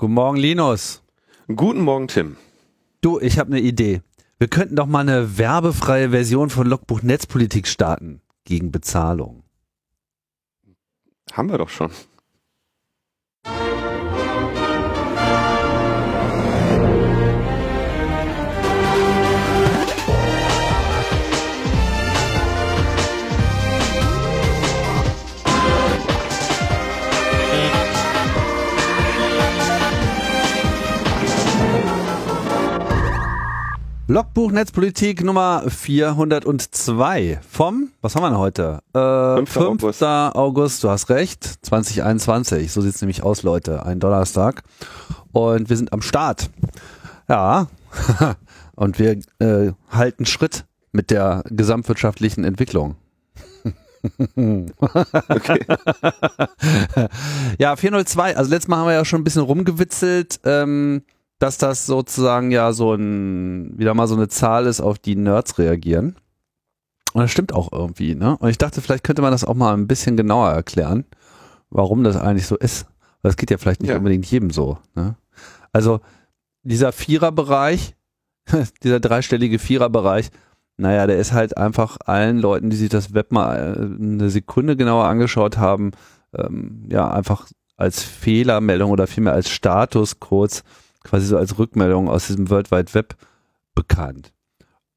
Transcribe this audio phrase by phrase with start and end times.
[0.00, 1.02] Guten Morgen, Linus.
[1.54, 2.38] Guten Morgen, Tim.
[3.02, 4.00] Du, ich habe eine Idee.
[4.38, 9.42] Wir könnten doch mal eine werbefreie Version von Logbuch Netzpolitik starten gegen Bezahlung.
[11.32, 11.90] Haben wir doch schon.
[34.10, 38.80] Logbuch Netzpolitik Nummer 402 vom, was haben wir denn heute?
[38.92, 39.52] Äh, 5.
[39.52, 39.82] 5.
[39.84, 40.02] August.
[40.02, 44.64] August, du hast recht, 2021, so sieht's nämlich aus, Leute, ein Donnerstag.
[45.30, 46.50] Und wir sind am Start.
[47.28, 47.68] Ja,
[48.74, 52.96] und wir äh, halten Schritt mit der gesamtwirtschaftlichen Entwicklung.
[54.34, 55.64] okay.
[57.60, 60.40] ja, 402, also letztes Mal haben wir ja schon ein bisschen rumgewitzelt.
[60.42, 61.02] Ähm,
[61.40, 65.58] dass das sozusagen ja so ein, wieder mal so eine Zahl ist, auf die Nerds
[65.58, 66.16] reagieren.
[67.14, 68.36] Und das stimmt auch irgendwie, ne?
[68.36, 71.06] Und ich dachte, vielleicht könnte man das auch mal ein bisschen genauer erklären,
[71.70, 72.84] warum das eigentlich so ist.
[73.22, 73.96] Weil das geht ja vielleicht nicht ja.
[73.96, 75.16] unbedingt jedem so, ne?
[75.72, 76.00] Also,
[76.62, 77.96] dieser Viererbereich,
[78.82, 80.30] dieser dreistellige Viererbereich,
[80.76, 84.76] naja, der ist halt einfach allen Leuten, die sich das Web mal äh, eine Sekunde
[84.76, 85.92] genauer angeschaut haben,
[86.36, 90.64] ähm, ja, einfach als Fehlermeldung oder vielmehr als Status kurz
[91.04, 93.16] quasi so als Rückmeldung aus diesem World Wide Web
[93.74, 94.32] bekannt.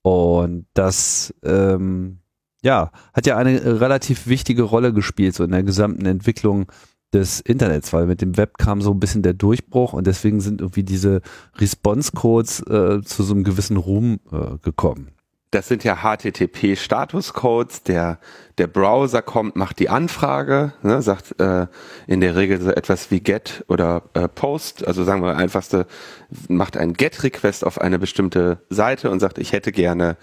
[0.02, 2.20] Und das, ähm,
[2.62, 6.72] ja, hat ja eine relativ wichtige Rolle gespielt, so in der gesamten Entwicklung
[7.14, 10.62] des Internets, weil mit dem Web kam so ein bisschen der Durchbruch und deswegen sind
[10.62, 11.22] irgendwie diese
[11.58, 15.12] Response-Codes äh, zu so einem gewissen Ruhm äh, gekommen
[15.54, 17.84] das sind ja HTTP-Statuscodes.
[17.84, 18.18] Der,
[18.58, 21.68] der Browser kommt, macht die Anfrage, ne, sagt äh,
[22.08, 24.88] in der Regel so etwas wie GET oder äh, POST.
[24.88, 25.86] Also sagen wir einfachste,
[26.48, 30.18] macht einen GET-Request auf eine bestimmte Seite und sagt, ich hätte gerne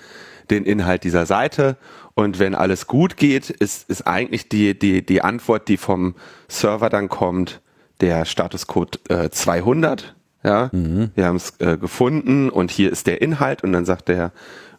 [0.50, 1.76] den Inhalt dieser Seite.
[2.14, 6.16] Und wenn alles gut geht, ist, ist eigentlich die, die, die Antwort, die vom
[6.48, 7.60] Server dann kommt,
[8.00, 10.16] der Statuscode äh, 200.
[10.42, 11.10] Ja, mhm.
[11.14, 14.32] wir haben es äh, gefunden und hier ist der Inhalt und dann sagt der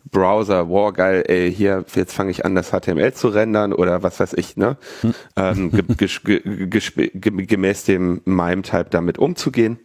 [0.09, 4.19] Browser, wow, geil, ey, hier, jetzt fange ich an, das HTML zu rendern oder was
[4.19, 4.77] weiß ich, ne?
[5.01, 5.13] Hm.
[5.35, 5.71] Ähm,
[7.13, 9.79] gemäß dem MIME-Type damit umzugehen.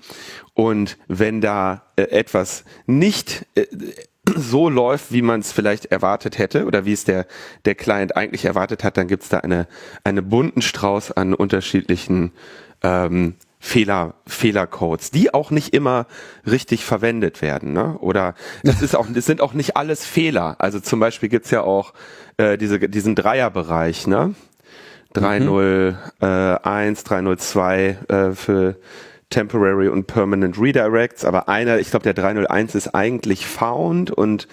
[0.55, 3.66] Und wenn da äh, etwas nicht äh,
[4.34, 7.26] so läuft, wie man es vielleicht erwartet hätte oder wie es der,
[7.65, 9.69] der Client eigentlich erwartet hat, dann gibt's da eine,
[10.03, 12.32] eine bunten Strauß an unterschiedlichen
[12.82, 13.34] ähm,
[13.66, 16.06] Fehler, Fehlercodes, die auch nicht immer
[16.47, 17.72] richtig verwendet werden.
[17.72, 17.99] Ne?
[17.99, 20.54] Oder es ist auch, es sind auch nicht alles Fehler.
[20.59, 21.93] Also zum Beispiel gibt's ja auch
[22.37, 24.34] äh, diese, diesen Dreierbereich, ne?
[25.15, 27.05] 301, mhm.
[27.05, 28.76] 302 äh, für
[29.31, 34.47] Temporary und Permanent Redirects, aber einer, ich glaube der 301 ist eigentlich Found und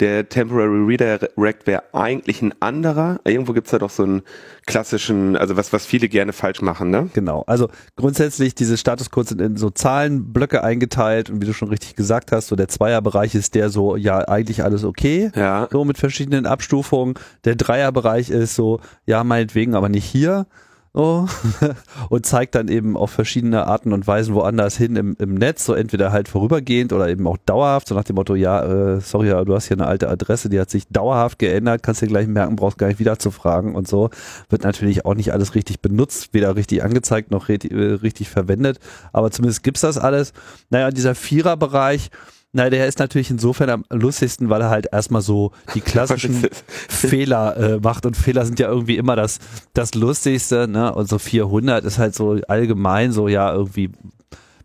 [0.00, 3.20] der Temporary Redirect wäre eigentlich ein anderer.
[3.24, 4.22] Irgendwo gibt's da doch so einen
[4.66, 7.10] klassischen, also was, was viele gerne falsch machen, ne?
[7.14, 7.42] Genau.
[7.46, 12.30] Also grundsätzlich, diese Statuscodes sind in so Zahlenblöcke eingeteilt und wie du schon richtig gesagt
[12.30, 15.30] hast, so der Zweierbereich ist der so, ja, eigentlich alles okay.
[15.34, 15.68] Ja.
[15.72, 17.14] So mit verschiedenen Abstufungen.
[17.44, 20.46] Der Dreierbereich ist so, ja, meinetwegen, aber nicht hier.
[20.94, 21.26] Oh.
[22.08, 25.74] und zeigt dann eben auf verschiedene Arten und Weisen woanders hin im, im Netz, so
[25.74, 29.54] entweder halt vorübergehend oder eben auch dauerhaft, so nach dem Motto, ja, äh, sorry, du
[29.54, 32.78] hast hier eine alte Adresse, die hat sich dauerhaft geändert, kannst dir gleich merken, brauchst
[32.78, 34.10] gar nicht wieder zu fragen und so.
[34.48, 38.80] Wird natürlich auch nicht alles richtig benutzt, weder richtig angezeigt noch richtig, äh, richtig verwendet,
[39.12, 40.32] aber zumindest gibt's das alles.
[40.70, 42.10] Naja, dieser Viererbereich,
[42.52, 46.46] na, der ist natürlich insofern am lustigsten, weil er halt erstmal so die klassischen
[46.88, 49.38] Fehler äh, macht und Fehler sind ja irgendwie immer das,
[49.74, 50.94] das Lustigste, ne?
[50.94, 53.90] Und so 400 ist halt so allgemein so, ja, irgendwie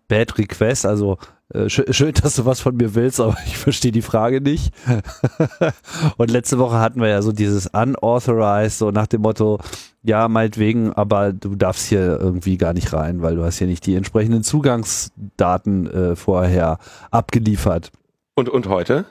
[0.08, 1.18] Bad Request, also
[1.54, 4.74] äh, schön, dass du was von mir willst, aber ich verstehe die Frage nicht.
[6.18, 9.60] und letzte Woche hatten wir ja so dieses Unauthorized, so nach dem Motto,
[10.04, 13.86] ja, meinetwegen, aber du darfst hier irgendwie gar nicht rein, weil du hast hier nicht
[13.86, 16.78] die entsprechenden Zugangsdaten äh, vorher
[17.10, 17.92] abgeliefert.
[18.36, 19.06] Und, und heute?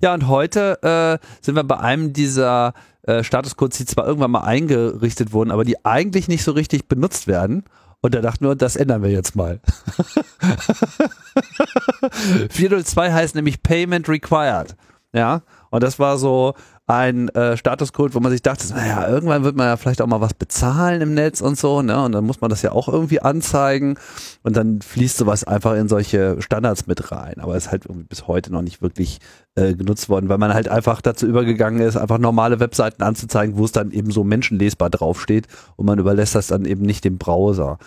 [0.00, 4.44] Ja, und heute äh, sind wir bei einem dieser äh, Statuscodes, die zwar irgendwann mal
[4.44, 7.64] eingerichtet wurden, aber die eigentlich nicht so richtig benutzt werden.
[8.00, 9.60] Und da dachten wir, das ändern wir jetzt mal.
[12.50, 14.76] 402 heißt nämlich Payment Required.
[15.12, 16.54] Ja, und das war so
[16.90, 20.20] ein äh, Statuscode, wo man sich dachte, naja, irgendwann wird man ja vielleicht auch mal
[20.20, 22.02] was bezahlen im Netz und so, ne?
[22.02, 23.96] Und dann muss man das ja auch irgendwie anzeigen
[24.42, 27.34] und dann fließt sowas einfach in solche Standards mit rein.
[27.38, 29.20] Aber es ist halt irgendwie bis heute noch nicht wirklich
[29.54, 33.64] äh, genutzt worden, weil man halt einfach dazu übergegangen ist, einfach normale Webseiten anzuzeigen, wo
[33.64, 35.46] es dann eben so menschenlesbar draufsteht
[35.76, 37.78] und man überlässt das dann eben nicht dem Browser.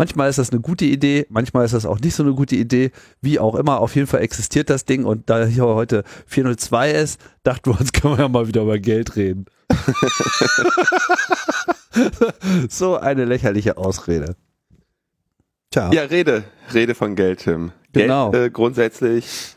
[0.00, 2.90] Manchmal ist das eine gute Idee, manchmal ist das auch nicht so eine gute Idee.
[3.20, 7.20] Wie auch immer, auf jeden Fall existiert das Ding und da hier heute 402 ist,
[7.42, 9.44] dachten wir uns, können wir ja mal wieder über Geld reden.
[12.70, 14.36] so eine lächerliche Ausrede.
[15.68, 15.92] Tja.
[15.92, 17.72] Ja, Rede, Rede von Geld, Tim.
[17.92, 18.30] Genau.
[18.30, 19.54] Geld, äh, grundsätzlich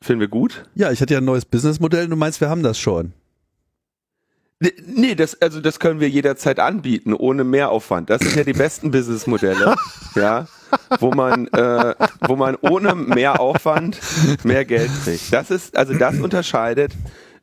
[0.00, 0.66] finden wir gut.
[0.76, 3.12] Ja, ich hatte ja ein neues Businessmodell und du meinst, wir haben das schon.
[4.86, 8.10] Nee, das, also das können wir jederzeit anbieten, ohne Mehraufwand.
[8.10, 9.76] Das sind ja die besten Businessmodelle,
[10.14, 10.46] ja,
[11.00, 11.94] wo man, äh,
[12.26, 13.98] wo man ohne Mehraufwand
[14.44, 15.32] mehr Geld kriegt.
[15.32, 16.92] Das ist, also das unterscheidet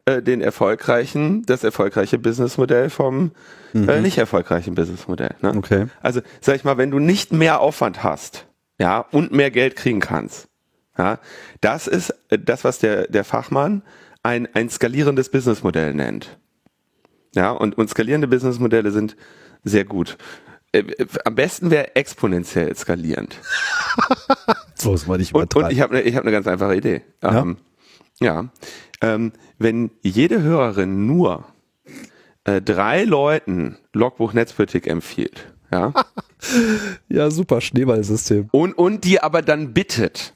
[0.05, 3.31] äh, den erfolgreichen, das erfolgreiche Businessmodell vom
[3.73, 3.89] äh, mhm.
[3.89, 5.35] äh, nicht erfolgreichen Businessmodell.
[5.41, 5.53] Ne?
[5.55, 5.85] Okay.
[6.01, 8.47] Also sag ich mal, wenn du nicht mehr Aufwand hast,
[8.79, 10.47] ja, und mehr Geld kriegen kannst,
[10.97, 11.19] ja,
[11.61, 13.83] das ist äh, das, was der der Fachmann
[14.23, 16.37] ein ein skalierendes Businessmodell nennt.
[17.35, 19.15] Ja, und, und skalierende Businessmodelle sind
[19.63, 20.17] sehr gut.
[20.73, 23.37] Äh, äh, am besten wäre exponentiell skalierend.
[24.75, 27.01] so ist man nicht Und, und ich habe eine ich hab ne ganz einfache Idee.
[27.21, 27.41] Ja.
[27.41, 27.57] Ähm,
[28.19, 28.49] ja.
[29.01, 31.45] Ähm, wenn jede Hörerin nur
[32.43, 35.93] äh, drei Leuten Logbuch Netzpolitik empfiehlt, ja.
[37.09, 38.49] ja, super Schneeballsystem.
[38.51, 40.33] Und, und die aber dann bittet,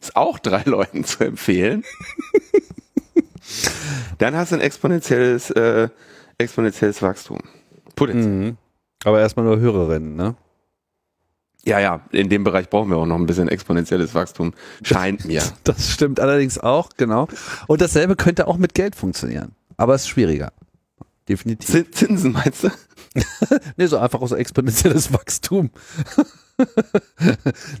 [0.00, 1.84] es auch drei Leuten zu empfehlen,
[4.18, 5.88] dann hast du ein exponentielles äh,
[6.40, 7.38] exponentielles Wachstum.
[7.94, 8.32] Potenziell.
[8.32, 8.56] Mhm.
[9.04, 10.34] Aber erstmal nur Hörerinnen, ne?
[11.64, 14.54] Ja, ja, in dem Bereich brauchen wir auch noch ein bisschen exponentielles Wachstum.
[14.82, 15.42] Scheint mir.
[15.64, 17.28] Das stimmt allerdings auch, genau.
[17.66, 19.52] Und dasselbe könnte auch mit Geld funktionieren.
[19.76, 20.52] Aber es ist schwieriger.
[21.28, 21.90] Definitiv.
[21.92, 22.70] Zinsen meinst du?
[23.76, 25.70] nee, so einfach so exponentielles Wachstum.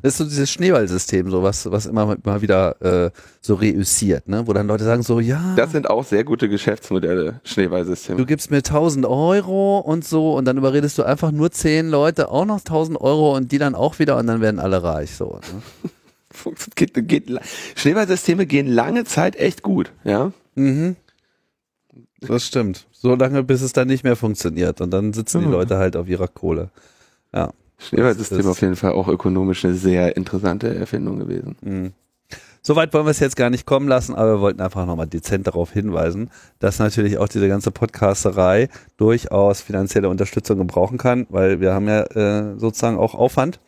[0.02, 3.10] das ist so dieses Schneeballsystem, so was, was immer mal wieder äh,
[3.40, 4.46] so reüssiert, ne?
[4.46, 5.54] wo dann Leute sagen so, ja.
[5.56, 8.18] Das sind auch sehr gute Geschäftsmodelle, Schneeballsysteme.
[8.18, 12.30] Du gibst mir 1000 Euro und so und dann überredest du einfach nur 10 Leute
[12.30, 15.38] auch noch 1000 Euro und die dann auch wieder und dann werden alle reich, so.
[15.52, 16.54] Ne?
[16.74, 17.30] geht, geht,
[17.76, 20.32] Schneeballsysteme gehen lange Zeit echt gut, ja.
[20.54, 20.96] Mhm.
[22.20, 22.86] Das stimmt.
[22.92, 25.46] So lange, bis es dann nicht mehr funktioniert und dann sitzen die.
[25.46, 26.70] Leute halt auf ihrer Kohle.
[27.32, 27.52] Ja.
[27.78, 31.56] Schneeballsystem auf jeden Fall auch ökonomisch eine sehr interessante Erfindung gewesen.
[31.62, 31.92] Mhm.
[32.62, 35.46] Soweit wollen wir es jetzt gar nicht kommen lassen, aber wir wollten einfach nochmal dezent
[35.46, 38.68] darauf hinweisen, dass natürlich auch diese ganze Podcasterei
[38.98, 43.60] durchaus finanzielle Unterstützung gebrauchen kann, weil wir haben ja äh, sozusagen auch Aufwand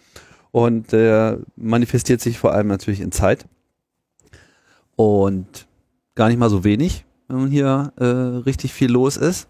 [0.50, 3.46] und der manifestiert sich vor allem natürlich in Zeit
[4.94, 5.66] und
[6.14, 9.49] gar nicht mal so wenig, wenn hier äh, richtig viel los ist.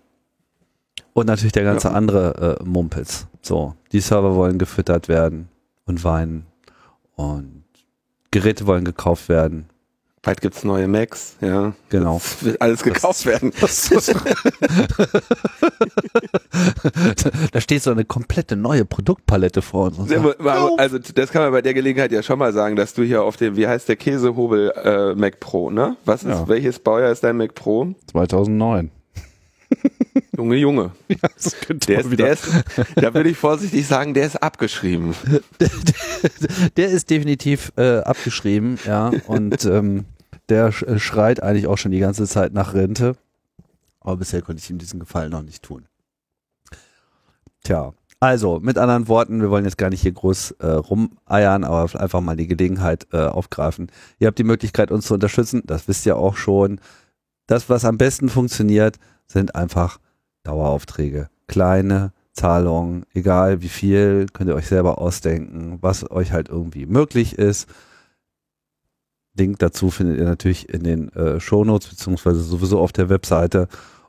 [1.12, 1.94] Und natürlich der ganze ja.
[1.94, 3.26] andere äh, Mumpels.
[3.42, 5.48] So, die Server wollen gefüttert werden
[5.84, 6.46] und weinen
[7.16, 7.64] und
[8.30, 9.66] Geräte wollen gekauft werden.
[10.24, 11.72] Bald gibt's neue Macs, ja.
[11.88, 12.14] Genau.
[12.14, 13.52] Das wird alles gekauft das, werden.
[13.60, 14.14] Das, das,
[17.50, 20.12] da steht so eine komplette neue Produktpalette vor uns.
[20.78, 23.36] also das kann man bei der Gelegenheit ja schon mal sagen, dass du hier auf
[23.36, 25.96] dem, wie heißt der Käsehobel äh, Mac Pro, ne?
[26.04, 26.46] Was ist, ja.
[26.46, 27.92] welches Baujahr ist dein Mac Pro?
[28.12, 28.92] 2009.
[30.36, 30.92] Junge, Junge.
[31.08, 31.56] Ja, das
[31.86, 32.48] der, ist, der ist,
[32.96, 35.14] da würde ich vorsichtig sagen, der ist abgeschrieben.
[35.60, 39.10] Der, der, der ist definitiv äh, abgeschrieben, ja.
[39.26, 40.04] Und ähm,
[40.48, 43.16] der äh, schreit eigentlich auch schon die ganze Zeit nach Rente.
[44.00, 45.86] Aber bisher konnte ich ihm diesen Gefallen noch nicht tun.
[47.64, 51.88] Tja, also mit anderen Worten, wir wollen jetzt gar nicht hier groß äh, rumeiern, aber
[52.00, 53.90] einfach mal die Gelegenheit äh, aufgreifen.
[54.18, 55.62] Ihr habt die Möglichkeit, uns zu unterstützen.
[55.64, 56.80] Das wisst ihr auch schon.
[57.46, 59.98] Das, was am besten funktioniert, sind einfach
[60.42, 61.28] Daueraufträge.
[61.46, 67.38] Kleine Zahlungen, egal wie viel, könnt ihr euch selber ausdenken, was euch halt irgendwie möglich
[67.38, 67.68] ist.
[69.34, 73.68] Link dazu findet ihr natürlich in den äh, Shownotes beziehungsweise sowieso auf der Webseite.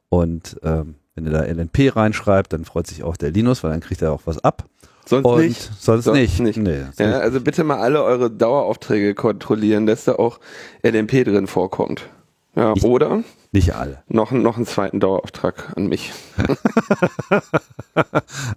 [0.09, 3.79] Und ähm, wenn ihr da LNP reinschreibt, dann freut sich auch der Linus, weil dann
[3.81, 4.65] kriegt er auch was ab.
[5.05, 5.71] Sonst und nicht.
[5.79, 6.39] Sonst, sonst nicht.
[6.39, 6.57] nicht.
[6.57, 10.39] Nee, ja, also bitte mal alle eure Daueraufträge kontrollieren, dass da auch
[10.81, 12.07] LNP drin vorkommt.
[12.55, 13.23] Ja, nicht, oder?
[13.53, 14.01] Nicht alle.
[14.07, 16.11] Noch, noch einen zweiten Dauerauftrag an mich.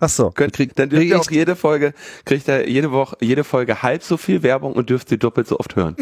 [0.01, 0.31] Ach so.
[0.31, 1.93] Könnt, krieg, dann dürft ihr auch jede Folge,
[2.25, 5.61] kriegt er jede Woche, jede Folge halb so viel Werbung und dürft sie doppelt so
[5.61, 5.97] oft hören.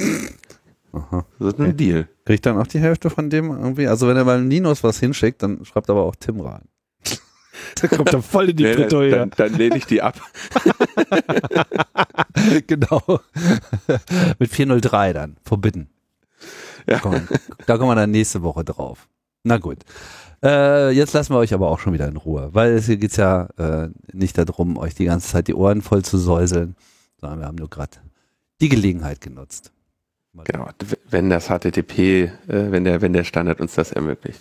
[0.92, 1.26] Aha.
[1.40, 1.74] Das ist ein okay.
[1.74, 2.08] Deal.
[2.24, 3.88] Kriegt dann auch die Hälfte von dem irgendwie?
[3.88, 6.62] Also wenn er mal Ninos was hinschickt, dann schreibt aber auch Tim rein.
[7.80, 9.10] Da kommt er voll in die nee, Bretouille.
[9.10, 10.20] Dann, dann lehne ich die ab.
[12.66, 13.02] genau.
[14.38, 15.88] Mit 403 dann, verbitten.
[16.86, 16.96] Ja.
[16.96, 17.28] Da, kommen,
[17.66, 19.08] da kommen wir dann nächste Woche drauf.
[19.42, 19.78] Na gut.
[20.42, 23.16] Äh, jetzt lassen wir euch aber auch schon wieder in Ruhe, weil es hier geht's
[23.16, 26.76] ja äh, nicht darum, euch die ganze Zeit die Ohren voll zu säuseln,
[27.20, 27.96] sondern wir haben nur gerade
[28.60, 29.72] die Gelegenheit genutzt.
[30.34, 30.68] Mal genau,
[31.08, 34.40] wenn das HTTP, äh, wenn der, wenn der Standard uns das ermöglicht.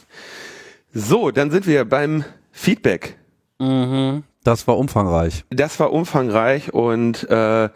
[0.93, 3.17] So, dann sind wir beim Feedback.
[3.59, 4.23] Mhm.
[4.43, 5.45] Das war umfangreich.
[5.49, 7.69] Das war umfangreich und äh,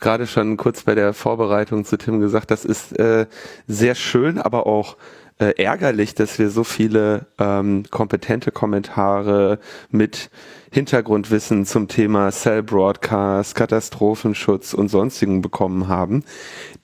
[0.00, 3.26] gerade schon kurz bei der Vorbereitung zu Tim gesagt, das ist äh,
[3.66, 4.96] sehr schön, aber auch
[5.38, 9.58] äh, ärgerlich, dass wir so viele ähm, kompetente Kommentare
[9.90, 10.30] mit
[10.70, 16.24] Hintergrundwissen zum Thema Cell Broadcast, Katastrophenschutz und sonstigen bekommen haben,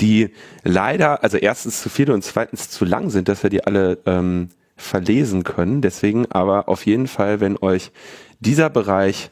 [0.00, 0.30] die
[0.64, 4.48] leider, also erstens zu viele und zweitens zu lang sind, dass wir die alle ähm,
[4.76, 5.82] verlesen können.
[5.82, 7.92] Deswegen aber auf jeden Fall, wenn euch
[8.40, 9.30] dieser Bereich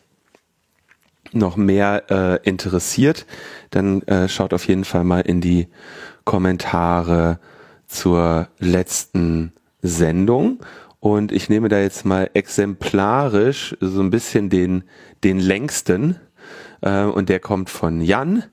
[1.34, 3.26] noch mehr äh, interessiert,
[3.70, 5.68] dann äh, schaut auf jeden Fall mal in die
[6.24, 7.38] Kommentare
[7.86, 10.60] zur letzten Sendung.
[11.00, 14.84] Und ich nehme da jetzt mal exemplarisch so ein bisschen den,
[15.22, 16.16] den längsten.
[16.80, 18.44] Äh, und der kommt von Jan.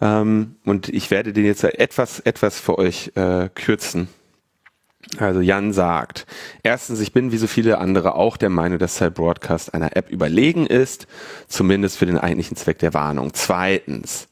[0.00, 4.08] Ähm, und ich werde den jetzt etwas, etwas für euch äh, kürzen.
[5.18, 6.26] Also Jan sagt,
[6.62, 10.10] erstens, ich bin wie so viele andere auch der Meinung, dass Cell Broadcast einer App
[10.10, 11.06] überlegen ist,
[11.46, 13.32] zumindest für den eigentlichen Zweck der Warnung.
[13.34, 14.28] Zweitens,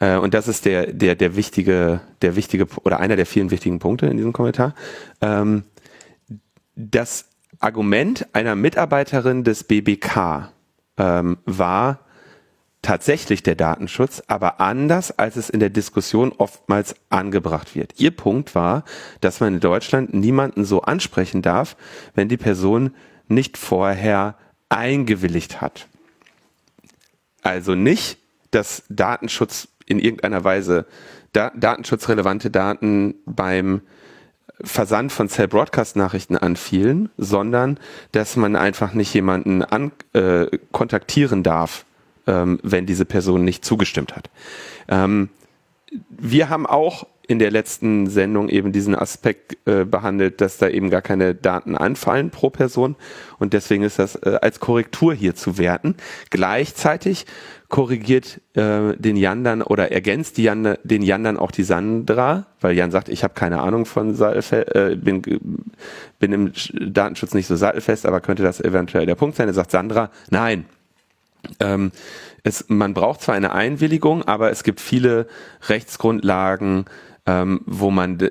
[0.00, 3.78] äh, und das ist der, der, der wichtige, der wichtige oder einer der vielen wichtigen
[3.78, 4.74] Punkte in diesem Kommentar,
[5.20, 5.64] ähm,
[6.76, 7.26] das
[7.60, 10.50] Argument einer Mitarbeiterin des BBK
[10.98, 12.00] ähm, war,
[12.84, 17.98] tatsächlich der Datenschutz, aber anders, als es in der Diskussion oftmals angebracht wird.
[17.98, 18.84] Ihr Punkt war,
[19.20, 21.76] dass man in Deutschland niemanden so ansprechen darf,
[22.14, 22.94] wenn die Person
[23.26, 24.36] nicht vorher
[24.68, 25.88] eingewilligt hat.
[27.42, 28.18] Also nicht,
[28.50, 30.86] dass Datenschutz in irgendeiner Weise
[31.32, 33.80] da, datenschutzrelevante Daten beim
[34.62, 37.80] Versand von Cell Broadcast Nachrichten anfielen, sondern
[38.12, 41.84] dass man einfach nicht jemanden an, äh, kontaktieren darf,
[42.26, 44.30] ähm, wenn diese Person nicht zugestimmt hat.
[44.88, 45.28] Ähm,
[46.08, 50.90] wir haben auch in der letzten Sendung eben diesen Aspekt äh, behandelt, dass da eben
[50.90, 52.96] gar keine Daten anfallen pro Person
[53.38, 55.94] und deswegen ist das äh, als Korrektur hier zu werten.
[56.30, 57.24] Gleichzeitig
[57.68, 62.76] korrigiert äh, den Jan dann oder ergänzt Jan, den Jan dann auch die Sandra, weil
[62.76, 65.22] Jan sagt, ich habe keine Ahnung von Sattelfest, äh, bin,
[66.18, 69.48] bin im Datenschutz nicht so sattelfest, aber könnte das eventuell der Punkt sein.
[69.48, 70.66] Er sagt Sandra, nein,
[71.60, 71.92] ähm,
[72.42, 75.26] es, man braucht zwar eine Einwilligung, aber es gibt viele
[75.68, 76.84] Rechtsgrundlagen,
[77.26, 78.30] ähm, wo man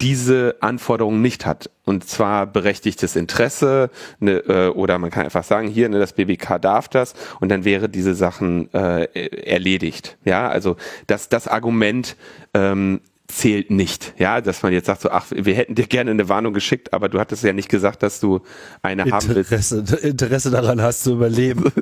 [0.00, 1.70] diese Anforderungen nicht hat.
[1.84, 3.90] Und zwar berechtigtes Interesse
[4.20, 7.64] ne, äh, oder man kann einfach sagen, hier, ne, das BBK darf das und dann
[7.64, 9.04] wäre diese Sachen äh,
[9.48, 10.18] erledigt.
[10.24, 12.16] Ja, also das, das Argument
[12.54, 14.14] ähm, zählt nicht.
[14.18, 17.08] Ja, dass man jetzt sagt so, ach, wir hätten dir gerne eine Warnung geschickt, aber
[17.08, 18.40] du hattest ja nicht gesagt, dass du
[18.82, 20.04] eine Interesse, haben willst.
[20.04, 21.72] Interesse daran hast zu überleben.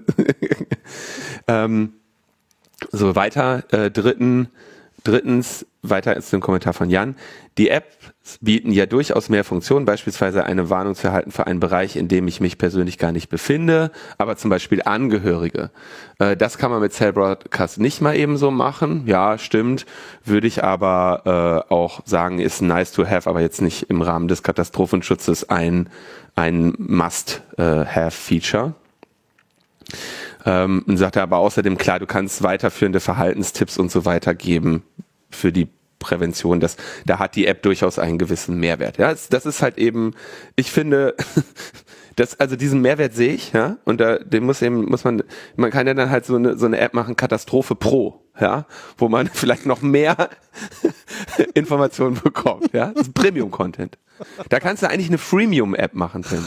[1.49, 1.93] ähm,
[2.93, 3.65] so weiter.
[3.73, 4.49] Äh, dritten,
[5.05, 7.15] drittens weiter ist ein Kommentar von Jan.
[7.59, 7.95] Die Apps
[8.41, 12.27] bieten ja durchaus mehr Funktionen, beispielsweise eine Warnung zu erhalten für einen Bereich, in dem
[12.27, 15.71] ich mich persönlich gar nicht befinde, aber zum Beispiel Angehörige.
[16.19, 19.05] Äh, das kann man mit Cell Broadcast nicht mal eben so machen.
[19.07, 19.85] Ja, stimmt.
[20.25, 24.27] Würde ich aber äh, auch sagen, ist nice to have, aber jetzt nicht im Rahmen
[24.27, 25.91] des Katastrophenschutzes ein,
[26.35, 28.75] ein Must-Have-Feature.
[30.47, 34.83] Ähm, sagt er aber außerdem, klar, du kannst weiterführende Verhaltenstipps und so weiter geben
[35.31, 36.61] für die Prävention.
[36.61, 38.99] Das, da hat die App durchaus einen gewissen Mehrwert.
[38.99, 40.15] Ja, das, das ist halt eben,
[40.55, 41.17] ich finde,
[42.17, 45.23] das, also diesen Mehrwert sehe ich, ja, und da, den muss eben, muss man,
[45.57, 48.67] man kann ja dann halt so eine, so eine App machen, Katastrophe Pro, ja,
[48.99, 50.29] wo man vielleicht noch mehr
[51.55, 53.99] Informationen bekommt, ja, das ist Premium-Content.
[54.49, 56.45] Da kannst du eigentlich eine Freemium-App machen, Tim.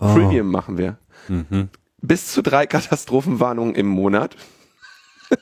[0.00, 0.08] Oh.
[0.08, 0.98] Freemium machen wir.
[1.28, 1.68] Mhm.
[2.02, 4.36] Bis zu drei Katastrophenwarnungen im Monat.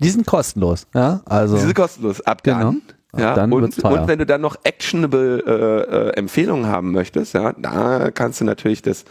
[0.00, 1.20] Die sind kostenlos, ja.
[1.24, 2.20] Also, Die sind kostenlos.
[2.22, 2.58] Ab dann.
[2.58, 2.74] Genau.
[3.16, 7.54] Ja, dann und, und wenn du dann noch actionable äh, äh, Empfehlungen haben möchtest, ja,
[7.54, 9.06] da kannst du natürlich das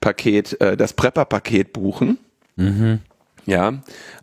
[0.00, 2.18] Paket, äh, das Prepper-Paket buchen.
[2.54, 3.00] Mhm.
[3.46, 3.74] Ja,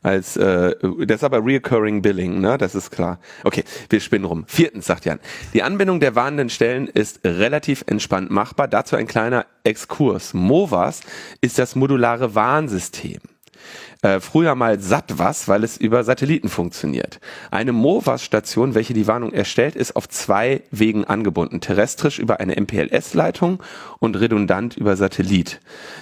[0.03, 2.57] als äh, das ist aber Reoccurring Billing, ne?
[2.57, 3.19] Das ist klar.
[3.43, 4.45] Okay, wir spinnen rum.
[4.47, 5.19] Viertens, sagt Jan.
[5.53, 8.67] Die Anbindung der warnenden Stellen ist relativ entspannt machbar.
[8.67, 10.33] Dazu ein kleiner Exkurs.
[10.33, 11.01] MOVAS
[11.41, 13.19] ist das modulare Warnsystem
[14.01, 17.19] äh, früher mal SATWAS, weil es über Satelliten funktioniert.
[17.51, 21.61] Eine MOVAS-Station, welche die Warnung erstellt, ist auf zwei Wegen angebunden.
[21.61, 23.61] Terrestrisch über eine MPLS-Leitung
[23.99, 25.59] und redundant über Satellit.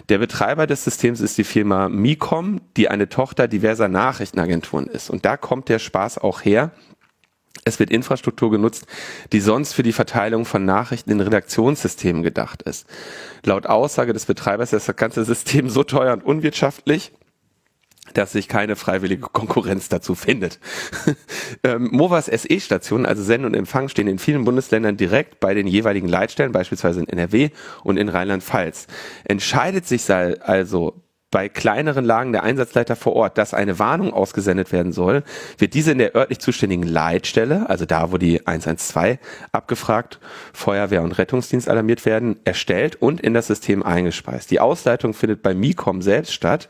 [0.09, 5.09] Der Betreiber des Systems ist die Firma Micom, die eine Tochter diverser Nachrichtenagenturen ist.
[5.09, 6.71] Und da kommt der Spaß auch her.
[7.63, 8.85] Es wird Infrastruktur genutzt,
[9.31, 12.85] die sonst für die Verteilung von Nachrichten in Redaktionssystemen gedacht ist.
[13.43, 17.11] Laut Aussage des Betreibers ist das ganze System so teuer und unwirtschaftlich,
[18.13, 20.59] dass sich keine freiwillige Konkurrenz dazu findet.
[21.63, 26.07] ähm, MOVAs SE-Stationen, also Send und Empfang, stehen in vielen Bundesländern direkt bei den jeweiligen
[26.07, 27.49] Leitstellen, beispielsweise in NRW
[27.83, 28.87] und in Rheinland-Pfalz.
[29.25, 34.93] Entscheidet sich also bei kleineren Lagen der Einsatzleiter vor Ort, dass eine Warnung ausgesendet werden
[34.93, 35.23] soll,
[35.57, 39.17] wird diese in der örtlich zuständigen Leitstelle, also da, wo die 112
[39.51, 40.21] abgefragt,
[40.53, 44.49] Feuerwehr und Rettungsdienst alarmiert werden, erstellt und in das System eingespeist.
[44.49, 46.69] Die Ausleitung findet bei MICOM selbst statt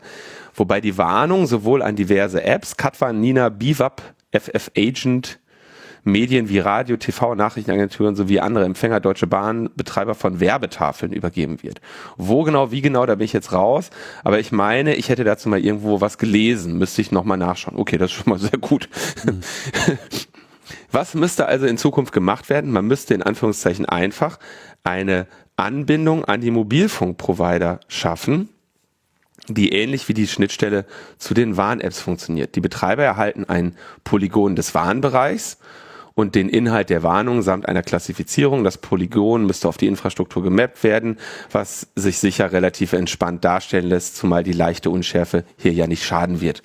[0.56, 5.38] wobei die Warnung sowohl an diverse Apps, Katwa, Nina, Bivap, FF Agent,
[6.06, 11.80] Medien wie Radio, TV, Nachrichtenagenturen sowie andere Empfänger Deutsche Bahn, Betreiber von Werbetafeln übergeben wird.
[12.16, 13.90] Wo genau, wie genau, da bin ich jetzt raus.
[14.22, 16.78] Aber ich meine, ich hätte dazu mal irgendwo was gelesen.
[16.78, 17.76] Müsste ich nochmal nachschauen.
[17.76, 18.88] Okay, das ist schon mal sehr gut.
[19.24, 19.40] Mhm.
[20.92, 22.70] Was müsste also in Zukunft gemacht werden?
[22.70, 24.38] Man müsste in Anführungszeichen einfach
[24.84, 28.48] eine Anbindung an die Mobilfunkprovider schaffen
[29.48, 30.84] die ähnlich wie die Schnittstelle
[31.18, 32.56] zu den Warn-Apps funktioniert.
[32.56, 35.58] Die Betreiber erhalten ein Polygon des Warnbereichs
[36.14, 38.64] und den Inhalt der Warnung samt einer Klassifizierung.
[38.64, 41.18] Das Polygon müsste auf die Infrastruktur gemappt werden,
[41.52, 46.40] was sich sicher relativ entspannt darstellen lässt, zumal die leichte Unschärfe hier ja nicht schaden
[46.40, 46.62] wird.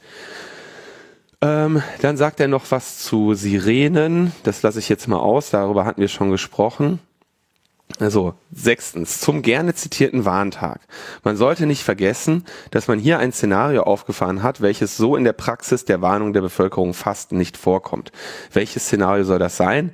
[1.41, 4.31] Ähm, dann sagt er noch was zu Sirenen.
[4.43, 5.49] Das lasse ich jetzt mal aus.
[5.49, 6.99] Darüber hatten wir schon gesprochen.
[7.99, 10.81] Also, sechstens, zum gerne zitierten Warntag.
[11.23, 15.33] Man sollte nicht vergessen, dass man hier ein Szenario aufgefahren hat, welches so in der
[15.33, 18.11] Praxis der Warnung der Bevölkerung fast nicht vorkommt.
[18.53, 19.91] Welches Szenario soll das sein?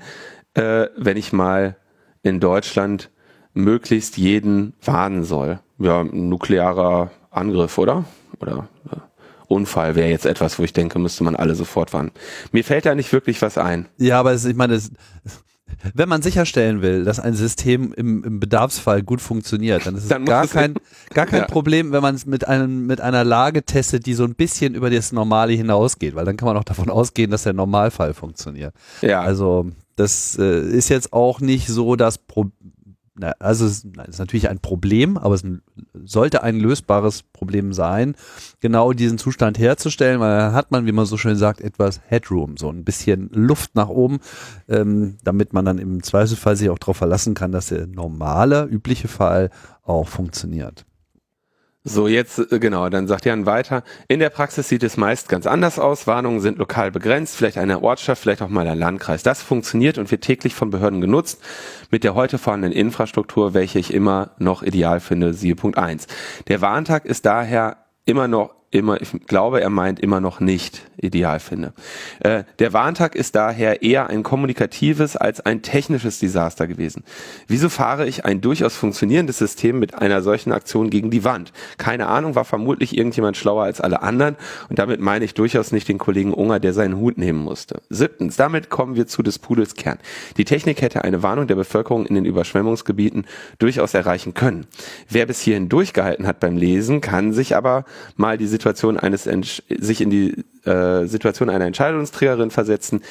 [0.54, 1.76] Äh, wenn ich mal
[2.24, 3.10] in Deutschland
[3.54, 5.60] möglichst jeden warnen soll.
[5.80, 8.06] Ja, nuklearer Angriff, oder?
[8.40, 9.08] Oder ja.
[9.48, 12.12] Unfall wäre jetzt etwas, wo ich denke, müsste man alle sofort warnen.
[12.52, 13.88] Mir fällt da nicht wirklich was ein.
[13.98, 14.92] Ja, aber es, ich meine, es,
[15.94, 20.10] wenn man sicherstellen will, dass ein System im, im Bedarfsfall gut funktioniert, dann ist es
[20.10, 20.76] dann gar kein,
[21.14, 21.48] gar kein ja.
[21.48, 24.90] Problem, wenn man es mit einem, mit einer Lage testet, die so ein bisschen über
[24.90, 28.74] das Normale hinausgeht, weil dann kann man auch davon ausgehen, dass der Normalfall funktioniert.
[29.02, 29.22] Ja.
[29.22, 32.54] Also, das äh, ist jetzt auch nicht so das Problem,
[33.20, 35.44] na, also es ist natürlich ein Problem, aber es
[36.06, 38.16] sollte ein lösbares Problem sein,
[38.60, 42.58] genau diesen Zustand herzustellen, weil dann hat man, wie man so schön sagt, etwas Headroom,
[42.58, 44.20] so ein bisschen Luft nach oben,
[44.68, 49.08] ähm, damit man dann im Zweifelsfall sich auch darauf verlassen kann, dass der normale, übliche
[49.08, 49.50] Fall
[49.84, 50.87] auch funktioniert.
[51.90, 53.82] So, jetzt, äh, genau, dann sagt Jan weiter.
[54.10, 56.06] In der Praxis sieht es meist ganz anders aus.
[56.06, 59.24] Warnungen sind lokal begrenzt, vielleicht eine Ortschaft, vielleicht auch mal ein Landkreis.
[59.24, 61.42] Das funktioniert und wird täglich von Behörden genutzt
[61.90, 66.08] mit der heute vorhandenen Infrastruktur, welche ich immer noch ideal finde, siehe Punkt 1.
[66.50, 71.40] Der Warntag ist daher immer noch immer, ich glaube, er meint immer noch nicht ideal
[71.40, 71.74] finde.
[72.20, 77.04] Äh, der Warntag ist daher eher ein kommunikatives als ein technisches Desaster gewesen.
[77.48, 81.54] Wieso fahre ich ein durchaus funktionierendes System mit einer solchen Aktion gegen die Wand?
[81.78, 84.36] Keine Ahnung, war vermutlich irgendjemand schlauer als alle anderen
[84.70, 87.82] und damit meine ich durchaus nicht den Kollegen Unger, der seinen Hut nehmen musste.
[87.90, 90.00] Siebtens, damit kommen wir zu des Pudels Kern.
[90.36, 93.26] Die Technik hätte eine Warnung der Bevölkerung in den Überschwemmungsgebieten
[93.60, 94.66] durchaus erreichen können.
[95.10, 100.02] Wer bis hierhin durchgehalten hat beim Lesen, kann sich aber mal die Situation eines, sich
[100.02, 103.02] in die äh, Situation einer Entscheidungsträgerin versetzen,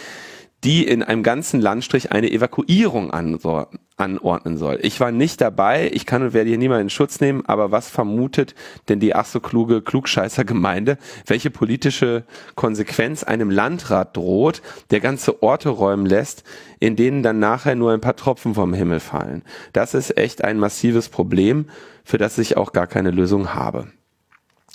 [0.65, 4.81] die in einem ganzen Landstrich eine Evakuierung anordnen soll.
[4.83, 7.89] Ich war nicht dabei, ich kann und werde hier niemanden in Schutz nehmen, aber was
[7.89, 8.55] vermutet
[8.89, 12.25] denn die ach so kluge Klugscheißer-Gemeinde, welche politische
[12.57, 16.43] Konsequenz einem Landrat droht, der ganze Orte räumen lässt,
[16.81, 19.43] in denen dann nachher nur ein paar Tropfen vom Himmel fallen?
[19.73, 21.67] Das ist echt ein massives Problem,
[22.03, 23.89] für das ich auch gar keine Lösung habe.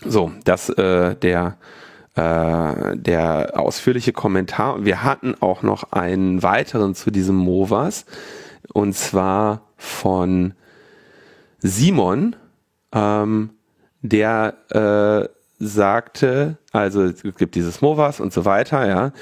[0.05, 1.57] So, das äh, der
[2.15, 4.83] äh, der ausführliche Kommentar.
[4.83, 8.05] Wir hatten auch noch einen weiteren zu diesem Movas
[8.73, 10.53] und zwar von
[11.59, 12.35] Simon,
[12.91, 13.51] ähm,
[14.01, 19.13] der äh, sagte, also es gibt dieses Movas und so weiter, ja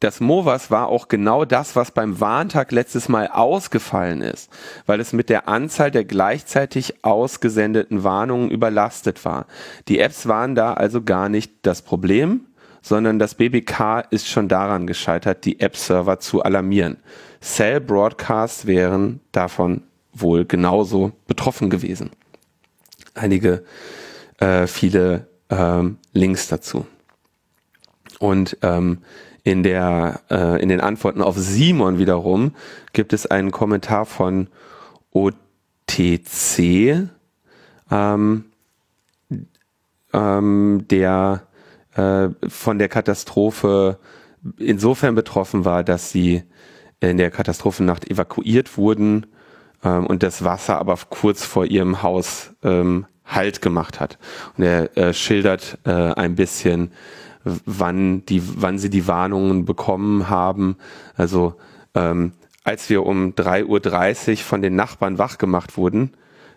[0.00, 4.50] das MOVAS war auch genau das, was beim Warntag letztes Mal ausgefallen ist,
[4.86, 9.46] weil es mit der Anzahl der gleichzeitig ausgesendeten Warnungen überlastet war.
[9.88, 12.46] Die Apps waren da also gar nicht das Problem,
[12.82, 16.98] sondern das BBK ist schon daran gescheitert, die App-Server zu alarmieren.
[17.40, 22.10] Cell Broadcasts wären davon wohl genauso betroffen gewesen.
[23.14, 23.64] Einige,
[24.38, 26.86] äh, viele ähm, Links dazu.
[28.18, 28.98] Und ähm,
[29.44, 32.54] in der äh, in den Antworten auf Simon wiederum
[32.92, 34.48] gibt es einen Kommentar von
[35.12, 37.08] OTC,
[37.90, 38.44] ähm,
[40.12, 41.42] ähm, der
[41.94, 43.98] äh, von der Katastrophe
[44.58, 46.42] insofern betroffen war, dass sie
[47.00, 49.26] in der Katastrophennacht evakuiert wurden
[49.84, 54.18] ähm, und das Wasser aber kurz vor ihrem Haus ähm, Halt gemacht hat.
[54.56, 56.92] Und er äh, schildert äh, ein bisschen,
[57.44, 60.76] wann die, wann sie die Warnungen bekommen haben.
[61.16, 61.54] Also
[61.94, 62.32] ähm,
[62.64, 66.12] als wir um 3.30 Uhr von den Nachbarn wach gemacht wurden,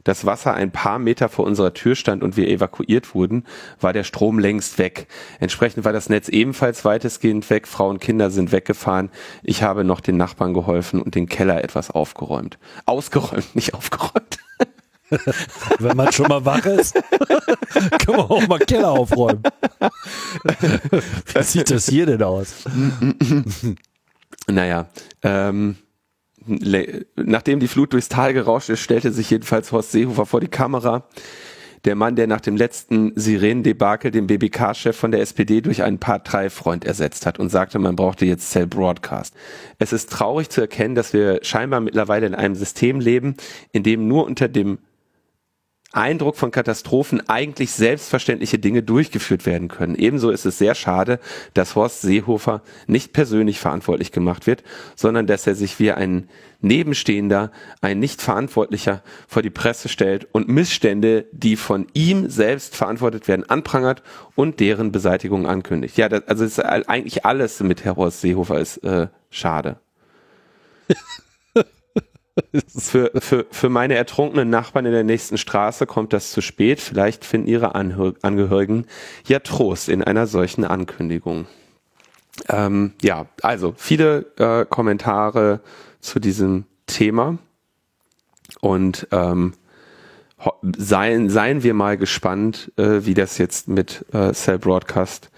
[0.08, 3.44] das Wasser ein paar Meter vor unserer Tür stand und wir evakuiert wurden,
[3.82, 5.08] war der Strom längst weg.
[5.42, 7.68] Entsprechend war das Netz ebenfalls weitestgehend weg.
[7.68, 9.10] Frauen und Kinder sind weggefahren.
[9.44, 12.58] Ich habe noch den Nachbarn geholfen und den Keller etwas aufgeräumt.
[12.86, 14.40] Ausgeräumt, nicht aufgeräumt.
[15.80, 16.96] Wenn man schon mal wach ist,
[18.06, 19.44] kann man auch mal Keller aufräumen.
[21.34, 22.66] Wie sieht das hier denn aus?
[24.48, 24.88] naja,
[25.24, 25.78] ähm,
[27.16, 31.08] nachdem die Flut durchs Tal gerauscht ist, stellte sich jedenfalls Horst Seehofer vor die Kamera.
[31.86, 36.84] Der Mann, der nach dem letzten Sirenendebakel den BBK-Chef von der SPD durch einen Parteifreund
[36.84, 39.34] ersetzt hat und sagte, man brauchte jetzt Cell Broadcast.
[39.78, 43.38] Es ist traurig zu erkennen, dass wir scheinbar mittlerweile in einem System leben,
[43.72, 44.80] in dem nur unter dem
[45.98, 49.96] Eindruck von Katastrophen eigentlich selbstverständliche Dinge durchgeführt werden können.
[49.96, 51.20] Ebenso ist es sehr schade,
[51.54, 54.64] dass Horst Seehofer nicht persönlich verantwortlich gemacht wird,
[54.96, 56.30] sondern dass er sich wie ein
[56.62, 63.50] Nebenstehender, ein Nichtverantwortlicher vor die Presse stellt und Missstände, die von ihm selbst verantwortet werden,
[63.50, 64.04] anprangert
[64.36, 65.98] und deren Beseitigung ankündigt.
[65.98, 69.80] Ja, das, also ist eigentlich alles mit Herr Horst Seehofer ist äh, schade.
[72.68, 76.80] für, für, für meine ertrunkenen Nachbarn in der nächsten Straße kommt das zu spät.
[76.80, 78.86] Vielleicht finden ihre Angehörigen
[79.28, 81.48] ja Trost in einer solchen Ankündigung.
[82.50, 85.62] Ähm, ja, also viele äh, Kommentare
[86.00, 87.38] zu diesem Thema
[88.62, 89.54] und ähm,
[90.78, 95.30] seien, seien wir mal gespannt, äh, wie das jetzt mit äh, Cell Broadcast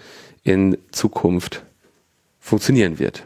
[0.42, 1.64] in Zukunft
[2.38, 3.24] funktionieren wird.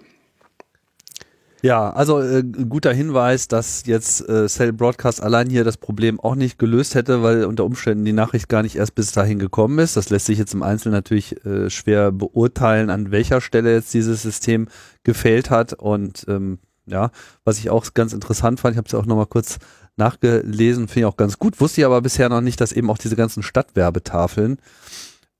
[1.64, 6.34] Ja, also äh, guter Hinweis, dass jetzt äh, Cell Broadcast allein hier das Problem auch
[6.34, 9.96] nicht gelöst hätte, weil unter Umständen die Nachricht gar nicht erst bis dahin gekommen ist.
[9.96, 14.20] Das lässt sich jetzt im Einzelnen natürlich äh, schwer beurteilen, an welcher Stelle jetzt dieses
[14.20, 14.68] System
[15.04, 15.72] gefehlt hat.
[15.72, 17.10] Und ähm, ja,
[17.46, 19.58] was ich auch ganz interessant fand, ich habe es auch nochmal kurz
[19.96, 22.98] nachgelesen, finde ich auch ganz gut, wusste ich aber bisher noch nicht, dass eben auch
[22.98, 24.58] diese ganzen Stadtwerbetafeln,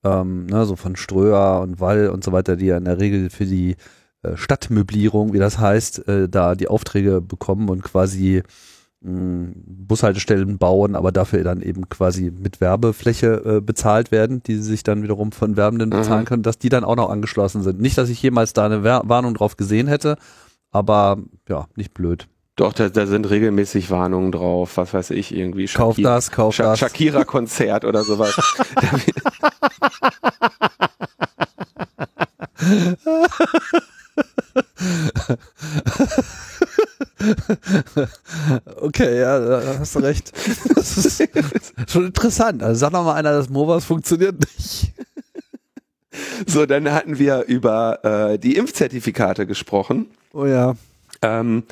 [0.05, 3.29] ähm, ne, so von Ströer und Wall und so weiter, die ja in der Regel
[3.29, 3.77] für die
[4.37, 8.43] Stadtmöblierung, wie das heißt, äh, da die Aufträge bekommen und quasi
[9.07, 15.03] Bushaltestellen bauen, aber dafür dann eben quasi mit Werbefläche äh, bezahlt werden, die sich dann
[15.03, 15.97] wiederum von Werbenden mhm.
[15.97, 17.83] bezahlen können, dass die dann auch noch angeschlossen sind.
[17.83, 20.17] Nicht, dass ich jemals da eine Wer Warnung drauf gesehen hätte,
[20.71, 21.19] aber
[21.51, 22.29] ja, nicht blöd.
[22.57, 25.69] Doch, da, da sind regelmäßig Warnungen drauf, was weiß ich, irgendwie.
[25.69, 26.79] Shakira, kauf das, kauf Sha das.
[26.79, 28.35] Shakira-Konzert oder sowas.
[38.77, 40.33] okay, ja, da hast du recht.
[40.75, 41.29] Das ist
[41.89, 42.63] schon interessant.
[42.63, 44.93] Also sag noch mal einer, das MOVAS funktioniert nicht.
[46.47, 50.07] So, dann hatten wir über äh, die Impfzertifikate gesprochen.
[50.33, 50.77] Oh ja.
[51.23, 51.65] Ähm,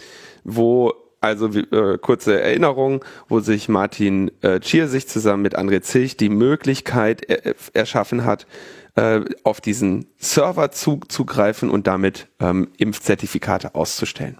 [0.45, 6.17] wo also äh, kurze Erinnerung, wo sich Martin äh, Tschier sich zusammen mit André Zilch
[6.17, 8.47] die Möglichkeit er erschaffen hat,
[8.95, 14.39] äh, auf diesen Server zu, zugreifen und damit ähm, Impfzertifikate auszustellen.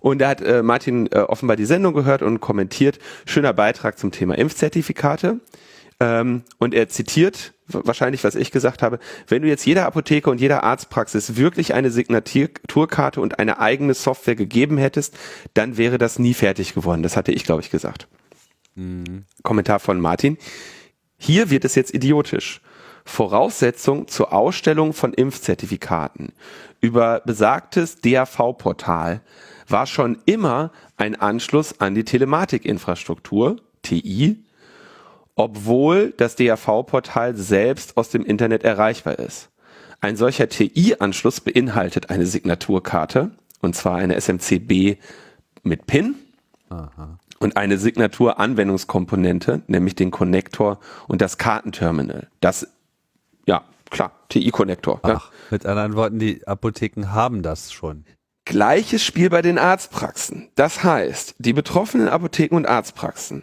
[0.00, 4.12] Und da hat äh, Martin äh, offenbar die Sendung gehört und kommentiert, schöner Beitrag zum
[4.12, 5.40] Thema Impfzertifikate.
[6.00, 10.40] Ähm, und er zitiert wahrscheinlich, was ich gesagt habe, wenn du jetzt jeder Apotheke und
[10.40, 15.16] jeder Arztpraxis wirklich eine Signaturkarte und eine eigene Software gegeben hättest,
[15.54, 17.02] dann wäre das nie fertig geworden.
[17.02, 18.08] Das hatte ich, glaube ich, gesagt.
[18.74, 19.24] Mhm.
[19.42, 20.38] Kommentar von Martin.
[21.18, 22.60] Hier wird es jetzt idiotisch.
[23.08, 26.32] Voraussetzung zur Ausstellung von Impfzertifikaten
[26.80, 29.22] über besagtes DAV-Portal
[29.66, 34.44] war schon immer ein Anschluss an die Telematikinfrastruktur, TI,
[35.34, 39.48] obwohl das DAV-Portal selbst aus dem Internet erreichbar ist.
[40.00, 44.98] Ein solcher TI-Anschluss beinhaltet eine Signaturkarte, und zwar eine SMCB
[45.62, 46.14] mit PIN
[46.68, 47.18] Aha.
[47.40, 52.28] und eine Signatur-Anwendungskomponente, nämlich den Konnektor und das Kartenterminal.
[52.40, 52.68] Das
[53.48, 55.00] ja, klar, TI-Konnektor.
[55.06, 55.22] Ja.
[55.50, 58.04] Mit anderen Worten, die Apotheken haben das schon.
[58.44, 60.50] Gleiches Spiel bei den Arztpraxen.
[60.54, 63.42] Das heißt, die betroffenen Apotheken und Arztpraxen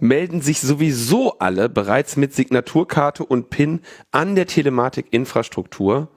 [0.00, 6.08] melden sich sowieso alle bereits mit Signaturkarte und PIN an der Telematik-Infrastruktur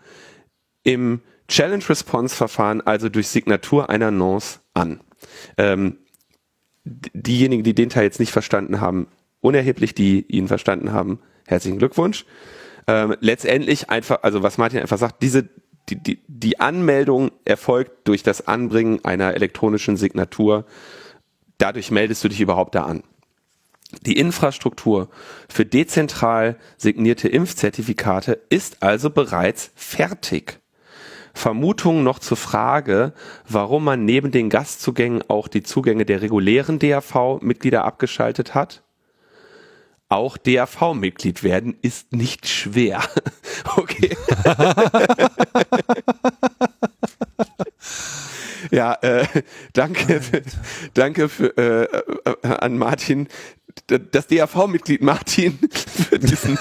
[0.84, 5.02] im Challenge Response Verfahren, also durch Signatur einer Nonce an.
[5.58, 5.98] Ähm,
[6.84, 9.08] diejenigen, die den Teil jetzt nicht verstanden haben,
[9.42, 12.26] unerheblich, die ihn verstanden haben, herzlichen Glückwunsch
[12.88, 15.50] ähm, letztendlich einfach, also was Martin einfach sagt, diese
[15.90, 20.66] die, die, die Anmeldung erfolgt durch das Anbringen einer elektronischen Signatur.
[21.58, 23.04] Dadurch meldest du dich überhaupt da an.
[24.06, 25.10] Die Infrastruktur
[25.48, 30.60] für dezentral signierte Impfzertifikate ist also bereits fertig.
[31.34, 33.14] Vermutungen noch zur Frage,
[33.48, 38.84] warum man neben den Gastzugängen auch die Zugänge der regulären DAV-Mitglieder abgeschaltet hat.
[40.10, 43.04] Auch DAV-Mitglied werden ist nicht schwer.
[43.76, 44.16] okay.
[48.72, 49.26] ja, äh,
[49.74, 50.22] danke,
[50.94, 51.84] danke für, äh,
[52.26, 53.28] äh, an Martin,
[53.88, 55.60] das DAV-Mitglied Martin
[56.10, 56.58] für diesen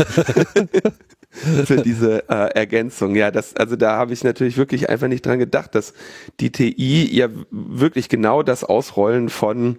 [1.65, 3.15] für diese äh, Ergänzung.
[3.15, 5.93] Ja, das, also da habe ich natürlich wirklich einfach nicht dran gedacht, dass
[6.41, 9.79] die TI ja wirklich genau das Ausrollen von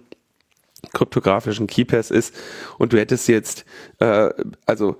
[0.92, 2.34] kryptografischen Keypass ist
[2.78, 3.64] und du hättest jetzt,
[3.98, 4.30] äh,
[4.66, 4.96] also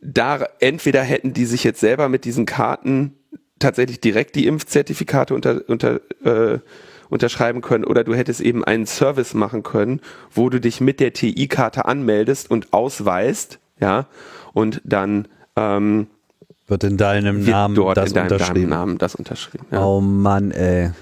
[0.00, 3.16] da entweder hätten die sich jetzt selber mit diesen Karten
[3.58, 6.58] tatsächlich direkt die Impfzertifikate unter, unter äh,
[7.10, 10.00] unterschreiben können oder du hättest eben einen Service machen können,
[10.32, 14.06] wo du dich mit der TI-Karte anmeldest und ausweist, ja,
[14.52, 16.08] und dann ähm,
[16.66, 18.68] wird in deinem Namen dort das in deinem, unterschrieben.
[18.68, 19.66] Namen das unterschrieben.
[19.70, 19.84] Ja.
[19.84, 20.92] Oh Mann, ey.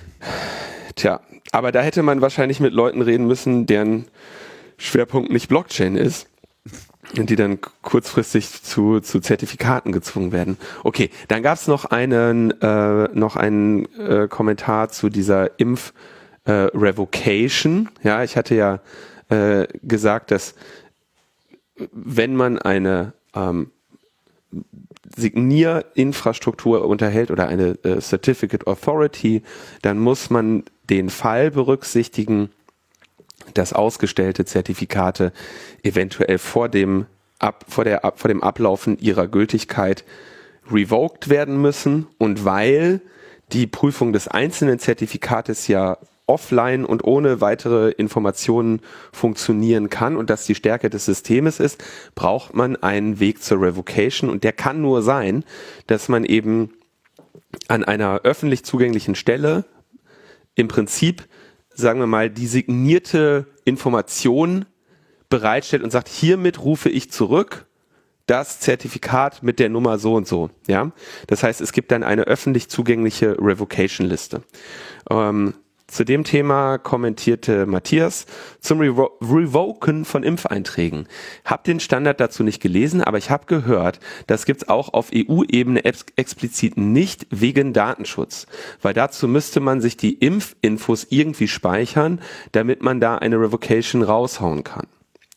[0.97, 1.21] Tja,
[1.53, 4.07] aber da hätte man wahrscheinlich mit Leuten reden müssen, deren
[4.79, 6.27] Schwerpunkt nicht Blockchain ist
[7.17, 10.57] und die dann kurzfristig zu, zu Zertifikaten gezwungen werden.
[10.83, 15.93] Okay, dann gab es noch einen äh, noch einen äh, Kommentar zu dieser Impf
[16.45, 17.91] äh, Revocation.
[18.03, 18.81] Ja, ich hatte ja
[19.29, 20.55] äh, gesagt, dass
[21.93, 23.71] wenn man eine ähm,
[25.17, 29.43] Signierinfrastruktur unterhält oder eine äh, Certificate Authority,
[29.83, 32.51] dann muss man den Fall berücksichtigen,
[33.55, 35.33] dass ausgestellte Zertifikate
[35.83, 37.07] eventuell vor dem,
[37.38, 40.05] ab, vor, der, vor dem Ablaufen ihrer Gültigkeit
[40.71, 42.07] revoked werden müssen.
[42.19, 43.01] Und weil
[43.53, 45.99] die Prüfung des einzelnen Zertifikates ja
[46.33, 48.81] offline und ohne weitere Informationen
[49.12, 54.31] funktionieren kann und das die Stärke des Systems ist, braucht man einen Weg zur Revocation
[54.31, 55.45] und der kann nur sein,
[55.87, 56.73] dass man eben
[57.68, 59.64] an einer öffentlich zugänglichen Stelle
[60.55, 61.29] im Prinzip,
[61.75, 64.64] sagen wir mal, die signierte Information
[65.29, 67.66] bereitstellt und sagt, hiermit rufe ich zurück
[68.27, 70.51] das Zertifikat mit der Nummer so und so.
[70.66, 70.92] Ja,
[71.27, 74.42] das heißt, es gibt dann eine öffentlich zugängliche Revocation-Liste.
[75.11, 75.55] Ähm,
[75.92, 78.24] zu dem Thema kommentierte Matthias
[78.61, 81.07] zum Revo Revoken von Impfeinträgen.
[81.44, 85.85] Hab den Standard dazu nicht gelesen, aber ich habe gehört, das gibt's auch auf EU-Ebene
[85.85, 88.46] ex explizit nicht wegen Datenschutz,
[88.81, 92.20] weil dazu müsste man sich die Impfinfos irgendwie speichern,
[92.52, 94.87] damit man da eine Revocation raushauen kann.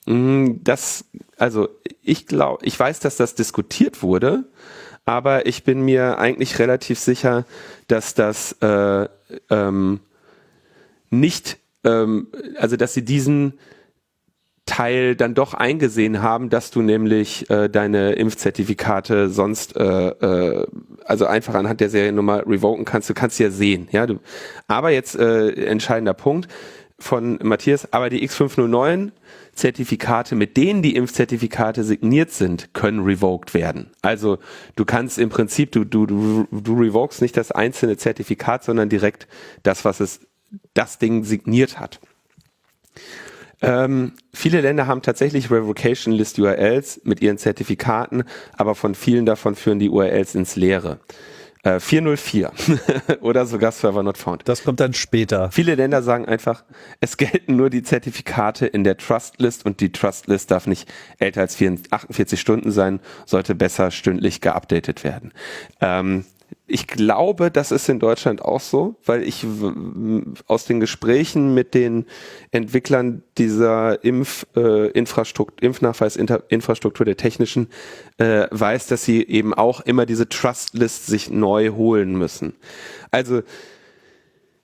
[0.05, 1.03] Mm, das,
[1.37, 1.67] also
[2.01, 4.45] ich glaube, ich weiß, dass das diskutiert wurde,
[5.03, 7.45] aber ich bin mir eigentlich relativ sicher,
[7.87, 9.09] dass das äh,
[9.49, 9.99] ähm,
[11.09, 13.53] nicht, ähm, also dass sie diesen
[14.65, 20.67] Teil dann doch eingesehen haben, dass du nämlich äh, deine Impfzertifikate sonst äh, äh,
[21.05, 23.09] also einfach anhand der Seriennummer revoken kannst.
[23.09, 24.07] Du kannst ja sehen, ja.
[24.07, 24.19] Du,
[24.67, 26.47] aber jetzt äh, entscheidender Punkt
[26.97, 27.93] von Matthias.
[27.93, 29.11] Aber die X509
[29.53, 33.91] Zertifikate, mit denen die Impfzertifikate signiert sind, können revoked werden.
[34.01, 34.39] Also
[34.75, 39.27] du kannst im Prinzip, du, du, du, du revokest nicht das einzelne Zertifikat, sondern direkt
[39.63, 40.21] das, was es
[40.73, 41.99] das Ding signiert hat.
[43.61, 48.23] Ähm, viele Länder haben tatsächlich Revocation List URLs mit ihren Zertifikaten,
[48.57, 50.99] aber von vielen davon führen die URLs ins Leere.
[51.63, 52.51] Äh, 404
[53.21, 54.47] oder sogar Server not found.
[54.47, 55.51] Das kommt dann später.
[55.51, 56.63] Viele Länder sagen einfach,
[57.01, 60.87] es gelten nur die Zertifikate in der Trust List und die Trust List darf nicht
[61.17, 65.33] älter als 48 Stunden sein, sollte besser stündlich geupdatet werden.
[65.81, 66.25] Ähm,
[66.67, 69.45] ich glaube, das ist in Deutschland auch so, weil ich
[70.47, 72.05] aus den Gesprächen mit den
[72.51, 77.69] Entwicklern dieser Impf, äh, Infrastruktur, Impfnachweisinfrastruktur der technischen
[78.17, 82.55] äh, weiß, dass sie eben auch immer diese Trust List sich neu holen müssen.
[83.11, 83.43] Also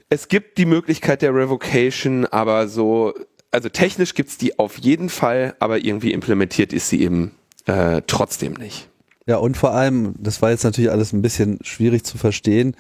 [0.10, 3.14] es gibt die Möglichkeit der Revocation, aber so,
[3.52, 7.36] also technisch gibt's die auf jeden Fall, aber irgendwie implementiert ist sie eben
[7.68, 8.91] äh, trotzdem nicht.
[9.28, 12.76] Ja, und vor allem, das war jetzt natürlich alles ein bisschen schwierig zu verstehen.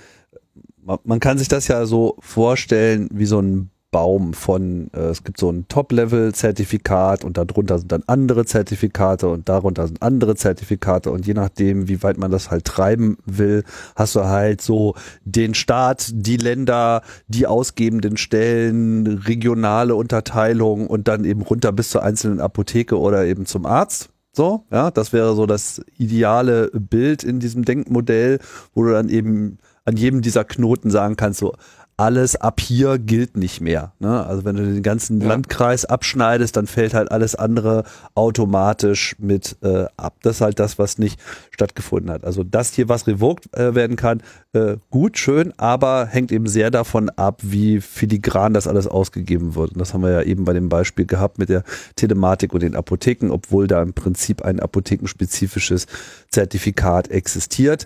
[1.04, 5.38] Man kann sich das ja so vorstellen wie so ein Baum von, äh, es gibt
[5.38, 11.27] so ein Top-Level-Zertifikat und darunter sind dann andere Zertifikate und darunter sind andere Zertifikate und
[11.27, 13.63] je nachdem, wie weit man das halt treiben will,
[13.97, 21.25] hast du halt so den Staat, die Länder, die ausgebenden Stellen, regionale Unterteilung und dann
[21.25, 24.10] eben runter bis zur einzelnen Apotheke oder eben zum Arzt.
[24.34, 28.39] So, ja, das wäre so das ideale Bild in diesem Denkmodell,
[28.74, 31.54] wo du dann eben an jedem dieser Knoten sagen kannst, so,
[32.02, 33.94] alles ab hier gilt nicht mehr.
[34.00, 34.26] Ne?
[34.26, 35.28] Also wenn du den ganzen ja.
[35.28, 37.84] Landkreis abschneidest, dann fällt halt alles andere
[38.16, 40.16] automatisch mit äh, ab.
[40.24, 41.20] Das ist halt das, was nicht
[41.52, 42.24] stattgefunden hat.
[42.24, 46.72] Also dass hier was revoked äh, werden kann, äh, gut, schön, aber hängt eben sehr
[46.72, 49.74] davon ab, wie filigran das alles ausgegeben wird.
[49.74, 51.64] Und das haben wir ja eben bei dem Beispiel gehabt mit der
[51.96, 55.86] Telematik und den Apotheken, obwohl da im Prinzip ein apothekenspezifisches
[56.32, 57.86] Zertifikat existiert,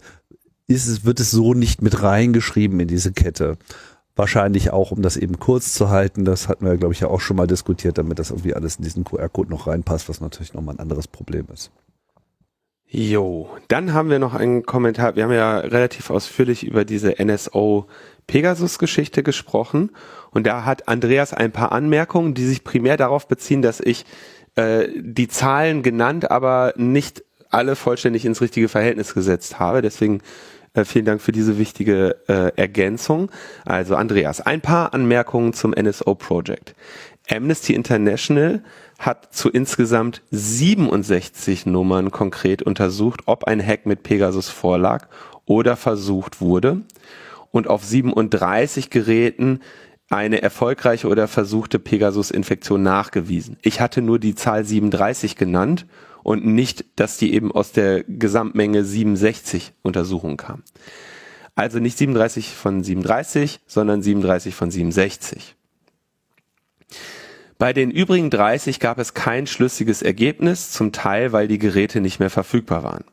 [0.68, 3.58] ist es, wird es so nicht mit reingeschrieben in diese Kette.
[4.16, 6.24] Wahrscheinlich auch, um das eben kurz zu halten.
[6.24, 8.84] Das hatten wir, glaube ich, ja auch schon mal diskutiert, damit das irgendwie alles in
[8.84, 11.72] diesen QR-Code noch reinpasst, was natürlich nochmal ein anderes Problem ist.
[12.88, 15.18] Jo, dann haben wir noch einen Kommentar.
[15.18, 17.88] Wir haben ja relativ ausführlich über diese NSO
[18.28, 19.92] Pegasus-Geschichte gesprochen
[20.32, 24.06] und da hat Andreas ein paar Anmerkungen, die sich primär darauf beziehen, dass ich
[24.56, 29.82] äh, die Zahlen genannt, aber nicht alle vollständig ins richtige Verhältnis gesetzt habe.
[29.82, 30.22] Deswegen
[30.84, 33.32] vielen Dank für diese wichtige äh, Ergänzung.
[33.64, 36.76] Also Andreas, ein paar Anmerkungen zum NSO Project.
[37.30, 38.62] Amnesty International
[39.00, 45.08] hat zu insgesamt 67 Nummern konkret untersucht, ob ein Hack mit Pegasus vorlag
[45.46, 46.82] oder versucht wurde
[47.52, 49.62] und auf 37 Geräten
[50.10, 53.58] eine erfolgreiche oder versuchte Pegasus-Infektion nachgewiesen.
[53.62, 55.86] Ich hatte nur die Zahl 37 genannt
[56.24, 60.64] und nicht, dass die eben aus der Gesamtmenge 67 Untersuchungen kam.
[61.56, 65.56] Also nicht 37 von 37, sondern 37 von 67.
[67.58, 72.20] Bei den übrigen 30 gab es kein schlüssiges Ergebnis, zum Teil, weil die Geräte nicht
[72.20, 73.06] mehr verfügbar waren.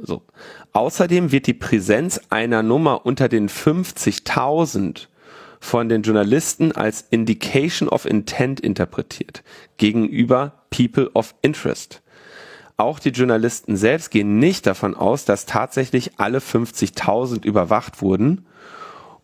[0.00, 0.22] So.
[0.72, 5.06] Außerdem wird die Präsenz einer Nummer unter den 50.000
[5.60, 9.42] von den Journalisten als Indication of Intent interpretiert
[9.76, 12.02] gegenüber People of Interest.
[12.76, 18.46] Auch die Journalisten selbst gehen nicht davon aus, dass tatsächlich alle 50.000 überwacht wurden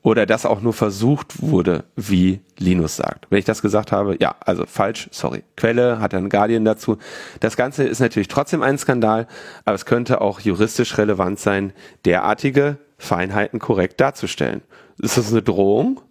[0.02, 3.26] oder dass auch nur versucht wurde, wie Linus sagt.
[3.30, 5.44] Wenn ich das gesagt habe, ja, also falsch, sorry.
[5.56, 6.98] Quelle hat ein Guardian dazu.
[7.40, 9.26] Das Ganze ist natürlich trotzdem ein Skandal,
[9.64, 11.72] aber es könnte auch juristisch relevant sein,
[12.04, 14.60] derartige Feinheiten korrekt darzustellen.
[14.98, 16.02] Ist das eine Drohung?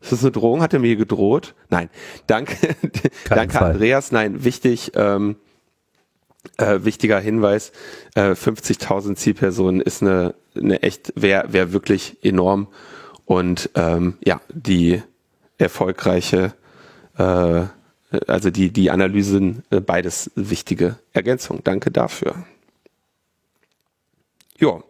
[0.00, 0.62] Ist das eine Drohung?
[0.62, 1.54] Hat er mir gedroht?
[1.68, 1.90] Nein.
[2.26, 2.56] Danke,
[3.28, 4.12] danke Andreas.
[4.12, 5.36] Nein, wichtig, ähm,
[6.56, 7.72] äh, wichtiger Hinweis,
[8.14, 12.68] äh, 50.000 Zielpersonen ist eine, eine echt, wäre wär wirklich enorm
[13.26, 15.02] und ähm, ja, die
[15.58, 16.54] erfolgreiche,
[17.18, 17.62] äh,
[18.26, 21.62] also die, die Analysen, äh, beides wichtige Ergänzung.
[21.62, 22.44] Danke dafür.
[24.58, 24.82] Ja,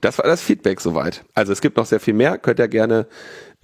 [0.00, 1.24] das war das Feedback soweit.
[1.34, 3.06] Also es gibt noch sehr viel mehr, könnt ihr gerne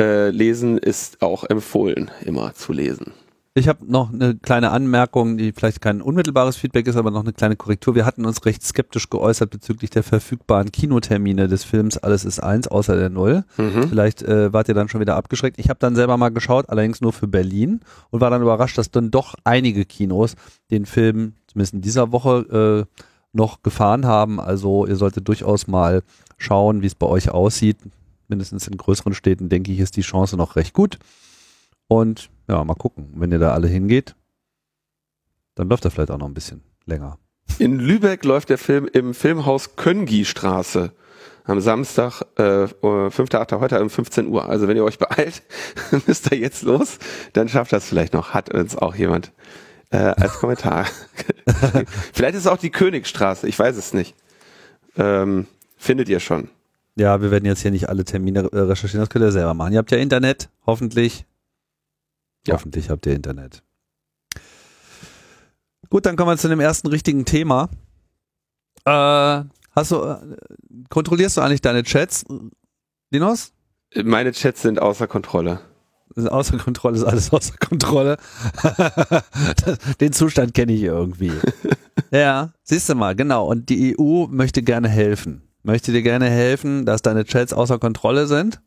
[0.00, 3.12] äh, lesen, ist auch empfohlen, immer zu lesen.
[3.58, 7.32] Ich habe noch eine kleine Anmerkung, die vielleicht kein unmittelbares Feedback ist, aber noch eine
[7.32, 7.96] kleine Korrektur.
[7.96, 12.68] Wir hatten uns recht skeptisch geäußert bezüglich der verfügbaren Kinotermine des Films Alles ist eins,
[12.68, 13.44] außer der Null.
[13.56, 13.88] Mhm.
[13.88, 15.58] Vielleicht äh, wart ihr dann schon wieder abgeschreckt.
[15.58, 17.80] Ich habe dann selber mal geschaut, allerdings nur für Berlin
[18.10, 20.36] und war dann überrascht, dass dann doch einige Kinos
[20.70, 24.38] den Film, zumindest in dieser Woche, äh, noch gefahren haben.
[24.40, 26.02] Also ihr solltet durchaus mal
[26.36, 27.78] schauen, wie es bei euch aussieht.
[28.28, 30.98] Mindestens in größeren Städten, denke ich, ist die Chance noch recht gut.
[31.88, 33.08] Und ja, mal gucken.
[33.14, 34.14] Wenn ihr da alle hingeht,
[35.54, 37.18] dann läuft er vielleicht auch noch ein bisschen länger.
[37.58, 40.92] In Lübeck läuft der Film im Filmhaus Köngi-Straße
[41.44, 43.58] am Samstag, äh, 5.8.
[43.58, 44.48] heute um 15 Uhr.
[44.48, 45.42] Also wenn ihr euch beeilt,
[46.06, 46.98] müsst ihr jetzt los,
[47.32, 48.34] dann schafft das vielleicht noch.
[48.34, 49.32] Hat uns auch jemand
[49.90, 50.86] äh, als Kommentar.
[52.12, 54.14] vielleicht ist es auch die Königstraße, ich weiß es nicht.
[54.96, 56.50] Ähm, findet ihr schon.
[56.98, 59.72] Ja, wir werden jetzt hier nicht alle Termine äh, recherchieren, das könnt ihr selber machen.
[59.72, 61.26] Ihr habt ja Internet, hoffentlich.
[62.44, 62.54] Ja.
[62.54, 63.62] Hoffentlich habt ihr Internet.
[65.90, 67.68] Gut, dann kommen wir zu dem ersten richtigen Thema.
[68.84, 70.18] Äh, hast du, äh,
[70.90, 72.24] kontrollierst du eigentlich deine Chats,
[73.10, 73.52] Linus?
[73.94, 75.60] Meine Chats sind außer Kontrolle.
[76.16, 78.18] Außer Kontrolle ist alles außer Kontrolle.
[80.00, 81.32] Den Zustand kenne ich irgendwie.
[82.10, 83.46] ja, siehst du mal, genau.
[83.46, 85.47] Und die EU möchte gerne helfen.
[85.62, 88.60] Möchte dir gerne helfen, dass deine Chats außer Kontrolle sind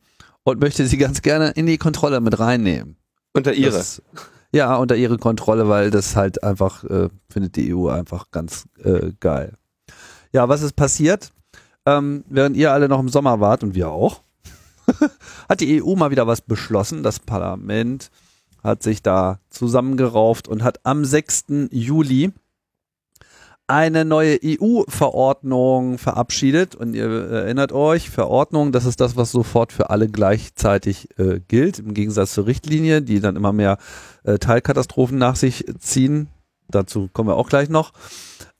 [0.44, 2.98] und möchte sie ganz gerne in die Kontrolle mit reinnehmen.
[3.34, 3.72] Unter ihre.
[3.72, 4.02] Das,
[4.54, 9.14] ja, unter ihre Kontrolle, weil das halt einfach, äh, findet die EU einfach ganz äh,
[9.20, 9.54] geil.
[10.34, 11.32] Ja, was ist passiert?
[11.86, 14.22] Ähm, während ihr alle noch im Sommer wart und wir auch,
[15.50, 17.02] hat die EU mal wieder was beschlossen.
[17.04, 18.12] Das Parlament
[18.64, 21.46] hat sich da zusammengerauft und hat am 6.
[21.72, 22.32] Juli
[23.72, 29.90] eine neue EU-Verordnung verabschiedet und ihr erinnert euch, Verordnung, das ist das, was sofort für
[29.90, 33.78] alle gleichzeitig äh, gilt, im Gegensatz zur Richtlinie, die dann immer mehr
[34.26, 36.28] äh, Teilkatastrophen nach sich ziehen.
[36.68, 37.94] Dazu kommen wir auch gleich noch.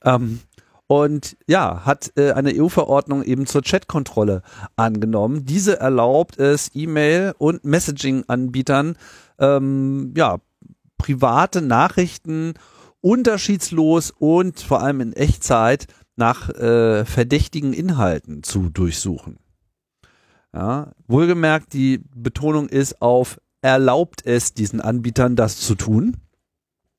[0.02, 0.40] Ähm,
[0.86, 4.40] und ja, hat äh, eine EU-Verordnung eben zur Chatkontrolle
[4.76, 5.44] angenommen.
[5.44, 8.96] Diese erlaubt es E-Mail- und Messaging-Anbietern,
[9.38, 10.38] ähm, ja,
[10.96, 12.54] private Nachrichten
[13.02, 15.86] unterschiedslos und vor allem in Echtzeit
[16.16, 19.38] nach äh, verdächtigen Inhalten zu durchsuchen.
[20.54, 26.16] Ja, wohlgemerkt, die Betonung ist auf erlaubt es diesen Anbietern das zu tun.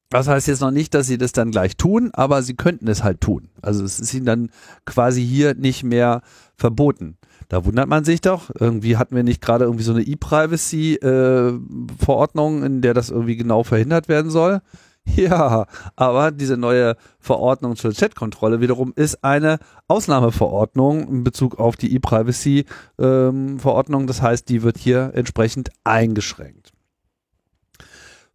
[0.09, 3.03] Das heißt jetzt noch nicht, dass sie das dann gleich tun, aber sie könnten es
[3.03, 3.49] halt tun.
[3.61, 4.51] Also es ist ihnen dann
[4.85, 6.21] quasi hier nicht mehr
[6.55, 7.17] verboten.
[7.49, 8.51] Da wundert man sich doch.
[8.59, 13.63] Irgendwie hatten wir nicht gerade irgendwie so eine E-Privacy-Verordnung, äh, in der das irgendwie genau
[13.63, 14.61] verhindert werden soll.
[15.15, 21.93] Ja, aber diese neue Verordnung zur Chatkontrolle wiederum ist eine Ausnahmeverordnung in Bezug auf die
[21.93, 24.01] E-Privacy-Verordnung.
[24.01, 26.71] Ähm, das heißt, die wird hier entsprechend eingeschränkt.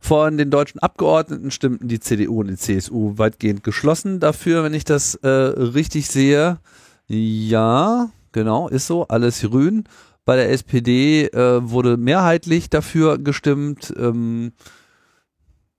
[0.00, 4.84] Von den deutschen Abgeordneten stimmten die CDU und die CSU weitgehend geschlossen dafür, wenn ich
[4.84, 6.58] das äh, richtig sehe.
[7.08, 9.84] Ja, genau, ist so, alles grün.
[10.24, 14.52] Bei der SPD äh, wurde mehrheitlich dafür gestimmt, ähm,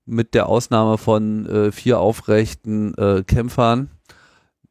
[0.09, 3.89] mit der Ausnahme von äh, vier aufrechten äh, Kämpfern,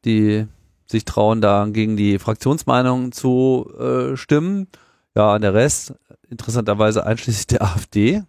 [0.05, 0.47] die
[0.85, 4.67] sich trauen, da gegen die Fraktionsmeinung zu äh, stimmen.
[5.15, 5.93] Ja, der Rest,
[6.29, 8.23] interessanterweise einschließlich der AfD,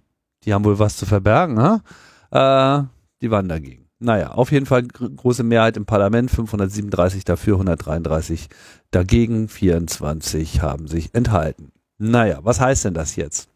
[0.44, 1.82] die haben wohl was zu verbergen, ne?
[2.30, 2.84] Äh,
[3.22, 3.86] die waren dagegen.
[3.98, 8.48] Naja, auf jeden Fall große Mehrheit im Parlament, 537 dafür, 133
[8.90, 11.70] dagegen, 24 haben sich enthalten.
[11.98, 13.50] Naja, was heißt denn das jetzt?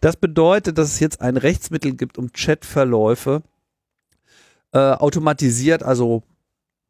[0.00, 3.42] Das bedeutet, dass es jetzt ein Rechtsmittel gibt, um Chatverläufe
[4.72, 6.22] äh, automatisiert, also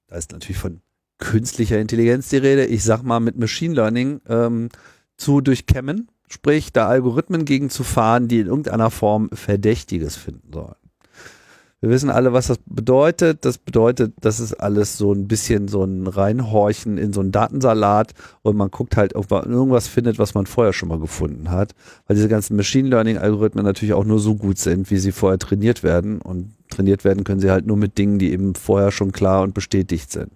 [0.07, 0.81] da ist natürlich von
[1.19, 4.69] künstlicher Intelligenz die Rede, ich sag mal mit Machine Learning ähm,
[5.17, 10.77] zu durchkämmen sprich da Algorithmen gegen zu fahren, die in irgendeiner Form Verdächtiges finden sollen.
[11.83, 13.47] Wir wissen alle, was das bedeutet.
[13.47, 18.13] Das bedeutet, das ist alles so ein bisschen so ein Reinhorchen in so einen Datensalat
[18.43, 21.75] und man guckt halt, ob man irgendwas findet, was man vorher schon mal gefunden hat.
[22.07, 25.39] Weil diese ganzen Machine Learning Algorithmen natürlich auch nur so gut sind, wie sie vorher
[25.39, 29.13] trainiert werden und trainiert werden können sie halt nur mit Dingen, die eben vorher schon
[29.13, 30.33] klar und bestätigt sind.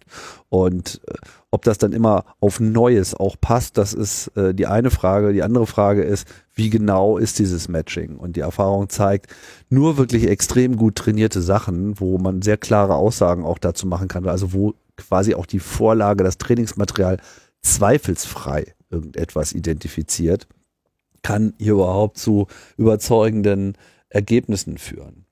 [0.49, 1.15] Und äh,
[1.51, 5.33] ob das dann immer auf Neues auch passt, das ist äh, die eine Frage.
[5.33, 8.17] Die andere Frage ist, wie genau ist dieses Matching?
[8.17, 9.29] Und die Erfahrung zeigt,
[9.69, 14.27] nur wirklich extrem gut trainierte Sachen, wo man sehr klare Aussagen auch dazu machen kann,
[14.27, 17.19] also wo quasi auch die Vorlage, das Trainingsmaterial
[17.63, 20.47] zweifelsfrei irgendetwas identifiziert,
[21.23, 23.77] kann hier überhaupt zu überzeugenden
[24.09, 25.24] Ergebnissen führen.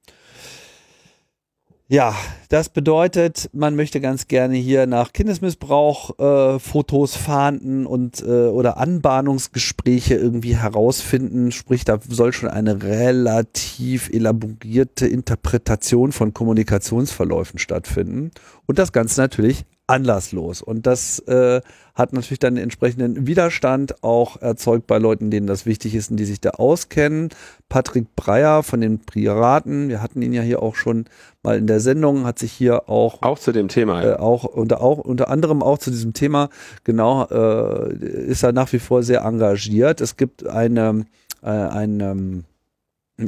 [1.93, 2.17] Ja,
[2.49, 8.79] das bedeutet, man möchte ganz gerne hier nach Kindesmissbrauch äh, Fotos fahnden und äh, oder
[8.79, 11.53] Anbahnungsgespräche irgendwie herausfinden.
[11.53, 18.31] Sprich, da soll schon eine relativ elaborierte Interpretation von Kommunikationsverläufen stattfinden.
[18.65, 20.63] Und das Ganze natürlich anlasslos.
[20.63, 21.61] Und das äh,
[21.95, 26.25] hat natürlich dann entsprechenden Widerstand auch erzeugt bei Leuten, denen das wichtig ist und die
[26.25, 27.31] sich da auskennen.
[27.69, 31.07] Patrick Breyer von den Piraten, wir hatten ihn ja hier auch schon
[31.43, 34.13] mal in der Sendung, hat sich hier auch auch zu dem Thema ja.
[34.13, 36.49] äh, auch unter auch unter anderem auch zu diesem Thema
[36.85, 40.01] genau äh, ist er nach wie vor sehr engagiert.
[40.01, 41.05] Es gibt eine
[41.43, 42.45] äh, eine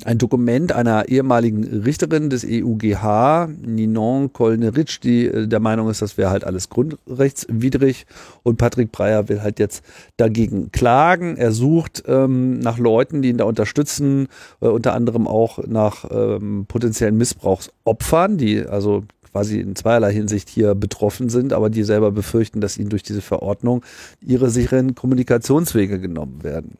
[0.04, 6.16] ein Dokument einer ehemaligen Richterin des EUGH, Ninon Kolneritsch, die äh, der Meinung ist, das
[6.16, 8.06] wäre halt alles grundrechtswidrig
[8.42, 9.84] und Patrick Breyer will halt jetzt
[10.16, 11.36] dagegen klagen.
[11.36, 14.28] Er sucht ähm, nach Leuten, die ihn da unterstützen,
[14.60, 20.74] äh, unter anderem auch nach ähm, potenziellen Missbrauchsopfern, die also quasi in zweierlei Hinsicht hier
[20.74, 23.84] betroffen sind, aber die selber befürchten, dass ihnen durch diese Verordnung
[24.20, 26.78] ihre sicheren Kommunikationswege genommen werden.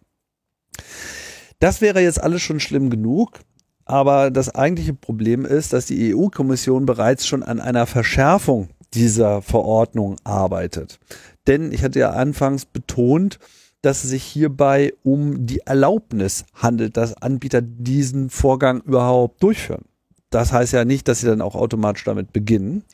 [1.59, 3.41] Das wäre jetzt alles schon schlimm genug.
[3.87, 10.17] Aber das eigentliche Problem ist, dass die EU-Kommission bereits schon an einer Verschärfung dieser Verordnung
[10.25, 10.99] arbeitet.
[11.47, 13.39] Denn ich hatte ja anfangs betont,
[13.83, 19.85] dass es sich hierbei um die Erlaubnis handelt, dass Anbieter diesen Vorgang überhaupt durchführen.
[20.31, 22.85] Das heißt ja nicht, dass sie dann auch automatisch damit beginnen.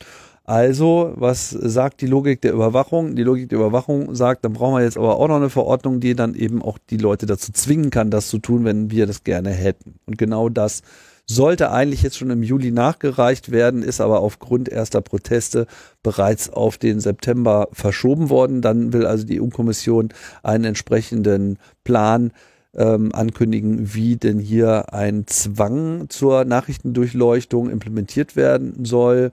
[0.51, 3.15] Also, was sagt die Logik der Überwachung?
[3.15, 6.17] Die Logik der Überwachung sagt, dann brauchen wir jetzt aber auch noch eine Verordnung, die
[6.17, 9.51] dann eben auch die Leute dazu zwingen kann, das zu tun, wenn wir das gerne
[9.51, 10.01] hätten.
[10.07, 10.83] Und genau das
[11.25, 15.69] sollte eigentlich jetzt schon im Juli nachgereicht werden, ist aber aufgrund erster Proteste
[16.03, 18.61] bereits auf den September verschoben worden.
[18.61, 20.09] Dann will also die EU-Kommission
[20.43, 22.33] einen entsprechenden Plan
[22.75, 29.31] ähm, ankündigen, wie denn hier ein Zwang zur Nachrichtendurchleuchtung implementiert werden soll.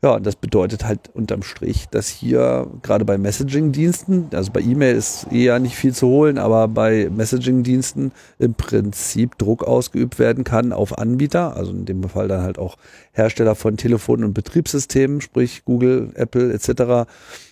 [0.00, 4.94] Ja, und das bedeutet halt unterm Strich, dass hier gerade bei Messaging-Diensten, also bei E-Mail
[4.94, 10.72] ist eher nicht viel zu holen, aber bei Messaging-Diensten im Prinzip Druck ausgeübt werden kann
[10.72, 12.76] auf Anbieter, also in dem Fall dann halt auch
[13.10, 17.08] Hersteller von Telefonen und Betriebssystemen, sprich Google, Apple etc.,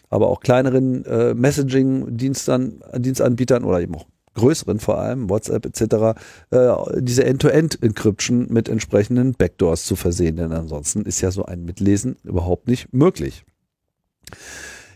[0.09, 6.18] aber auch kleineren äh, Messaging-Dienstanbietern oder eben auch größeren vor allem, WhatsApp etc.,
[6.51, 12.16] äh, diese End-to-End-Encryption mit entsprechenden Backdoors zu versehen, denn ansonsten ist ja so ein Mitlesen
[12.22, 13.45] überhaupt nicht möglich.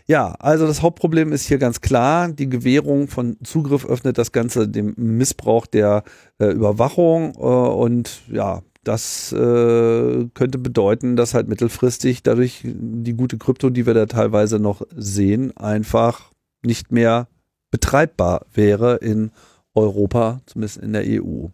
[0.07, 4.67] Ja, also das Hauptproblem ist hier ganz klar, die Gewährung von Zugriff öffnet das Ganze
[4.67, 6.03] dem Missbrauch der
[6.39, 13.37] äh, Überwachung äh, und ja, das äh, könnte bedeuten, dass halt mittelfristig dadurch die gute
[13.37, 16.31] Krypto, die wir da teilweise noch sehen, einfach
[16.63, 17.27] nicht mehr
[17.71, 19.31] betreibbar wäre in
[19.73, 21.47] Europa, zumindest in der EU.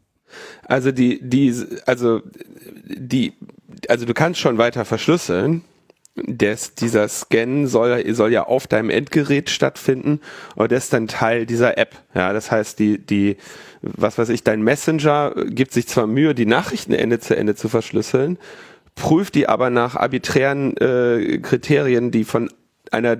[0.63, 1.53] Also die, die,
[1.86, 2.22] also
[2.86, 3.34] die,
[3.88, 5.63] also du kannst schon weiter verschlüsseln.
[6.20, 10.20] Des, dieser Scan soll, soll ja auf deinem Endgerät stattfinden,
[10.55, 11.95] aber das ist dann Teil dieser App.
[12.15, 13.38] Ja, das heißt, die, die,
[13.84, 17.70] was weiß ich, dein Messenger gibt sich zwar Mühe, die Nachrichten Ende zu Ende zu
[17.70, 18.39] verschlüsseln,
[18.95, 22.49] prüft die aber nach arbiträren äh, Kriterien, die von
[22.91, 23.18] einer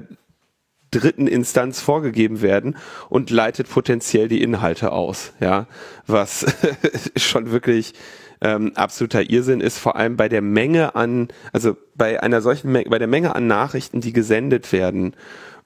[1.00, 2.78] dritten Instanz vorgegeben werden
[3.10, 5.68] und leitet potenziell die Inhalte aus, ja,
[6.06, 6.46] was
[7.16, 7.94] schon wirklich
[8.42, 13.00] ähm, absoluter Irrsinn ist, vor allem bei der Menge an, also bei einer solchen bei
[13.00, 15.16] der Menge an Nachrichten, die gesendet werden,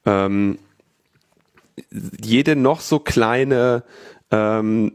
[0.06, 0.58] ähm,
[2.24, 3.84] jede noch so kleine
[4.32, 4.94] ähm,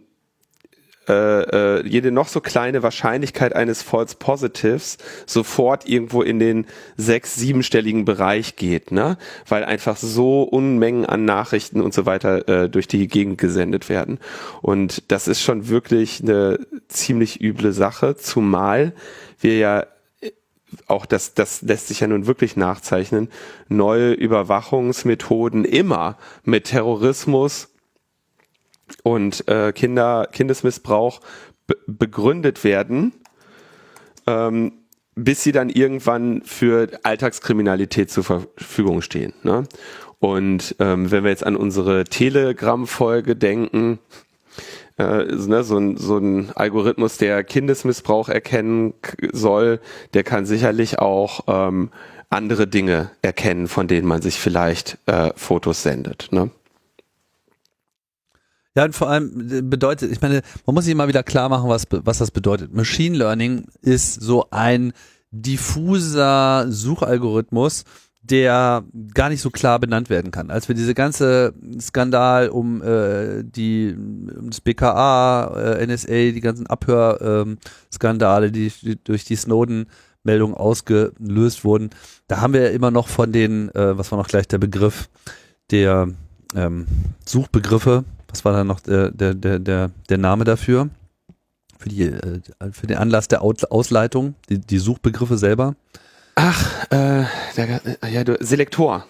[1.09, 7.37] äh, äh, jede noch so kleine Wahrscheinlichkeit eines False Positives sofort irgendwo in den sechs,
[7.37, 9.17] siebenstelligen Bereich geht, ne?
[9.49, 14.19] Weil einfach so Unmengen an Nachrichten und so weiter äh, durch die Gegend gesendet werden.
[14.63, 18.93] Und das ist schon wirklich eine ziemlich üble Sache, zumal
[19.41, 19.87] wir ja
[20.21, 20.33] äh,
[20.89, 23.29] auch das, das lässt sich ja nun wirklich nachzeichnen,
[23.69, 27.69] neue Überwachungsmethoden immer mit Terrorismus
[29.03, 31.21] und äh, Kinder, Kindesmissbrauch
[31.87, 33.13] begründet werden,
[34.27, 34.73] ähm,
[35.15, 39.33] bis sie dann irgendwann für Alltagskriminalität zur Verfügung stehen.
[39.43, 39.65] Ne?
[40.19, 43.99] Und ähm, wenn wir jetzt an unsere Telegram-Folge denken,
[44.99, 48.95] äh, ne, so, ein, so ein Algorithmus, der Kindesmissbrauch erkennen
[49.33, 49.81] soll,
[50.15, 51.91] der kann sicherlich auch ähm,
[52.31, 56.29] andere Dinge erkennen, von denen man sich vielleicht äh, Fotos sendet.
[56.31, 56.51] Ne?
[58.77, 61.69] Ja, und vor allem äh, bedeutet, ich meine, man muss sich immer wieder klar machen,
[61.69, 62.75] was, was das bedeutet.
[62.75, 64.93] Machine Learning ist so ein
[65.31, 67.85] diffuser Suchalgorithmus,
[68.23, 70.51] der gar nicht so klar benannt werden kann.
[70.51, 76.67] Als wir diese ganze Skandal um äh, die um das BKA, äh, NSA, die ganzen
[76.67, 81.91] Abhörskandale, ähm, die, die durch die Snowden-Meldung ausgelöst wurden,
[82.27, 85.09] da haben wir immer noch von den, äh, was war noch gleich der Begriff,
[85.71, 86.09] der
[86.55, 86.87] ähm,
[87.25, 88.05] Suchbegriffe,
[88.37, 90.91] was war dann noch der, der, der, der, der Name dafür?
[91.79, 92.41] Für, die, äh,
[92.73, 95.75] für den Anlass der Ausleitung, die, die Suchbegriffe selber.
[96.35, 97.25] Ach, äh,
[97.57, 97.81] der,
[98.11, 99.07] ja, du, Selektor.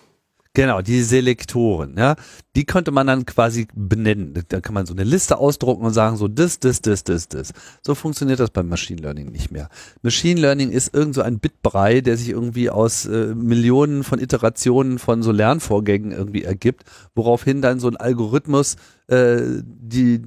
[0.56, 2.16] Genau, die Selektoren, ja,
[2.56, 4.32] die könnte man dann quasi benennen.
[4.48, 7.52] Da kann man so eine Liste ausdrucken und sagen so das, das, das, das, das.
[7.82, 9.68] So funktioniert das beim Machine Learning nicht mehr.
[10.00, 14.98] Machine Learning ist irgend so ein Bitbrei, der sich irgendwie aus äh, Millionen von Iterationen
[14.98, 16.84] von so Lernvorgängen irgendwie ergibt,
[17.14, 18.76] woraufhin dann so ein Algorithmus
[19.08, 20.22] äh, die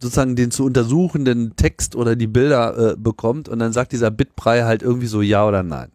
[0.00, 4.62] sozusagen den zu untersuchenden Text oder die Bilder äh, bekommt und dann sagt dieser Bitbrei
[4.62, 5.90] halt irgendwie so ja oder nein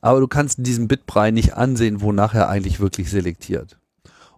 [0.00, 3.80] aber du kannst in diesem Bitbrei nicht ansehen, wonach er eigentlich wirklich selektiert.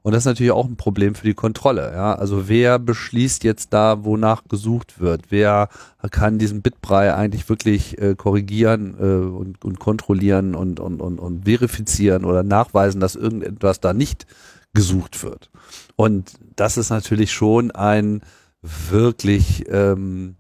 [0.03, 1.93] Und das ist natürlich auch ein Problem für die Kontrolle.
[1.93, 2.15] Ja?
[2.15, 5.27] Also wer beschließt jetzt da, wonach gesucht wird?
[5.31, 5.69] Wer
[6.11, 11.45] kann diesen Bitbrei eigentlich wirklich äh, korrigieren äh, und, und kontrollieren und, und, und, und
[11.45, 14.27] verifizieren oder nachweisen, dass irgendetwas da nicht
[14.75, 15.51] gesucht wird?
[15.95, 18.23] Und das ist natürlich schon ein
[18.61, 20.35] wirklich ähm,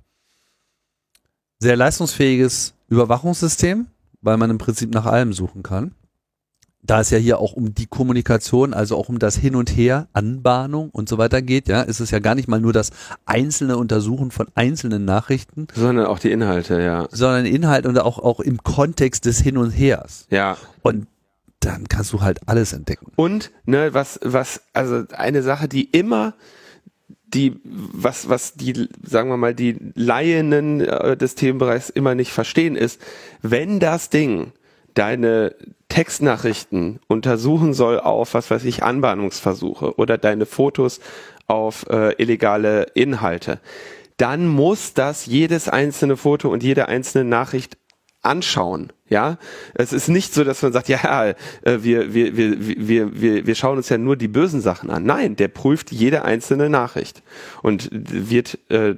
[1.60, 3.86] sehr leistungsfähiges Überwachungssystem,
[4.22, 5.94] weil man im Prinzip nach allem suchen kann.
[6.84, 10.08] Da es ja hier auch um die Kommunikation, also auch um das Hin und Her,
[10.14, 12.90] Anbahnung und so weiter geht, ja, ist es ja gar nicht mal nur das
[13.24, 15.68] einzelne Untersuchen von einzelnen Nachrichten.
[15.74, 17.06] Sondern auch die Inhalte, ja.
[17.12, 20.26] Sondern Inhalt und auch, auch im Kontext des Hin und Hers.
[20.30, 20.56] Ja.
[20.82, 21.06] Und
[21.60, 23.12] dann kannst du halt alles entdecken.
[23.14, 26.34] Und, ne, was, was, also eine Sache, die immer
[27.34, 32.76] die, was, was die, sagen wir mal, die Laienen äh, des Themenbereichs immer nicht verstehen,
[32.76, 33.00] ist,
[33.40, 34.52] wenn das Ding
[34.94, 35.54] deine
[35.88, 41.00] Textnachrichten untersuchen soll auf, was weiß ich, Anbahnungsversuche oder deine Fotos
[41.46, 43.60] auf äh, illegale Inhalte,
[44.16, 47.76] dann muss das jedes einzelne Foto und jede einzelne Nachricht
[48.22, 48.92] anschauen.
[49.12, 49.36] Ja,
[49.74, 51.34] es ist nicht so, dass man sagt, ja, äh,
[51.64, 52.56] wir, wir, wir,
[52.88, 55.04] wir, wir, wir schauen uns ja nur die bösen Sachen an.
[55.04, 57.22] Nein, der prüft jede einzelne Nachricht
[57.60, 58.94] und wird äh,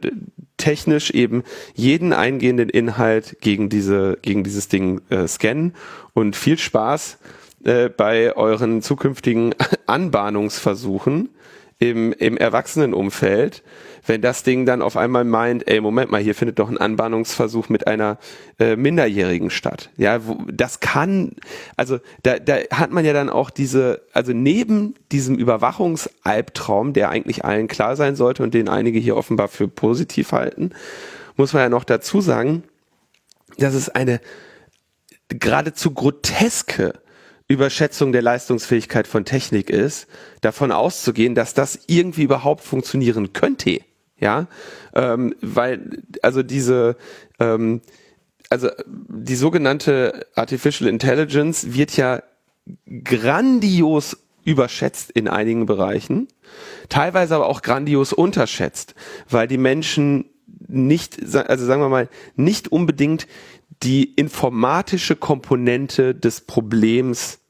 [0.56, 1.42] technisch eben
[1.74, 5.74] jeden eingehenden Inhalt gegen diese, gegen dieses Ding äh, scannen.
[6.12, 7.18] Und viel Spaß
[7.64, 9.52] äh, bei euren zukünftigen
[9.86, 11.30] Anbahnungsversuchen
[11.79, 13.62] im, im Erwachsenenumfeld,
[14.07, 17.68] wenn das Ding dann auf einmal meint, ey, Moment mal, hier findet doch ein Anbahnungsversuch
[17.68, 18.18] mit einer
[18.59, 19.91] äh, Minderjährigen statt.
[19.97, 21.33] Ja, wo, das kann,
[21.77, 27.45] also da, da hat man ja dann auch diese, also neben diesem Überwachungsalbtraum, der eigentlich
[27.45, 30.70] allen klar sein sollte und den einige hier offenbar für positiv halten,
[31.37, 32.62] muss man ja noch dazu sagen,
[33.59, 34.20] dass es eine
[35.29, 36.95] geradezu groteske
[37.49, 40.07] Überschätzung der Leistungsfähigkeit von Technik ist,
[40.40, 43.80] davon auszugehen, dass das irgendwie überhaupt funktionieren könnte.
[44.18, 44.47] Ja,
[44.95, 46.97] ähm, weil also diese
[47.40, 47.82] ähm,
[48.49, 52.22] also die sogenannte Artificial Intelligence wird ja
[53.05, 56.28] grandios überschätzt in einigen Bereichen,
[56.88, 58.95] teilweise aber auch grandios unterschätzt,
[59.28, 60.26] weil die Menschen
[60.75, 63.27] nicht, also sagen wir mal, nicht unbedingt
[63.83, 67.41] die informatische Komponente des Problems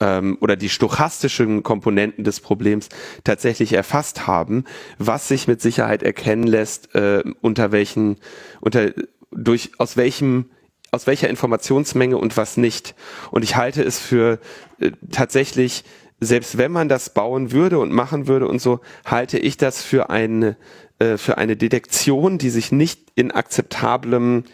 [0.00, 2.88] ähm, oder die stochastischen Komponenten des Problems
[3.24, 4.64] tatsächlich erfasst haben,
[4.98, 8.16] was sich mit Sicherheit erkennen lässt, äh, unter welchen,
[8.60, 8.92] unter,
[9.30, 10.50] durch, aus welchem
[10.92, 12.94] aus welcher Informationsmenge und was nicht.
[13.30, 14.40] Und ich halte es für
[14.80, 15.84] äh, tatsächlich,
[16.18, 20.10] selbst wenn man das bauen würde und machen würde und so, halte ich das für
[20.10, 20.56] eine,
[21.00, 24.44] äh, für eine Detektion, die sich nicht in akzeptablem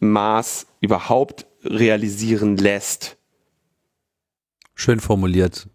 [0.00, 3.16] Maß überhaupt realisieren lässt.
[4.74, 5.68] Schön formuliert.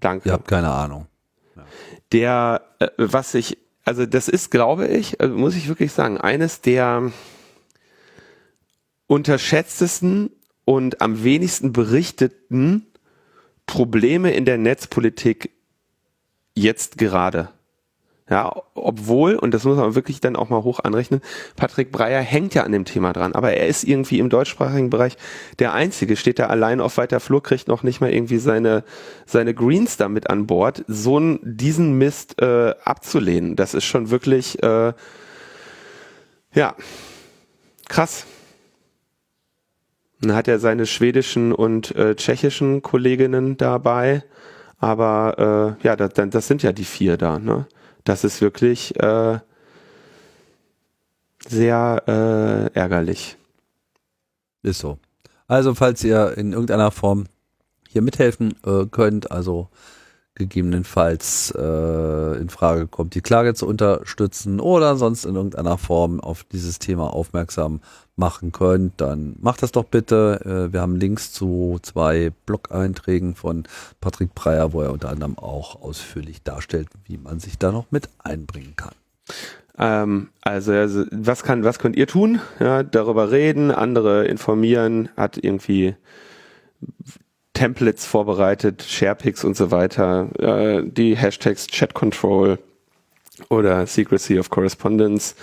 [0.00, 0.28] Danke.
[0.28, 1.06] Ihr habt keine Ahnung.
[1.56, 1.64] Ja.
[2.12, 6.60] Der, äh, was ich, also das ist, glaube ich, also muss ich wirklich sagen, eines
[6.60, 7.12] der
[9.06, 10.30] unterschätztesten
[10.64, 12.86] und am wenigsten berichteten
[13.66, 15.50] Probleme in der Netzpolitik
[16.54, 17.50] jetzt gerade.
[18.30, 21.22] Ja, obwohl, und das muss man wirklich dann auch mal hoch anrechnen,
[21.56, 25.16] Patrick Breyer hängt ja an dem Thema dran, aber er ist irgendwie im deutschsprachigen Bereich
[25.58, 28.84] der Einzige, steht da allein auf weiter Flur, kriegt noch nicht mal irgendwie seine,
[29.24, 30.84] seine Greens da mit an Bord.
[30.88, 34.92] So einen, diesen Mist äh, abzulehnen, das ist schon wirklich, äh,
[36.52, 36.74] ja,
[37.88, 38.26] krass.
[40.20, 44.22] Dann hat er seine schwedischen und äh, tschechischen Kolleginnen dabei,
[44.78, 47.66] aber äh, ja, das, das sind ja die vier da, ne?
[48.08, 49.38] Das ist wirklich äh,
[51.46, 53.36] sehr äh, ärgerlich.
[54.62, 54.98] Ist so.
[55.46, 57.26] Also, falls ihr in irgendeiner Form
[57.86, 59.68] hier mithelfen äh, könnt, also
[60.34, 66.44] gegebenenfalls äh, in Frage kommt, die Klage zu unterstützen oder sonst in irgendeiner Form auf
[66.44, 67.82] dieses Thema aufmerksam
[68.18, 70.40] machen könnt, dann macht das doch bitte.
[70.44, 73.64] Äh, wir haben Links zu zwei Blog-Einträgen von
[74.00, 78.08] Patrick Breyer, wo er unter anderem auch ausführlich darstellt, wie man sich da noch mit
[78.18, 78.94] einbringen kann.
[79.78, 82.40] Ähm, also, also, was kann, was könnt ihr tun?
[82.58, 85.94] Ja, darüber reden, andere informieren, hat irgendwie
[87.54, 92.58] Templates vorbereitet, Sharepics und so weiter, äh, die Hashtags Chat Control
[93.48, 95.34] oder Secrecy of Correspondence.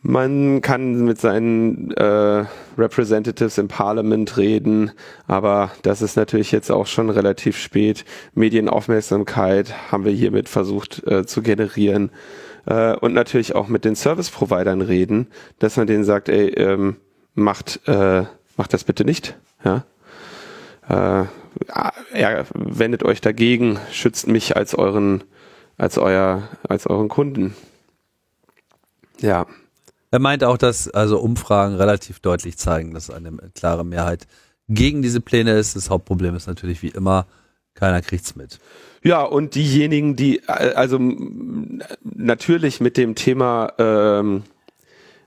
[0.00, 2.44] Man kann mit seinen äh,
[2.78, 4.92] Representatives im Parliament reden,
[5.26, 8.04] aber das ist natürlich jetzt auch schon relativ spät.
[8.34, 12.10] Medienaufmerksamkeit haben wir hiermit versucht äh, zu generieren
[12.66, 15.26] äh, und natürlich auch mit den Service-Providern reden,
[15.58, 16.96] dass man denen sagt, ey, ähm,
[17.34, 18.22] macht, äh,
[18.56, 19.84] macht das bitte nicht, ja,
[20.88, 21.26] äh,
[22.14, 25.24] ja, wendet euch dagegen, schützt mich als euren,
[25.76, 27.54] als euer, als euren Kunden.
[29.20, 29.46] Ja.
[30.10, 34.26] Er meint auch, dass also Umfragen relativ deutlich zeigen, dass eine klare Mehrheit
[34.68, 35.76] gegen diese Pläne ist.
[35.76, 37.26] Das Hauptproblem ist natürlich wie immer,
[37.74, 38.58] keiner kriegt's mit.
[39.02, 40.98] Ja, und diejenigen, die also
[42.02, 44.42] natürlich mit dem Thema ähm,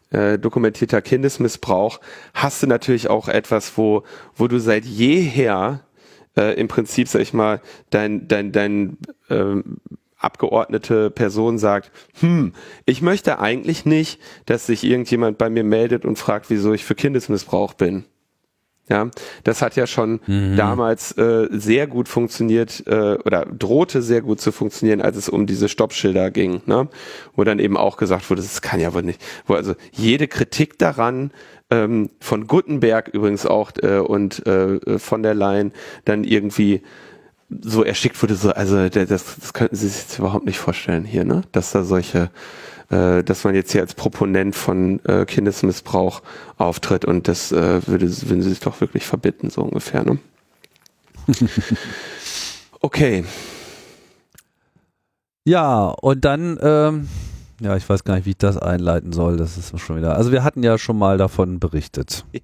[0.09, 1.99] äh, dokumentierter Kindesmissbrauch,
[2.33, 4.03] hast du natürlich auch etwas, wo,
[4.35, 5.81] wo du seit jeher
[6.35, 8.97] äh, im Prinzip, sag ich mal, dein, dein, dein
[9.29, 9.77] ähm,
[10.21, 12.53] abgeordnete Person sagt, hm,
[12.85, 16.95] ich möchte eigentlich nicht, dass sich irgendjemand bei mir meldet und fragt, wieso ich für
[16.95, 18.05] Kindesmissbrauch bin.
[18.89, 19.09] Ja,
[19.45, 20.57] das hat ja schon mhm.
[20.57, 25.45] damals äh, sehr gut funktioniert äh, oder drohte sehr gut zu funktionieren, als es um
[25.45, 26.89] diese Stoppschilder ging, ne?
[27.33, 30.77] wo dann eben auch gesagt wurde, das kann ja wohl nicht, wo also jede Kritik
[30.77, 31.31] daran
[31.69, 35.71] ähm, von Gutenberg übrigens auch äh, und äh, von der Leyen
[36.03, 36.81] dann irgendwie
[37.61, 41.25] so erschickt wurde, so, also das, das könnten Sie sich jetzt überhaupt nicht vorstellen hier,
[41.25, 41.41] ne?
[41.51, 42.29] Dass da solche,
[42.89, 46.21] äh, dass man jetzt hier als Proponent von äh, Kindesmissbrauch
[46.57, 50.19] auftritt und das äh, würde, würden Sie sich doch wirklich verbitten, so ungefähr, ne?
[52.81, 53.25] okay.
[55.43, 57.07] Ja, und dann, ähm,
[57.59, 59.37] ja, ich weiß gar nicht, wie ich das einleiten soll.
[59.37, 60.15] Das ist schon wieder.
[60.15, 62.25] Also wir hatten ja schon mal davon berichtet.
[62.33, 62.41] Ja.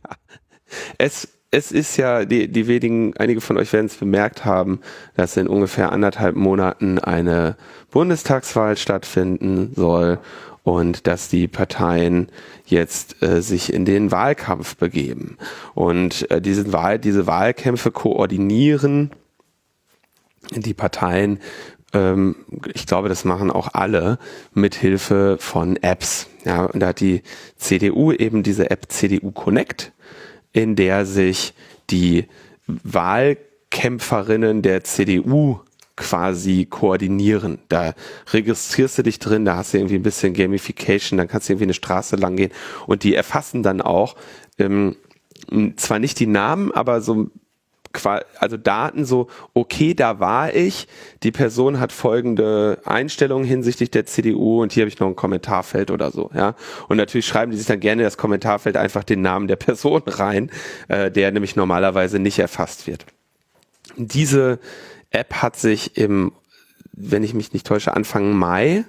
[0.98, 4.82] Es es ist ja, die, die wenigen, einige von euch werden es bemerkt haben,
[5.16, 7.56] dass in ungefähr anderthalb Monaten eine
[7.90, 10.20] Bundestagswahl stattfinden soll
[10.64, 12.28] und dass die Parteien
[12.66, 15.38] jetzt äh, sich in den Wahlkampf begeben
[15.74, 19.12] und äh, diesen Wahl, diese Wahlkämpfe koordinieren
[20.52, 21.40] die Parteien.
[21.94, 22.36] Ähm,
[22.74, 24.20] ich glaube, das machen auch alle
[24.54, 26.28] mit Hilfe von Apps.
[26.44, 27.22] Ja, und da hat die
[27.56, 29.94] CDU eben diese App CDU Connect
[30.58, 31.54] in der sich
[31.92, 32.26] die
[32.66, 35.60] Wahlkämpferinnen der CDU
[35.96, 37.60] quasi koordinieren.
[37.70, 37.94] Da
[38.34, 41.66] registrierst du dich drin, da hast du irgendwie ein bisschen Gamification, dann kannst du irgendwie
[41.66, 42.52] eine Straße lang gehen
[42.88, 44.16] und die erfassen dann auch
[44.58, 44.96] ähm,
[45.76, 47.30] zwar nicht die Namen, aber so
[48.06, 50.88] also Daten so, okay, da war ich,
[51.24, 55.92] die Person hat folgende Einstellungen hinsichtlich der CDU und hier habe ich noch ein Kommentarfeld
[55.92, 56.56] oder so, ja.
[56.88, 60.52] Und natürlich schreiben die sich dann gerne das Kommentarfeld einfach den Namen der Person rein,
[60.88, 63.06] äh, der nämlich normalerweise nicht erfasst wird.
[63.96, 64.60] Diese
[65.10, 66.34] App hat sich im,
[66.92, 68.86] wenn ich mich nicht täusche, Anfang Mai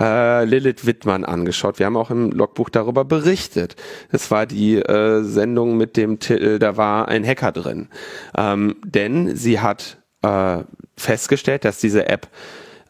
[0.00, 1.78] äh, Lilith Wittmann angeschaut.
[1.78, 3.76] Wir haben auch im Logbuch darüber berichtet.
[4.10, 7.88] Es war die äh, Sendung mit dem Titel, da war ein Hacker drin.
[8.36, 10.58] Ähm, denn sie hat äh,
[10.96, 12.28] festgestellt, dass diese App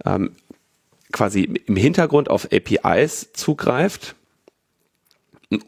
[0.05, 0.33] ähm,
[1.13, 4.15] quasi im Hintergrund auf APIs zugreift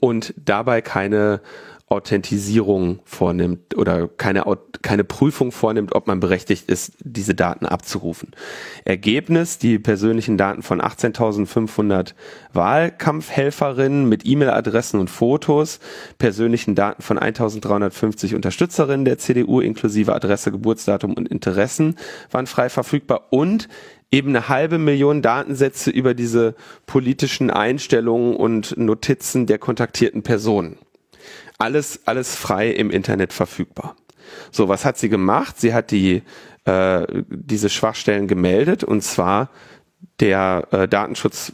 [0.00, 1.40] und dabei keine
[1.92, 4.44] Authentisierung vornimmt oder keine,
[4.80, 8.30] keine Prüfung vornimmt, ob man berechtigt ist, diese Daten abzurufen.
[8.84, 12.14] Ergebnis, die persönlichen Daten von 18.500
[12.52, 15.80] Wahlkampfhelferinnen mit E-Mail-Adressen und Fotos,
[16.18, 21.96] persönlichen Daten von 1.350 Unterstützerinnen der CDU inklusive Adresse, Geburtsdatum und Interessen
[22.30, 23.68] waren frei verfügbar und
[24.10, 26.54] eben eine halbe Million Datensätze über diese
[26.86, 30.78] politischen Einstellungen und Notizen der kontaktierten Personen
[31.62, 33.94] alles, alles frei im Internet verfügbar.
[34.50, 35.60] So, was hat sie gemacht?
[35.60, 36.22] Sie hat die,
[36.64, 39.48] äh, diese Schwachstellen gemeldet und zwar
[40.18, 41.52] der äh, Datenschutz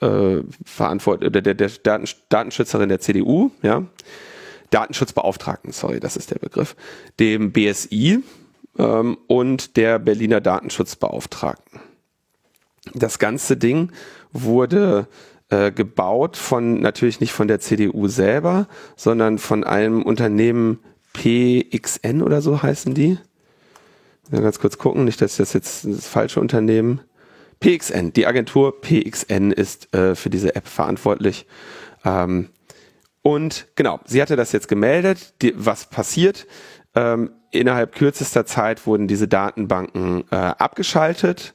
[0.00, 3.84] äh, verantwortet, der, der, der Daten, Datenschützerin der CDU, ja,
[4.70, 6.74] Datenschutzbeauftragten, sorry, das ist der Begriff,
[7.18, 8.22] dem BSI
[8.78, 11.80] ähm, und der Berliner Datenschutzbeauftragten.
[12.94, 13.92] Das ganze Ding
[14.32, 15.06] wurde
[15.50, 20.78] äh, gebaut von, natürlich nicht von der CDU selber, sondern von einem Unternehmen
[21.12, 23.18] PXN oder so heißen die.
[24.30, 27.00] Ja, ganz kurz gucken, nicht, dass das jetzt das falsche Unternehmen.
[27.58, 31.46] PXN, die Agentur PXN ist äh, für diese App verantwortlich.
[32.04, 32.48] Ähm,
[33.22, 35.34] und genau, sie hatte das jetzt gemeldet.
[35.42, 36.46] Die, was passiert?
[36.94, 41.54] Ähm, innerhalb kürzester Zeit wurden diese Datenbanken äh, abgeschaltet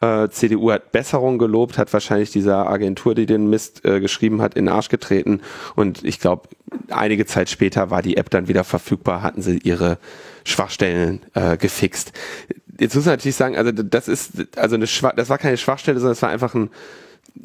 [0.00, 4.54] äh, CDU hat Besserung gelobt, hat wahrscheinlich dieser Agentur, die den Mist äh, geschrieben hat,
[4.54, 5.40] in den Arsch getreten.
[5.76, 6.48] Und ich glaube,
[6.88, 9.98] einige Zeit später war die App dann wieder verfügbar, hatten sie ihre
[10.44, 12.12] Schwachstellen äh, gefixt.
[12.78, 15.98] Jetzt muss man natürlich sagen, also das ist, also eine Schwach, das war keine Schwachstelle,
[15.98, 16.70] sondern es war einfach ein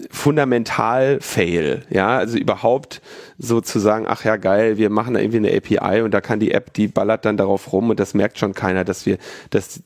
[0.09, 3.01] fundamental Fail, ja, also überhaupt
[3.37, 6.73] sozusagen, ach ja geil, wir machen da irgendwie eine API und da kann die App,
[6.73, 9.17] die ballert dann darauf rum und das merkt schon keiner, dass wir,
[9.49, 9.81] dass,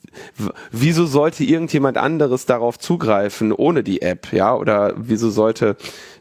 [0.70, 5.76] wieso sollte irgendjemand anderes darauf zugreifen ohne die App, ja, oder wieso sollte,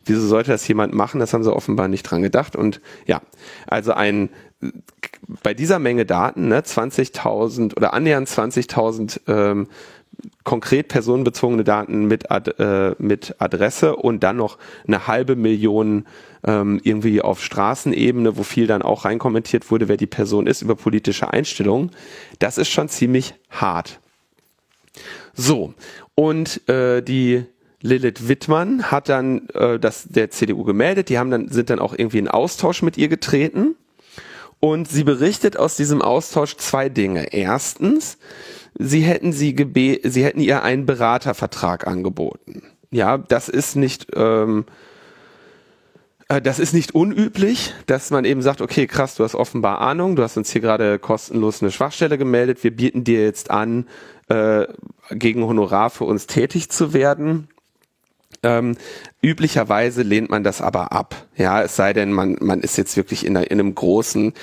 [0.05, 3.21] wieso sollte das jemand machen, das haben sie offenbar nicht dran gedacht und ja,
[3.67, 4.29] also ein,
[5.43, 9.67] bei dieser Menge Daten, ne, 20.000 oder annähernd 20.000 ähm,
[10.43, 14.57] konkret personenbezogene Daten mit, Ad, äh, mit Adresse und dann noch
[14.87, 16.05] eine halbe Million
[16.43, 20.75] ähm, irgendwie auf Straßenebene, wo viel dann auch reinkommentiert wurde, wer die Person ist, über
[20.75, 21.91] politische Einstellungen.
[22.39, 23.99] Das ist schon ziemlich hart.
[25.33, 25.73] So,
[26.15, 27.45] und äh, die
[27.81, 31.93] Lilith Wittmann hat dann äh, das der CDU gemeldet, die haben dann, sind dann auch
[31.97, 33.75] irgendwie in Austausch mit ihr getreten.
[34.59, 37.31] Und sie berichtet aus diesem Austausch zwei Dinge.
[37.31, 38.17] Erstens,
[38.79, 42.63] sie hätten sie gebe sie hätten ihr einen Beratervertrag angeboten.
[42.89, 44.65] Ja, das ist nicht ähm,
[46.29, 50.15] äh, das ist nicht unüblich, dass man eben sagt, okay, krass, du hast offenbar Ahnung,
[50.15, 53.87] du hast uns hier gerade kostenlos eine Schwachstelle gemeldet, wir bieten dir jetzt an,
[54.29, 54.65] äh,
[55.11, 57.49] gegen Honorar für uns tätig zu werden.
[58.41, 58.77] Ähm,
[59.21, 61.15] üblicherweise lehnt man das aber ab.
[61.35, 64.33] Ja, es sei denn, man, man ist jetzt wirklich in, einer, in einem großen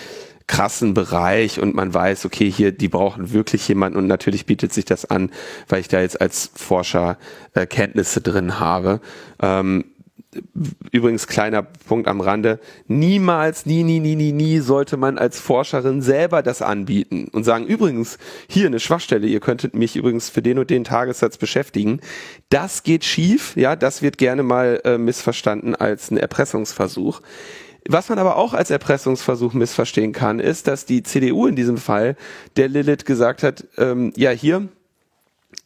[0.47, 4.85] krassen Bereich und man weiß, okay, hier, die brauchen wirklich jemanden und natürlich bietet sich
[4.85, 5.31] das an,
[5.69, 7.19] weil ich da jetzt als Forscher
[7.55, 9.01] äh, Kenntnisse drin habe.
[9.41, 9.85] Ähm,
[10.93, 16.03] übrigens kleiner Punkt am Rande, niemals, nie, nie, nie, nie, nie sollte man als Forscherin
[16.03, 18.19] selber das anbieten und sagen, übrigens,
[18.49, 22.01] hier eine Schwachstelle, ihr könntet mich übrigens für den und den Tagessatz beschäftigen.
[22.49, 27.21] Das geht schief, ja, das wird gerne mal äh, missverstanden als ein Erpressungsversuch.
[27.89, 32.17] Was man aber auch als Erpressungsversuch missverstehen kann, ist, dass die CDU in diesem Fall
[32.57, 34.69] der Lilith gesagt hat, ähm, ja, hier,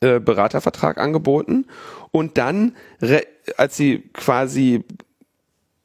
[0.00, 1.66] äh, Beratervertrag angeboten.
[2.10, 2.76] Und dann,
[3.56, 4.84] als sie quasi,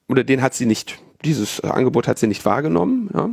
[0.07, 3.29] oder den hat sie nicht, dieses Angebot hat sie nicht wahrgenommen, ja,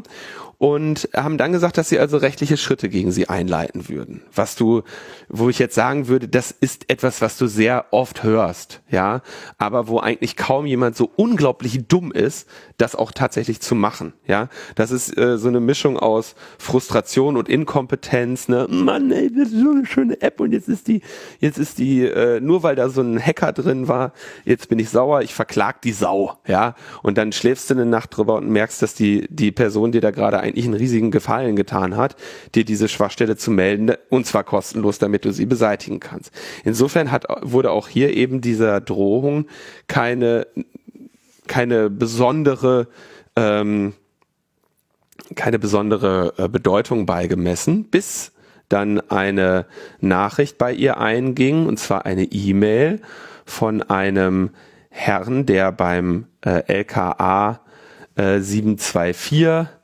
[0.63, 4.23] und haben dann gesagt, dass sie also rechtliche Schritte gegen sie einleiten würden.
[4.33, 4.83] Was du,
[5.29, 9.23] wo ich jetzt sagen würde, das ist etwas, was du sehr oft hörst, ja,
[9.59, 12.49] aber wo eigentlich kaum jemand so unglaublich dumm ist,
[12.79, 14.49] das auch tatsächlich zu machen, ja.
[14.77, 19.61] Das ist äh, so eine Mischung aus Frustration und Inkompetenz, ne, Mann, ey, das ist
[19.61, 21.03] so eine schöne App und jetzt ist die,
[21.41, 24.13] jetzt ist die, äh, nur weil da so ein Hacker drin war,
[24.45, 26.77] jetzt bin ich sauer, ich verklag die Sau, ja.
[27.03, 30.13] Und dann schläfst du eine Nacht drüber und merkst, dass die, die Person dir da
[30.13, 32.17] gerade eigentlich einen riesigen Gefallen getan hat,
[32.55, 36.33] dir diese Schwachstelle zu melden und zwar kostenlos, damit du sie beseitigen kannst.
[36.65, 39.47] Insofern hat, wurde auch hier eben dieser Drohung
[39.87, 40.47] keine,
[41.47, 42.89] keine besondere,
[43.37, 43.95] ähm,
[45.35, 48.33] keine besondere äh, Bedeutung beigemessen, bis
[48.69, 49.67] dann eine
[50.01, 53.01] Nachricht bei ihr einging, und zwar eine E-Mail
[53.45, 54.51] von einem
[54.89, 57.61] Herrn, der beim äh, LKA
[58.17, 59.82] äh, 724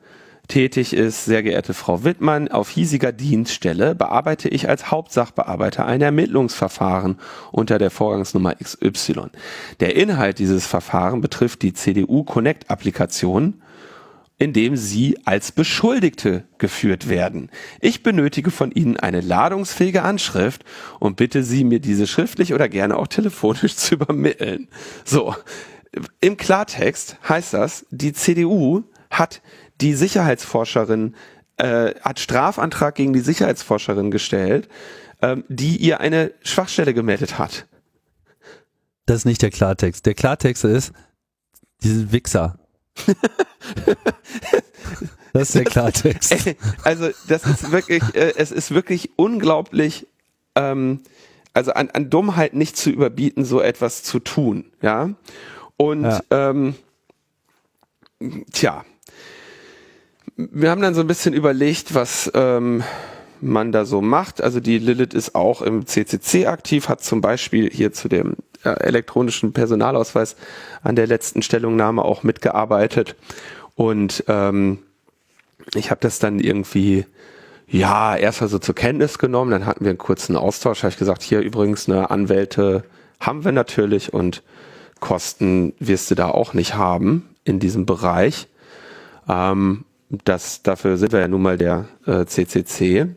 [0.48, 7.18] tätig ist, sehr geehrte Frau Wittmann, auf hiesiger Dienststelle bearbeite ich als Hauptsachbearbeiter ein Ermittlungsverfahren
[7.52, 9.26] unter der Vorgangsnummer XY.
[9.80, 13.62] Der Inhalt dieses Verfahrens betrifft die CDU Connect Applikation,
[14.38, 17.50] in dem Sie als Beschuldigte geführt werden.
[17.80, 20.64] Ich benötige von Ihnen eine ladungsfähige Anschrift
[21.00, 24.68] und bitte Sie, mir diese schriftlich oder gerne auch telefonisch zu übermitteln.
[25.04, 25.34] So.
[26.20, 29.40] Im Klartext heißt das, die CDU hat
[29.80, 31.14] die Sicherheitsforscherin
[31.56, 34.68] äh, hat Strafantrag gegen die Sicherheitsforscherin gestellt,
[35.22, 37.66] ähm, die ihr eine Schwachstelle gemeldet hat.
[39.06, 40.06] Das ist nicht der Klartext.
[40.06, 40.92] Der Klartext ist,
[41.82, 42.58] diese Wichser.
[45.32, 46.34] das ist der Klartext.
[46.84, 50.06] Also das ist wirklich, äh, es ist wirklich unglaublich,
[50.54, 51.00] ähm,
[51.54, 55.10] also an, an Dummheit nicht zu überbieten, so etwas zu tun, ja.
[55.76, 56.20] Und ja.
[56.30, 56.74] Ähm,
[58.52, 58.84] tja,
[60.38, 62.84] wir haben dann so ein bisschen überlegt, was ähm,
[63.40, 64.40] man da so macht.
[64.40, 68.70] Also die Lilith ist auch im CCC aktiv, hat zum Beispiel hier zu dem äh,
[68.70, 70.36] elektronischen Personalausweis
[70.82, 73.16] an der letzten Stellungnahme auch mitgearbeitet.
[73.74, 74.78] Und ähm,
[75.74, 77.04] ich habe das dann irgendwie
[77.66, 79.50] ja erst mal so zur Kenntnis genommen.
[79.50, 80.84] Dann hatten wir einen kurzen Austausch.
[80.84, 82.84] Habe ich gesagt, hier übrigens eine Anwälte
[83.18, 84.44] haben wir natürlich und
[85.00, 88.46] Kosten wirst du da auch nicht haben in diesem Bereich.
[89.28, 93.08] Ähm, das, dafür sind wir ja nun mal der äh, CCC.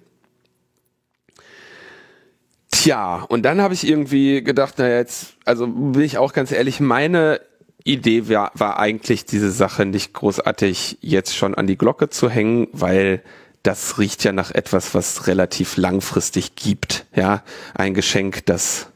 [2.70, 6.80] Tja, und dann habe ich irgendwie gedacht, na jetzt, also bin ich auch ganz ehrlich,
[6.80, 7.42] meine
[7.84, 12.68] Idee war, war eigentlich diese Sache nicht großartig jetzt schon an die Glocke zu hängen,
[12.72, 13.22] weil
[13.64, 17.06] das riecht ja nach etwas, was relativ langfristig gibt.
[17.16, 17.44] Ja,
[17.76, 18.88] ein Geschenk, das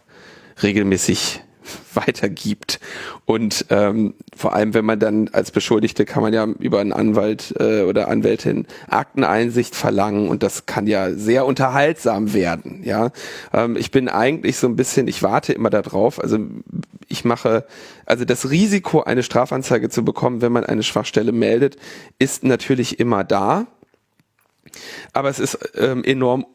[0.61, 1.41] regelmäßig
[1.95, 2.79] weitergibt.
[3.25, 7.53] Und ähm, vor allem, wenn man dann als Beschuldigte kann man ja über einen Anwalt
[7.59, 12.81] äh, oder Anwältin Akteneinsicht verlangen und das kann ja sehr unterhaltsam werden.
[12.83, 13.11] Ja,
[13.53, 16.21] ähm, ich bin eigentlich so ein bisschen, ich warte immer darauf.
[16.21, 16.39] Also
[17.07, 17.65] ich mache,
[18.05, 21.77] also das Risiko, eine Strafanzeige zu bekommen, wenn man eine Schwachstelle meldet,
[22.19, 23.67] ist natürlich immer da.
[25.13, 26.45] Aber es ist ähm, enorm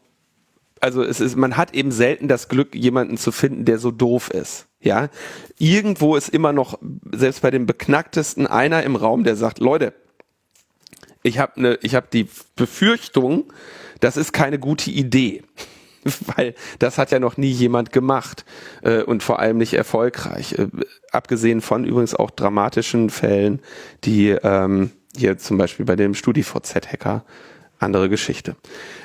[0.81, 4.29] also es ist, man hat eben selten das Glück, jemanden zu finden, der so doof
[4.29, 4.67] ist.
[4.81, 5.09] Ja,
[5.59, 6.79] irgendwo ist immer noch,
[7.11, 9.93] selbst bei den beknacktesten, einer im Raum, der sagt, Leute,
[11.21, 13.53] ich habe ne, ich habe die Befürchtung,
[13.99, 15.43] das ist keine gute Idee,
[16.35, 18.43] weil das hat ja noch nie jemand gemacht
[18.81, 20.53] äh, und vor allem nicht erfolgreich.
[20.53, 20.67] Äh,
[21.11, 23.61] abgesehen von übrigens auch dramatischen Fällen,
[24.03, 27.23] die ähm, hier zum Beispiel bei dem StudiVZ-Hacker
[27.81, 28.55] andere Geschichte.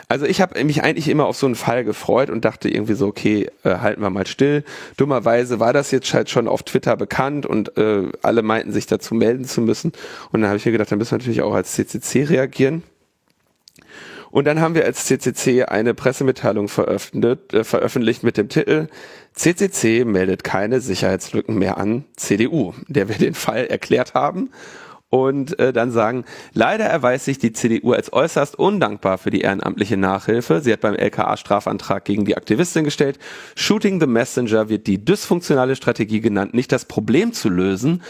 [0.08, 3.06] Also ich habe mich eigentlich immer auf so einen Fall gefreut und dachte irgendwie so,
[3.06, 4.62] okay, äh, halten wir mal still.
[4.96, 9.14] Dummerweise war das jetzt halt schon auf Twitter bekannt und äh, alle meinten sich dazu
[9.14, 9.92] melden zu müssen.
[10.30, 12.84] Und dann habe ich mir gedacht, dann müssen wir natürlich auch als CCC reagieren.
[14.30, 18.88] Und dann haben wir als CCC eine Pressemitteilung veröffentlicht, äh, veröffentlicht mit dem Titel
[19.32, 24.50] CCC meldet keine Sicherheitslücken mehr an CDU, der wir den Fall erklärt haben
[25.08, 29.96] und äh, dann sagen, leider erweist sich die CDU als äußerst undankbar für die ehrenamtliche
[29.96, 30.60] Nachhilfe.
[30.60, 33.18] Sie hat beim LKA Strafantrag gegen die Aktivistin gestellt.
[33.54, 38.02] Shooting the Messenger wird die dysfunktionale Strategie genannt, nicht das Problem zu lösen,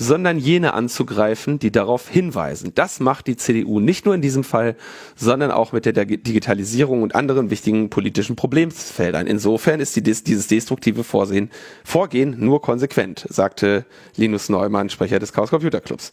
[0.00, 2.72] sondern jene anzugreifen, die darauf hinweisen.
[2.74, 4.74] Das macht die CDU nicht nur in diesem Fall,
[5.14, 9.26] sondern auch mit der Digitalisierung und anderen wichtigen politischen Problemfeldern.
[9.26, 11.50] Insofern ist die, dieses destruktive Vorsehen,
[11.84, 13.84] Vorgehen nur konsequent, sagte
[14.16, 16.12] Linus Neumann, Sprecher des Chaos Computer Clubs.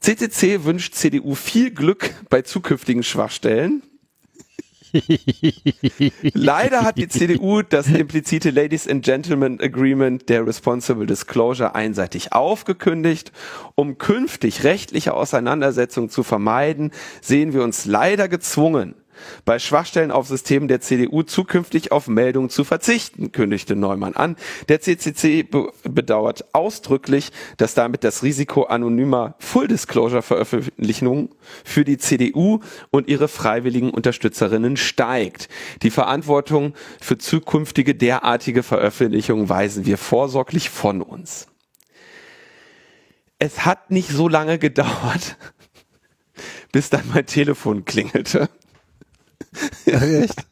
[0.00, 3.82] CCC wünscht CDU viel Glück bei zukünftigen Schwachstellen.
[6.34, 13.32] Leider hat die CDU das implizite Ladies and Gentlemen Agreement der Responsible Disclosure einseitig aufgekündigt.
[13.74, 18.94] Um künftig rechtliche Auseinandersetzungen zu vermeiden, sehen wir uns leider gezwungen,
[19.44, 24.36] bei Schwachstellen auf Systemen der CDU zukünftig auf Meldungen zu verzichten, kündigte Neumann an.
[24.68, 31.30] Der CCC be bedauert ausdrücklich, dass damit das Risiko anonymer Full Disclosure Veröffentlichungen
[31.64, 32.60] für die CDU
[32.90, 35.48] und ihre freiwilligen Unterstützerinnen steigt.
[35.82, 41.48] Die Verantwortung für zukünftige derartige Veröffentlichungen weisen wir vorsorglich von uns.
[43.38, 45.36] Es hat nicht so lange gedauert,
[46.72, 48.48] bis dann mein Telefon klingelte.
[49.86, 50.44] Ja, echt?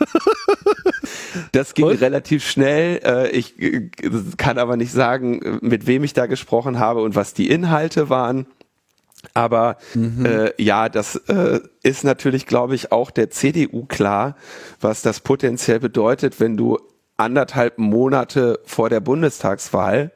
[1.52, 2.00] Das ging und?
[2.00, 3.00] relativ schnell.
[3.04, 3.90] Äh, ich äh,
[4.36, 8.46] kann aber nicht sagen, mit wem ich da gesprochen habe und was die Inhalte waren.
[9.34, 10.24] Aber mhm.
[10.24, 14.36] äh, ja, das äh, ist natürlich, glaube ich, auch der CDU klar,
[14.80, 16.78] was das potenziell bedeutet, wenn du
[17.16, 20.10] anderthalb Monate vor der Bundestagswahl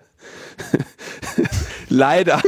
[1.89, 2.41] leider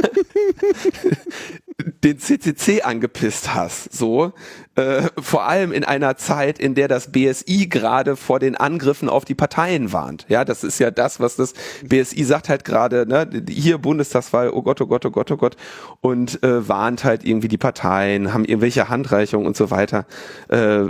[2.03, 4.33] den CCC angepisst hast, so
[4.75, 9.25] äh, vor allem in einer Zeit, in der das BSI gerade vor den Angriffen auf
[9.25, 10.25] die Parteien warnt.
[10.27, 14.61] Ja, das ist ja das, was das BSI sagt halt gerade, ne, hier Bundestagswahl, oh
[14.61, 15.55] Gott, oh Gott, oh Gott, oh Gott,
[16.01, 20.05] und äh, warnt halt irgendwie die Parteien, haben irgendwelche Handreichungen und so weiter,
[20.49, 20.83] äh,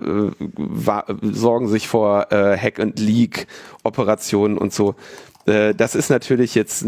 [1.22, 3.48] sorgen sich vor äh, Hack and Leak
[3.84, 4.96] Operationen und so.
[5.48, 6.86] Äh, das ist natürlich jetzt,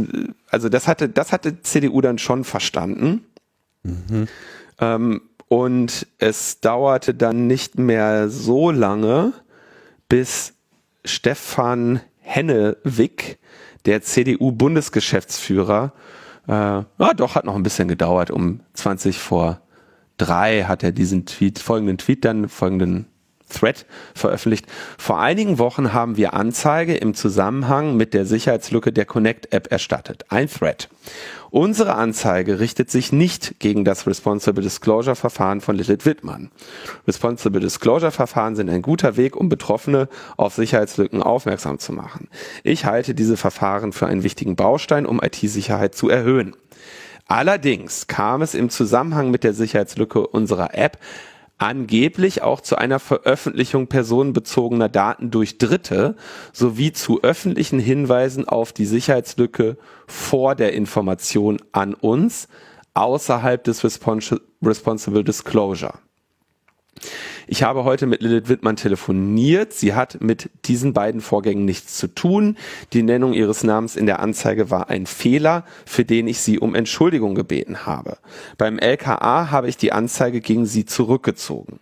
[0.49, 3.25] also das hatte, das hatte CDU dann schon verstanden
[3.83, 4.27] Mhm.
[4.79, 9.33] Ähm, und es dauerte dann nicht mehr so lange,
[10.07, 10.53] bis
[11.03, 13.39] Stefan Hennewick,
[13.85, 15.93] der CDU-Bundesgeschäftsführer,
[16.47, 19.61] äh, ah, doch, hat noch ein bisschen gedauert, um 20 vor
[20.17, 23.05] drei hat er diesen Tweet, folgenden Tweet dann, folgenden
[23.49, 23.85] Thread
[24.15, 24.65] veröffentlicht.
[24.97, 30.25] Vor einigen Wochen haben wir Anzeige im Zusammenhang mit der Sicherheitslücke der Connect-App erstattet.
[30.29, 30.89] Ein Thread.
[31.51, 36.51] Unsere Anzeige richtet sich nicht gegen das Responsible Disclosure Verfahren von Lilith Wittmann.
[37.07, 42.27] Responsible Disclosure Verfahren sind ein guter Weg, um Betroffene auf Sicherheitslücken aufmerksam zu machen.
[42.63, 46.55] Ich halte diese Verfahren für einen wichtigen Baustein, um IT-Sicherheit zu erhöhen.
[47.29, 50.97] Allerdings kam es im Zusammenhang mit der Sicherheitslücke unserer App
[51.59, 56.15] angeblich auch zu einer Veröffentlichung personenbezogener Daten durch Dritte
[56.51, 62.47] sowie zu öffentlichen Hinweisen auf die Sicherheitslücke vor der Information an uns
[62.95, 65.99] außerhalb des Responsible Disclosure.
[67.51, 69.73] Ich habe heute mit Lilith Wittmann telefoniert.
[69.73, 72.55] Sie hat mit diesen beiden Vorgängen nichts zu tun.
[72.93, 76.75] Die Nennung ihres Namens in der Anzeige war ein Fehler, für den ich sie um
[76.75, 78.19] Entschuldigung gebeten habe.
[78.59, 81.79] Beim LKA habe ich die Anzeige gegen sie zurückgezogen.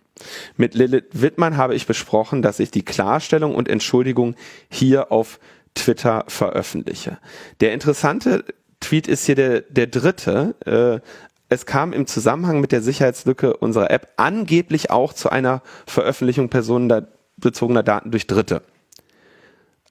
[0.56, 4.36] Mit Lilith Wittmann habe ich besprochen, dass ich die Klarstellung und Entschuldigung
[4.70, 5.38] hier auf
[5.74, 7.18] Twitter veröffentliche.
[7.60, 8.42] Der interessante
[8.80, 10.54] Tweet ist hier der, der dritte.
[10.64, 11.06] Äh,
[11.48, 17.82] es kam im Zusammenhang mit der Sicherheitslücke unserer App angeblich auch zu einer Veröffentlichung personenbezogener
[17.82, 18.62] Daten durch Dritte.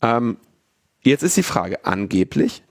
[0.01, 0.37] Ähm,
[1.01, 2.63] jetzt ist die Frage, angeblich,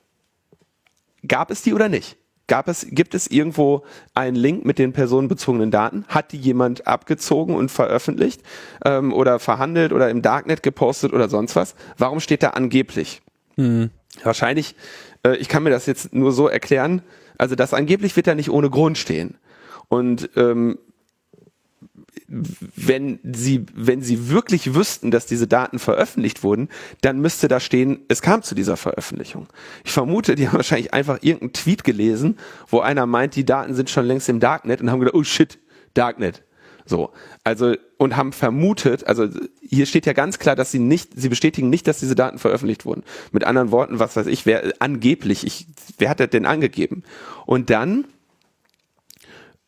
[1.26, 2.16] gab es die oder nicht?
[2.48, 3.84] Gab es, gibt es irgendwo
[4.14, 6.04] einen Link mit den personenbezogenen Daten?
[6.06, 8.40] Hat die jemand abgezogen und veröffentlicht
[8.84, 11.74] ähm, oder verhandelt oder im Darknet gepostet oder sonst was?
[11.98, 13.20] Warum steht da angeblich?
[13.56, 13.90] Mhm.
[14.22, 14.76] Wahrscheinlich,
[15.24, 17.02] äh, ich kann mir das jetzt nur so erklären,
[17.38, 19.38] also das angeblich wird da nicht ohne Grund stehen.
[19.88, 20.78] Und ähm,
[22.28, 26.68] wenn sie, wenn sie wirklich wüssten, dass diese Daten veröffentlicht wurden,
[27.00, 29.46] dann müsste da stehen, es kam zu dieser Veröffentlichung.
[29.84, 33.90] Ich vermute, die haben wahrscheinlich einfach irgendeinen Tweet gelesen, wo einer meint, die Daten sind
[33.90, 35.58] schon längst im Darknet und haben gedacht, oh shit,
[35.94, 36.42] Darknet.
[36.86, 37.10] So.
[37.44, 39.28] Also, und haben vermutet, also
[39.60, 42.86] hier steht ja ganz klar, dass sie nicht, sie bestätigen nicht, dass diese Daten veröffentlicht
[42.86, 43.02] wurden.
[43.32, 45.66] Mit anderen Worten, was weiß ich, wer angeblich, ich,
[45.98, 47.02] wer hat das denn angegeben?
[47.44, 48.06] Und dann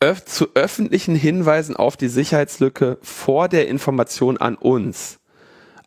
[0.01, 5.19] öf zu öffentlichen Hinweisen auf die Sicherheitslücke vor der Information an uns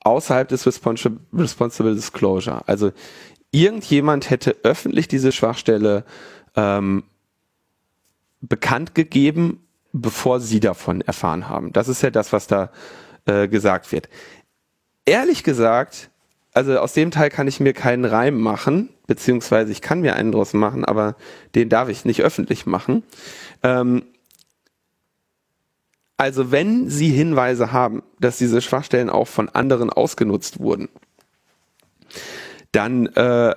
[0.02, 2.68] außerhalb des Responsible, Responsible Disclosure.
[2.68, 2.92] Also
[3.52, 6.04] irgendjemand hätte öffentlich diese Schwachstelle
[6.56, 7.04] ähm,
[8.42, 11.74] bekannt gegeben, bevor sie davon erfahren haben.
[11.74, 12.72] Das ist ja das, was da
[13.26, 14.10] äh, gesagt wird.
[15.06, 16.10] Ehrlich gesagt,
[16.54, 20.32] also aus dem Teil kann ich mir keinen Reim machen, beziehungsweise ich kann mir einen
[20.32, 21.16] draus machen, aber
[21.56, 23.04] den darf ich nicht öffentlich machen.
[23.64, 24.04] Ähm,
[26.18, 30.88] also wenn Sie Hinweise haben, dass diese Schwachstellen auch von anderen ausgenutzt wurden,
[32.72, 33.56] dann äh,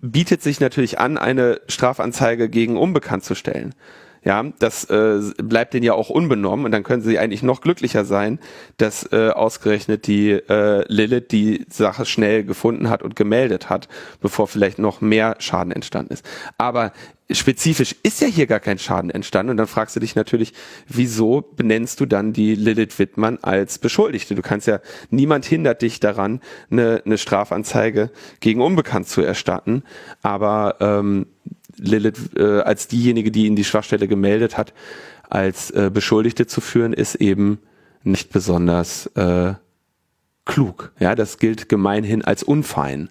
[0.00, 3.74] bietet sich natürlich an, eine Strafanzeige gegen Unbekannt zu stellen.
[4.22, 8.04] Ja, das äh, bleibt denen ja auch unbenommen und dann können sie eigentlich noch glücklicher
[8.04, 8.38] sein,
[8.76, 13.88] dass äh, ausgerechnet die äh, Lilith die Sache schnell gefunden hat und gemeldet hat,
[14.20, 16.24] bevor vielleicht noch mehr Schaden entstanden ist.
[16.58, 16.92] Aber
[17.30, 20.52] spezifisch ist ja hier gar kein Schaden entstanden und dann fragst du dich natürlich,
[20.88, 24.34] wieso benennst du dann die Lilith Wittmann als Beschuldigte?
[24.34, 26.40] Du kannst ja, niemand hindert dich daran,
[26.70, 28.10] eine, eine Strafanzeige
[28.40, 29.82] gegen Unbekannt zu erstatten,
[30.22, 31.26] aber ähm,
[31.80, 34.72] Lilith äh, als diejenige, die ihn die Schwachstelle gemeldet hat,
[35.28, 37.58] als äh, Beschuldigte zu führen, ist eben
[38.02, 39.54] nicht besonders äh,
[40.44, 40.92] klug.
[40.98, 43.10] Ja, das gilt gemeinhin als unfein,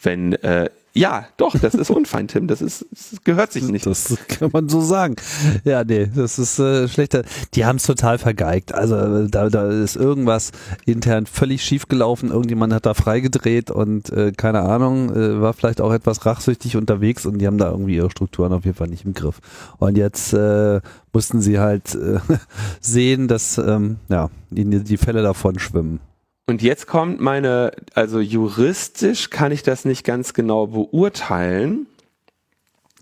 [0.00, 2.48] wenn äh, ja, doch, das ist unfein, Tim.
[2.48, 3.86] Das ist, das gehört sich nicht.
[3.86, 5.16] Das kann man so sagen.
[5.64, 7.24] Ja, nee, das ist äh, schlechter.
[7.54, 8.74] Die haben es total vergeigt.
[8.74, 10.52] Also da, da ist irgendwas
[10.84, 12.30] intern völlig schief gelaufen.
[12.30, 17.24] Irgendjemand hat da freigedreht und äh, keine Ahnung, äh, war vielleicht auch etwas rachsüchtig unterwegs
[17.24, 19.40] und die haben da irgendwie ihre Strukturen auf jeden Fall nicht im Griff.
[19.78, 20.80] Und jetzt äh,
[21.12, 22.18] mussten sie halt äh,
[22.80, 26.00] sehen, dass ähm, ja, ihnen die Fälle davon schwimmen.
[26.46, 31.86] Und jetzt kommt meine, also juristisch kann ich das nicht ganz genau beurteilen.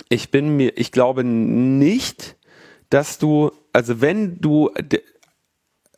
[0.08, 2.36] Ich bin mir, ich glaube nicht,
[2.90, 4.70] dass du, also wenn du,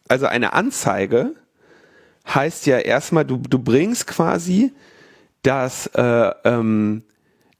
[0.08, 1.34] also eine Anzeige
[2.26, 4.72] heißt ja erstmal, du, du bringst quasi
[5.42, 7.02] das, äh, ähm,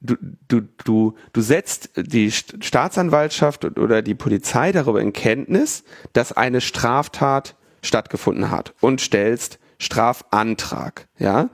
[0.00, 0.16] du,
[0.46, 7.56] du, du, du setzt die Staatsanwaltschaft oder die Polizei darüber in Kenntnis, dass eine Straftat
[7.82, 11.50] stattgefunden hat und stellst Strafantrag, ja.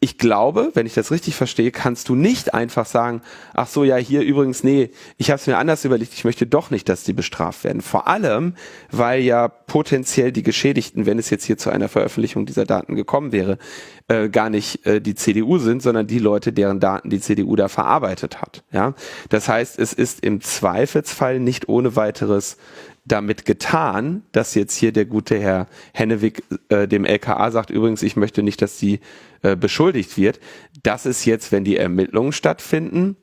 [0.00, 3.20] Ich glaube, wenn ich das richtig verstehe, kannst du nicht einfach sagen,
[3.52, 6.70] ach so, ja, hier übrigens, nee, ich habe es mir anders überlegt, ich möchte doch
[6.70, 7.80] nicht, dass die bestraft werden.
[7.80, 8.54] Vor allem,
[8.92, 13.32] weil ja potenziell die Geschädigten, wenn es jetzt hier zu einer Veröffentlichung dieser Daten gekommen
[13.32, 13.58] wäre,
[14.06, 17.66] äh, gar nicht äh, die CDU sind, sondern die Leute, deren Daten die CDU da
[17.66, 18.62] verarbeitet hat.
[18.70, 18.94] Ja,
[19.30, 22.56] das heißt, es ist im Zweifelsfall nicht ohne weiteres
[23.08, 28.16] damit getan, dass jetzt hier der gute Herr Hennewig äh, dem LKA sagt, übrigens, ich
[28.16, 29.00] möchte nicht, dass sie
[29.42, 30.40] äh, beschuldigt wird.
[30.82, 33.16] Das ist jetzt, wenn die Ermittlungen stattfinden,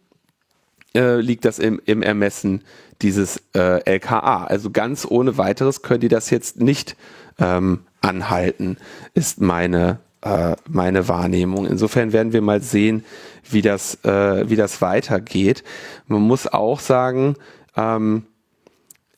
[0.95, 2.63] äh, liegt das im, im Ermessen
[3.01, 4.45] dieses äh, LKA.
[4.45, 6.95] Also ganz ohne weiteres können die das jetzt nicht
[7.39, 8.77] ähm, anhalten,
[9.13, 11.67] ist meine äh, meine Wahrnehmung.
[11.67, 13.05] Insofern werden wir mal sehen,
[13.49, 15.63] wie das, äh, wie das weitergeht.
[16.07, 17.36] Man muss auch sagen,
[17.77, 18.23] ähm,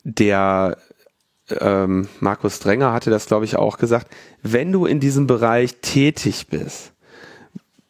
[0.07, 0.77] der
[1.59, 4.07] ähm, Markus Drenger hatte das, glaube ich, auch gesagt,
[4.41, 6.93] wenn du in diesem Bereich tätig bist,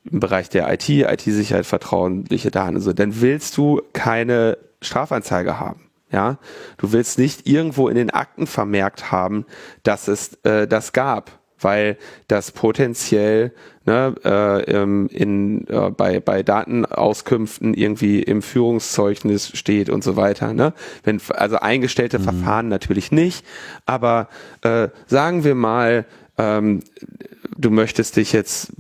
[0.09, 5.89] im Bereich der IT, IT-Sicherheit, vertrauliche Daten, so, dann willst du keine Strafanzeige haben.
[6.11, 6.37] Ja,
[6.77, 9.45] du willst nicht irgendwo in den Akten vermerkt haben,
[9.83, 11.97] dass es äh, das gab weil
[12.27, 13.51] das potenziell
[13.85, 20.53] ne, äh, ähm, in, äh, bei, bei Datenauskünften irgendwie im Führungszeugnis steht und so weiter.
[20.53, 20.73] Ne?
[21.03, 22.23] Wenn, also eingestellte mhm.
[22.23, 23.45] Verfahren natürlich nicht,
[23.85, 24.29] aber
[24.61, 26.05] äh, sagen wir mal,
[26.37, 26.81] ähm,
[27.57, 28.71] du möchtest dich jetzt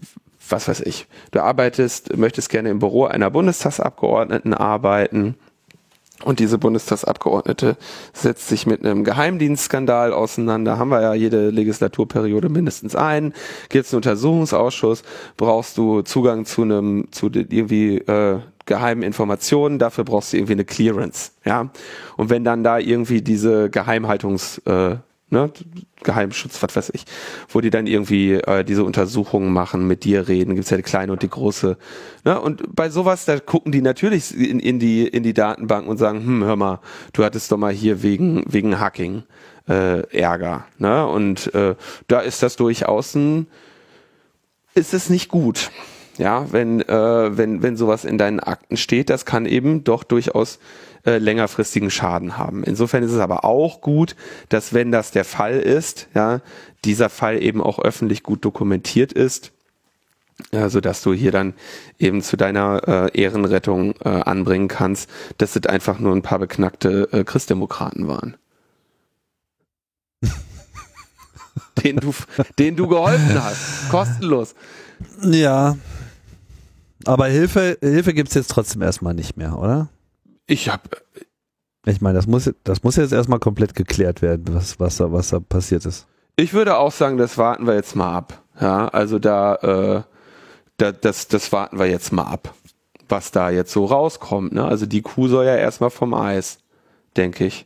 [0.49, 5.35] was weiß ich, du arbeitest, möchtest gerne im Büro einer Bundestagsabgeordneten arbeiten
[6.23, 7.77] und diese Bundestagsabgeordnete
[8.13, 10.79] setzt sich mit einem Geheimdienstskandal auseinander.
[10.79, 13.33] Haben wir ja jede Legislaturperiode mindestens einen.
[13.69, 15.03] Gibt es einen Untersuchungsausschuss?
[15.37, 19.77] Brauchst du Zugang zu einem, zu irgendwie äh, geheimen Informationen?
[19.77, 21.31] Dafür brauchst du irgendwie eine Clearance.
[21.45, 21.69] Ja.
[22.17, 24.95] Und wenn dann da irgendwie diese Geheimhaltungs äh,
[25.29, 25.51] ne,
[26.03, 27.05] Geheimschutz, was weiß ich,
[27.49, 31.11] wo die dann irgendwie äh, diese Untersuchungen machen, mit dir reden, gibt's ja die kleine
[31.11, 31.77] und die große.
[32.23, 32.39] Ne?
[32.39, 36.19] Und bei sowas, da gucken die natürlich in, in die in die Datenbank und sagen,
[36.19, 36.79] hm, hör mal,
[37.13, 39.23] du hattest doch mal hier wegen wegen Hacking
[39.67, 40.65] äh, Ärger.
[40.77, 41.05] Ne?
[41.05, 41.75] Und äh,
[42.07, 43.47] da ist das durchaus ein,
[44.75, 45.71] ist es nicht gut.
[46.17, 50.57] Ja, wenn, äh, wenn, wenn sowas in deinen Akten steht, das kann eben doch durchaus
[51.07, 52.63] äh, längerfristigen Schaden haben.
[52.65, 54.15] Insofern ist es aber auch gut,
[54.49, 56.41] dass wenn das der Fall ist, ja,
[56.83, 59.53] dieser Fall eben auch öffentlich gut dokumentiert ist,
[60.51, 61.53] ja, so dass du hier dann
[61.97, 67.07] eben zu deiner äh, Ehrenrettung äh, anbringen kannst, dass es einfach nur ein paar beknackte
[67.11, 68.35] äh, Christdemokraten waren.
[71.83, 72.13] den du,
[72.59, 73.89] den du geholfen hast.
[73.89, 74.55] Kostenlos.
[75.21, 75.77] Ja.
[77.05, 79.87] Aber Hilfe, Hilfe gibt's jetzt trotzdem erstmal nicht mehr, oder?
[80.47, 80.89] Ich habe
[81.87, 85.29] ich meine, das muss, das muss jetzt erstmal komplett geklärt werden, was, was, da, was
[85.29, 86.05] da passiert ist.
[86.35, 88.43] Ich würde auch sagen, das warten wir jetzt mal ab.
[88.59, 90.01] Ja, also da, äh,
[90.77, 92.53] da das, das warten wir jetzt mal ab,
[93.07, 94.53] was da jetzt so rauskommt.
[94.53, 94.65] Ne?
[94.65, 96.59] Also die Kuh soll ja erstmal vom Eis,
[97.15, 97.65] denke ich.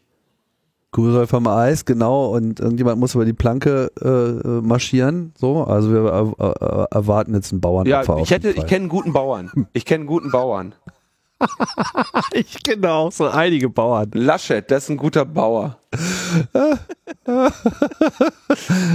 [0.92, 5.34] Kuh soll vom Eis, genau, und irgendjemand muss über die Planke äh, marschieren.
[5.38, 7.88] So, also wir äh, erwarten jetzt einen Bauern.
[7.88, 9.68] Ja, ich hätte, ich kenne einen guten Bauern.
[9.74, 10.76] Ich kenne einen guten Bauern.
[12.34, 14.12] ich kenne auch so einige Bauern.
[14.14, 15.78] Laschet, das ist ein guter Bauer.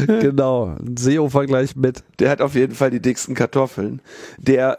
[0.06, 2.02] genau, ein SEO-Vergleich mit.
[2.18, 4.00] Der hat auf jeden Fall die dicksten Kartoffeln.
[4.38, 4.78] Der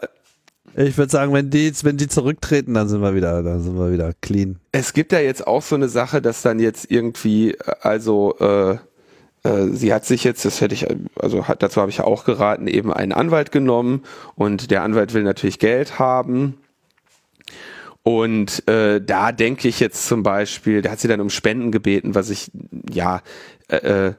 [0.75, 3.91] ich würde sagen, wenn die, wenn die zurücktreten, dann sind wir wieder, dann sind wir
[3.91, 4.59] wieder clean.
[4.71, 8.77] Es gibt ja jetzt auch so eine Sache, dass dann jetzt irgendwie, also äh,
[9.43, 10.85] äh, sie hat sich jetzt, das hätte ich,
[11.19, 14.03] also hat, dazu habe ich ja auch geraten, eben einen Anwalt genommen
[14.35, 16.59] und der Anwalt will natürlich Geld haben
[18.07, 22.15] und äh, da denke ich jetzt zum Beispiel, da hat sie dann um Spenden gebeten,
[22.15, 22.49] was ich
[22.89, 23.21] ja
[23.67, 23.75] äh,
[24.07, 24.13] äh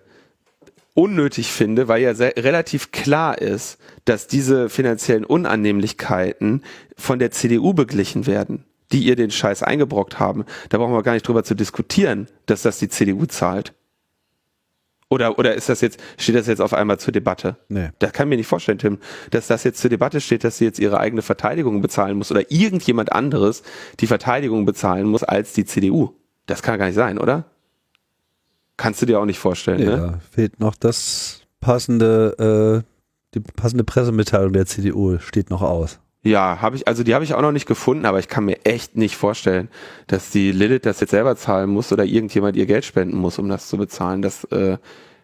[0.92, 6.64] unnötig finde, weil ja sehr, relativ klar ist, dass diese finanziellen Unannehmlichkeiten
[6.98, 10.44] von der CDU beglichen werden, die ihr den Scheiß eingebrockt haben.
[10.68, 13.72] Da brauchen wir gar nicht drüber zu diskutieren, dass das die CDU zahlt.
[15.10, 17.56] Oder, oder ist das jetzt, steht das jetzt auf einmal zur Debatte?
[17.68, 17.90] Nee.
[17.98, 18.98] Das kann ich mir nicht vorstellen, Tim,
[19.30, 22.50] dass das jetzt zur Debatte steht, dass sie jetzt ihre eigene Verteidigung bezahlen muss oder
[22.50, 23.62] irgendjemand anderes
[24.00, 26.14] die Verteidigung bezahlen muss als die CDU.
[26.46, 27.44] Das kann gar nicht sein, oder?
[28.76, 30.20] Kannst du dir auch nicht vorstellen, ja, ne?
[30.30, 36.00] fehlt noch das passende, äh, die passende Pressemitteilung der CDU steht noch aus.
[36.28, 38.58] Ja, habe ich, also die habe ich auch noch nicht gefunden, aber ich kann mir
[38.64, 39.68] echt nicht vorstellen,
[40.08, 43.48] dass die Lilith das jetzt selber zahlen muss oder irgendjemand ihr Geld spenden muss, um
[43.48, 44.20] das zu bezahlen.
[44.20, 44.76] Das äh,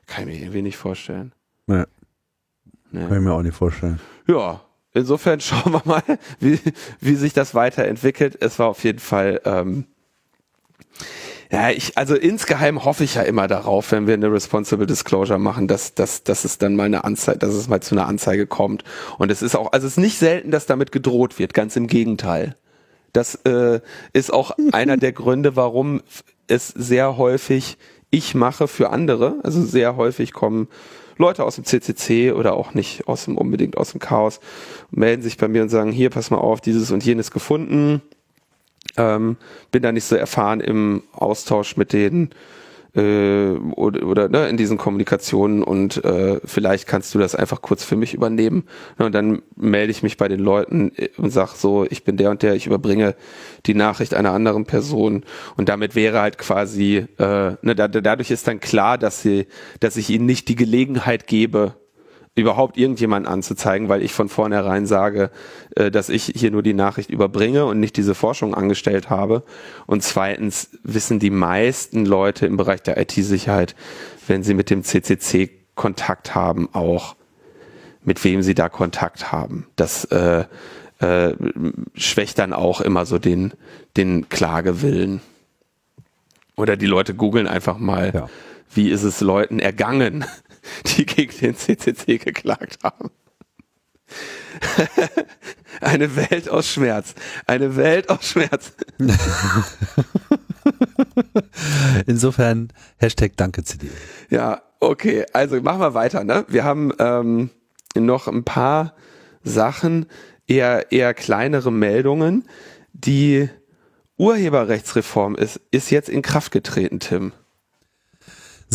[0.06, 1.32] kann ich mir irgendwie nicht vorstellen.
[1.66, 1.84] Nee.
[2.90, 3.06] nee.
[3.06, 4.00] Kann ich mir auch nicht vorstellen.
[4.26, 4.62] Ja,
[4.94, 6.02] insofern schauen wir mal,
[6.40, 6.58] wie,
[7.00, 8.38] wie sich das weiterentwickelt.
[8.40, 9.84] Es war auf jeden Fall ähm,
[11.54, 15.68] ja, ich, also insgeheim hoffe ich ja immer darauf, wenn wir eine Responsible Disclosure machen,
[15.68, 18.82] dass, dass, dass es dann mal eine Anzeige, dass es mal zu einer Anzeige kommt.
[19.18, 21.86] Und es ist auch, also es ist nicht selten, dass damit gedroht wird, ganz im
[21.86, 22.56] Gegenteil.
[23.12, 23.78] Das äh,
[24.12, 26.02] ist auch einer der Gründe, warum
[26.48, 27.78] es sehr häufig
[28.10, 29.36] ich mache für andere.
[29.44, 30.66] Also sehr häufig kommen
[31.18, 34.40] Leute aus dem CCC oder auch nicht aus dem unbedingt aus dem Chaos
[34.90, 38.02] melden sich bei mir und sagen, hier, pass mal auf, dieses und jenes gefunden
[38.96, 39.36] ähm,
[39.70, 42.30] bin da nicht so erfahren im Austausch mit denen
[42.94, 47.84] äh, oder, oder ne, in diesen Kommunikationen und äh, vielleicht kannst du das einfach kurz
[47.84, 48.64] für mich übernehmen.
[48.98, 52.42] Und dann melde ich mich bei den Leuten und sag so, ich bin der und
[52.42, 53.14] der, ich überbringe
[53.66, 55.24] die Nachricht einer anderen Person
[55.56, 59.46] und damit wäre halt quasi, äh, ne, da, dadurch ist dann klar, dass sie,
[59.80, 61.74] dass ich ihnen nicht die Gelegenheit gebe,
[62.36, 65.30] überhaupt irgendjemanden anzuzeigen, weil ich von vornherein sage,
[65.76, 69.44] äh, dass ich hier nur die Nachricht überbringe und nicht diese Forschung angestellt habe.
[69.86, 73.76] Und zweitens wissen die meisten Leute im Bereich der IT-Sicherheit,
[74.26, 77.16] wenn sie mit dem CCC Kontakt haben, auch
[78.02, 79.66] mit wem sie da Kontakt haben.
[79.76, 80.44] Das äh,
[81.00, 81.34] äh,
[81.94, 83.52] schwächt dann auch immer so den,
[83.96, 85.20] den Klagewillen.
[86.56, 88.28] Oder die Leute googeln einfach mal, ja.
[88.72, 90.24] wie ist es Leuten ergangen,
[90.86, 93.10] die gegen den CCC geklagt haben.
[95.80, 97.14] Eine Welt aus Schmerz.
[97.46, 98.72] Eine Welt aus Schmerz.
[102.06, 103.88] Insofern Hashtag Danke CD.
[104.30, 105.24] Ja, okay.
[105.32, 106.24] Also machen wir weiter.
[106.24, 106.44] Ne?
[106.48, 107.50] Wir haben ähm,
[107.96, 108.94] noch ein paar
[109.42, 110.06] Sachen,
[110.46, 112.44] eher, eher kleinere Meldungen.
[112.92, 113.48] Die
[114.16, 117.32] Urheberrechtsreform ist, ist jetzt in Kraft getreten, Tim.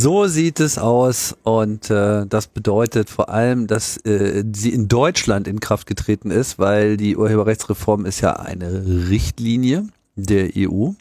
[0.01, 5.45] So sieht es aus und äh, das bedeutet vor allem, dass äh, sie in Deutschland
[5.45, 10.91] in Kraft getreten ist, weil die Urheberrechtsreform ist ja eine Richtlinie der EU.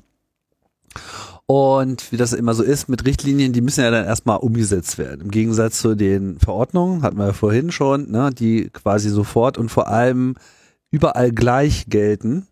[1.46, 5.20] Und wie das immer so ist mit Richtlinien, die müssen ja dann erstmal umgesetzt werden.
[5.20, 9.68] Im Gegensatz zu den Verordnungen, hatten wir ja vorhin schon, ne, die quasi sofort und
[9.68, 10.34] vor allem
[10.90, 12.48] überall gleich gelten,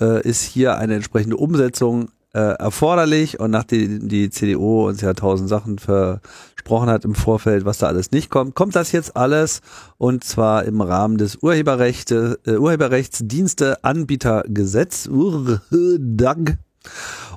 [0.00, 5.48] äh, ist hier eine entsprechende Umsetzung äh, erforderlich und nachdem die CDU uns ja tausend
[5.48, 9.60] Sachen versprochen hat im Vorfeld, was da alles nicht kommt, kommt das jetzt alles
[9.96, 16.58] und zwar im Rahmen des Urheberrechte, äh, Urheberrechtsdienste Anbietergesetz URDAG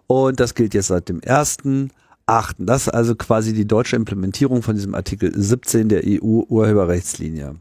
[0.05, 1.89] und das gilt jetzt seit dem ersten
[2.27, 2.67] achten.
[2.67, 7.55] Das ist also quasi die deutsche Implementierung von diesem Artikel 17 der EU-Urheberrechtslinie.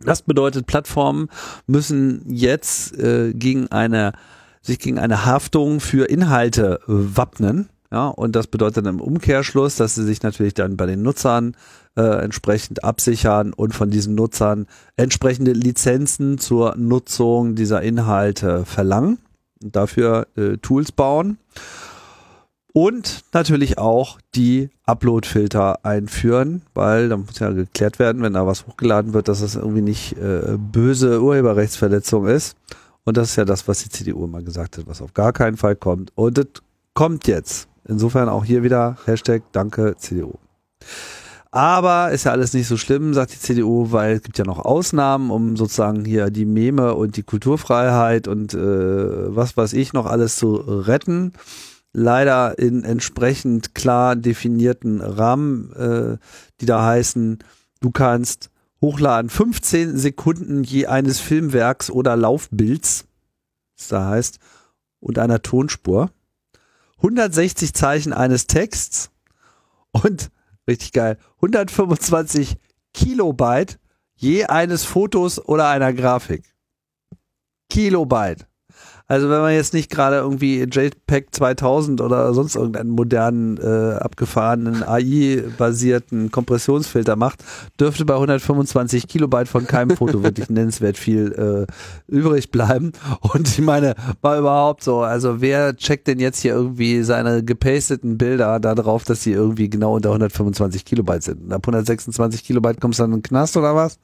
[0.00, 1.28] Das bedeutet, Plattformen
[1.66, 4.12] müssen jetzt äh, gegen eine
[4.64, 7.68] sich gegen eine Haftung für Inhalte wappnen.
[7.92, 11.54] Ja, und das bedeutet im Umkehrschluss, dass sie sich natürlich dann bei den Nutzern
[11.96, 14.66] äh, entsprechend absichern und von diesen Nutzern
[14.96, 19.18] entsprechende Lizenzen zur Nutzung dieser Inhalte verlangen
[19.62, 21.38] und dafür äh, Tools bauen.
[22.72, 28.66] Und natürlich auch die Upload-Filter einführen, weil da muss ja geklärt werden, wenn da was
[28.66, 32.56] hochgeladen wird, dass das irgendwie nicht äh, böse Urheberrechtsverletzung ist.
[33.04, 35.56] Und das ist ja das, was die CDU immer gesagt hat, was auf gar keinen
[35.56, 36.12] Fall kommt.
[36.14, 36.46] Und das
[36.94, 37.68] kommt jetzt.
[37.86, 40.32] Insofern auch hier wieder Hashtag Danke CDU.
[41.50, 44.58] Aber ist ja alles nicht so schlimm, sagt die CDU, weil es gibt ja noch
[44.58, 48.58] Ausnahmen, um sozusagen hier die Meme und die Kulturfreiheit und äh,
[49.36, 51.32] was weiß ich noch alles zu retten.
[51.92, 56.16] Leider in entsprechend klar definierten Rahmen, äh,
[56.60, 57.38] die da heißen,
[57.80, 58.50] du kannst
[58.84, 63.06] hochladen 15 Sekunden je eines Filmwerks oder Laufbilds,
[63.78, 64.38] das da heißt,
[65.00, 66.10] und einer Tonspur.
[66.98, 69.10] 160 Zeichen eines Texts
[69.90, 70.30] und
[70.68, 72.58] richtig geil, 125
[72.92, 73.80] Kilobyte
[74.16, 76.54] je eines Fotos oder einer Grafik.
[77.70, 78.46] Kilobyte.
[79.06, 84.82] Also wenn man jetzt nicht gerade irgendwie JPEG 2000 oder sonst irgendeinen modernen, äh, abgefahrenen
[84.82, 87.44] AI-basierten Kompressionsfilter macht,
[87.78, 92.92] dürfte bei 125 Kilobyte von keinem Foto wirklich nennenswert viel äh, übrig bleiben.
[93.20, 98.16] Und ich meine, war überhaupt so, also wer checkt denn jetzt hier irgendwie seine gepasteten
[98.16, 101.52] Bilder da drauf, dass sie irgendwie genau unter 125 Kilobyte sind?
[101.52, 103.98] Ab 126 Kilobyte kommst du dann in den Knast oder was?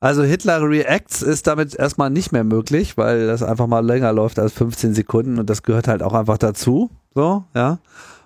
[0.00, 4.38] Also Hitler Reacts ist damit erstmal nicht mehr möglich, weil das einfach mal länger läuft
[4.38, 6.88] als 15 Sekunden und das gehört halt auch einfach dazu.
[7.14, 7.80] So, ja.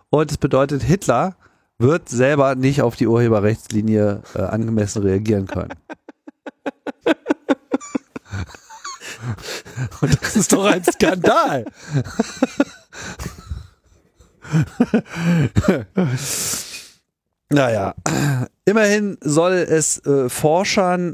[0.08, 1.34] Und es bedeutet, Hitler
[1.78, 5.74] wird selber nicht auf die Urheberrechtslinie äh, angemessen reagieren können.
[10.00, 11.64] und das ist doch ein Skandal.
[17.50, 17.94] Naja,
[18.64, 21.12] immerhin soll es äh, Forschern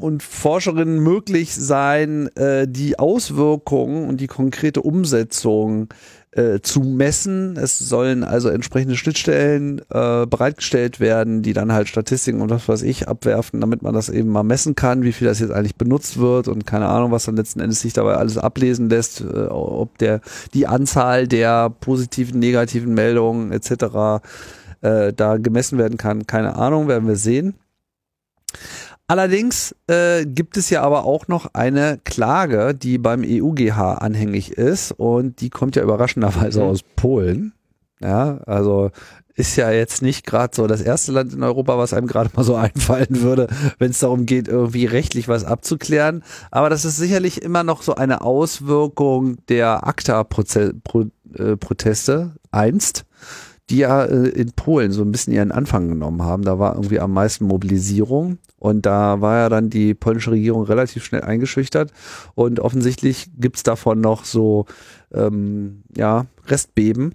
[0.00, 5.88] und Forscherinnen möglich sein, äh, die Auswirkungen und die konkrete Umsetzung
[6.32, 7.56] äh, zu messen.
[7.56, 12.82] Es sollen also entsprechende Schnittstellen äh, bereitgestellt werden, die dann halt Statistiken und was weiß
[12.82, 16.18] ich abwerfen, damit man das eben mal messen kann, wie viel das jetzt eigentlich benutzt
[16.18, 19.96] wird und keine Ahnung, was dann letzten Endes sich dabei alles ablesen lässt, äh, ob
[19.98, 20.20] der
[20.52, 24.20] die Anzahl der positiven, negativen Meldungen etc
[24.80, 26.26] äh, da gemessen werden kann.
[26.26, 27.54] Keine Ahnung, werden wir sehen.
[29.06, 34.92] Allerdings äh, gibt es ja aber auch noch eine Klage, die beim EUGH anhängig ist
[34.92, 36.66] und die kommt ja überraschenderweise mhm.
[36.66, 37.54] aus Polen.
[38.00, 38.90] Ja, also
[39.34, 42.44] ist ja jetzt nicht gerade so das erste Land in Europa, was einem gerade mal
[42.44, 43.48] so einfallen würde,
[43.78, 46.22] wenn es darum geht, irgendwie rechtlich was abzuklären.
[46.50, 53.06] Aber das ist sicherlich immer noch so eine Auswirkung der ACTA-Proteste äh, einst
[53.70, 56.44] die ja äh, in Polen so ein bisschen ihren Anfang genommen haben.
[56.44, 61.04] Da war irgendwie am meisten Mobilisierung und da war ja dann die polnische Regierung relativ
[61.04, 61.92] schnell eingeschüchtert
[62.34, 64.66] und offensichtlich gibt's davon noch so
[65.12, 67.14] ähm, ja, Restbeben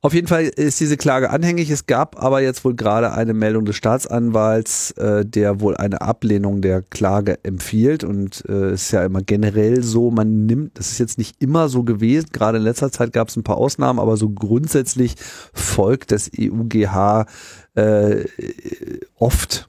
[0.00, 1.70] auf jeden Fall ist diese Klage anhängig.
[1.70, 6.62] Es gab aber jetzt wohl gerade eine Meldung des Staatsanwalts, äh, der wohl eine Ablehnung
[6.62, 8.04] der Klage empfiehlt.
[8.04, 11.68] Und es äh, ist ja immer generell so, man nimmt, das ist jetzt nicht immer
[11.68, 15.16] so gewesen, gerade in letzter Zeit gab es ein paar Ausnahmen, aber so grundsätzlich
[15.52, 17.26] folgt das EUGH
[17.74, 18.24] äh,
[19.16, 19.68] oft,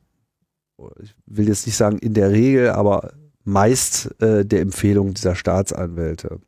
[1.01, 6.39] ich will jetzt nicht sagen in der Regel, aber meist äh, der Empfehlung dieser Staatsanwälte.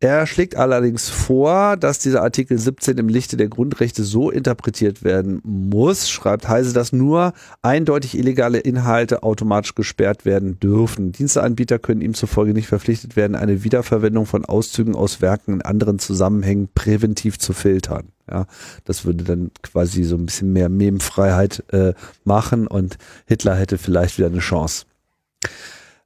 [0.00, 5.40] Er schlägt allerdings vor, dass dieser Artikel 17 im Lichte der Grundrechte so interpretiert werden
[5.42, 11.10] muss, schreibt Heise, dass nur eindeutig illegale Inhalte automatisch gesperrt werden dürfen.
[11.10, 15.98] Diensteanbieter können ihm zufolge nicht verpflichtet werden, eine Wiederverwendung von Auszügen aus Werken in anderen
[15.98, 18.12] Zusammenhängen präventiv zu filtern.
[18.30, 18.46] Ja,
[18.84, 24.18] das würde dann quasi so ein bisschen mehr Memfreiheit äh, machen und Hitler hätte vielleicht
[24.18, 24.84] wieder eine Chance.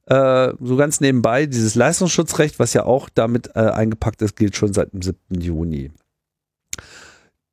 [0.05, 4.73] Äh, so ganz nebenbei, dieses Leistungsschutzrecht, was ja auch damit äh, eingepackt ist, gilt schon
[4.73, 5.17] seit dem 7.
[5.39, 5.91] Juni.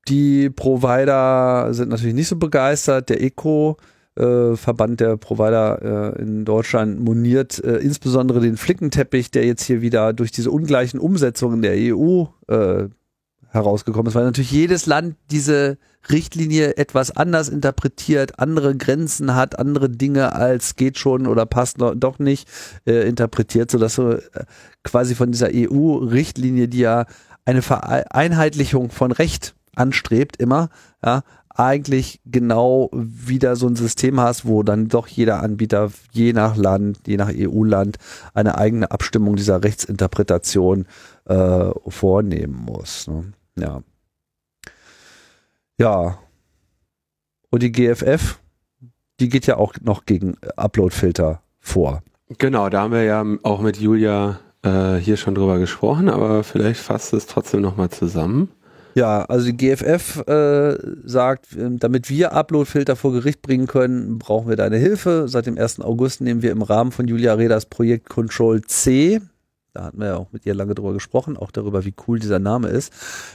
[0.09, 3.10] Die Provider sind natürlich nicht so begeistert.
[3.10, 3.77] Der ECO,
[4.16, 9.82] äh, Verband der Provider äh, in Deutschland, moniert äh, insbesondere den Flickenteppich, der jetzt hier
[9.82, 12.24] wieder durch diese ungleichen Umsetzungen der EU
[13.51, 15.78] herausgekommen ist, weil natürlich jedes Land diese
[16.09, 22.18] Richtlinie etwas anders interpretiert, andere Grenzen hat, andere Dinge als geht schon oder passt doch
[22.18, 22.48] nicht
[22.86, 24.20] äh, interpretiert, sodass so äh,
[24.82, 27.06] quasi von dieser EU-Richtlinie, die ja
[27.44, 30.68] eine Vereinheitlichung von Recht anstrebt immer,
[31.05, 31.22] ja,
[31.55, 37.01] eigentlich genau wieder so ein System hast, wo dann doch jeder Anbieter je nach Land,
[37.06, 37.98] je nach EU-Land
[38.32, 40.86] eine eigene Abstimmung dieser Rechtsinterpretation
[41.27, 43.09] äh, vornehmen muss.
[43.09, 43.32] Ne?
[43.56, 43.82] Ja.
[45.78, 46.18] Ja.
[47.51, 48.39] Und die GFF,
[49.18, 52.02] die geht ja auch noch gegen Upload-Filter vor.
[52.39, 56.81] Genau, da haben wir ja auch mit Julia äh, hier schon drüber gesprochen, aber vielleicht
[56.81, 58.51] fasst es trotzdem nochmal zusammen.
[58.94, 64.48] Ja, also die GFF äh, sagt, ähm, damit wir Uploadfilter vor Gericht bringen können, brauchen
[64.48, 65.27] wir deine Hilfe.
[65.28, 65.81] Seit dem 1.
[65.81, 69.20] August nehmen wir im Rahmen von Julia Reders Projekt Control C,
[69.72, 72.38] da hatten wir ja auch mit ihr lange drüber gesprochen, auch darüber, wie cool dieser
[72.38, 72.92] Name ist,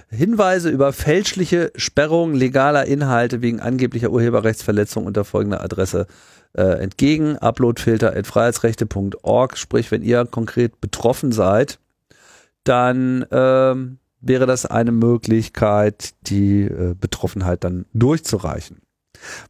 [0.10, 6.08] Hinweise über fälschliche Sperrung legaler Inhalte wegen angeblicher Urheberrechtsverletzung unter folgender Adresse
[6.54, 7.38] äh, entgegen.
[7.38, 9.58] Uploadfilter.freiheitsrechte.org.
[9.58, 11.80] Sprich, wenn ihr konkret betroffen seid,
[12.64, 18.82] dann ähm, wäre das eine Möglichkeit, die äh, Betroffenheit dann durchzureichen.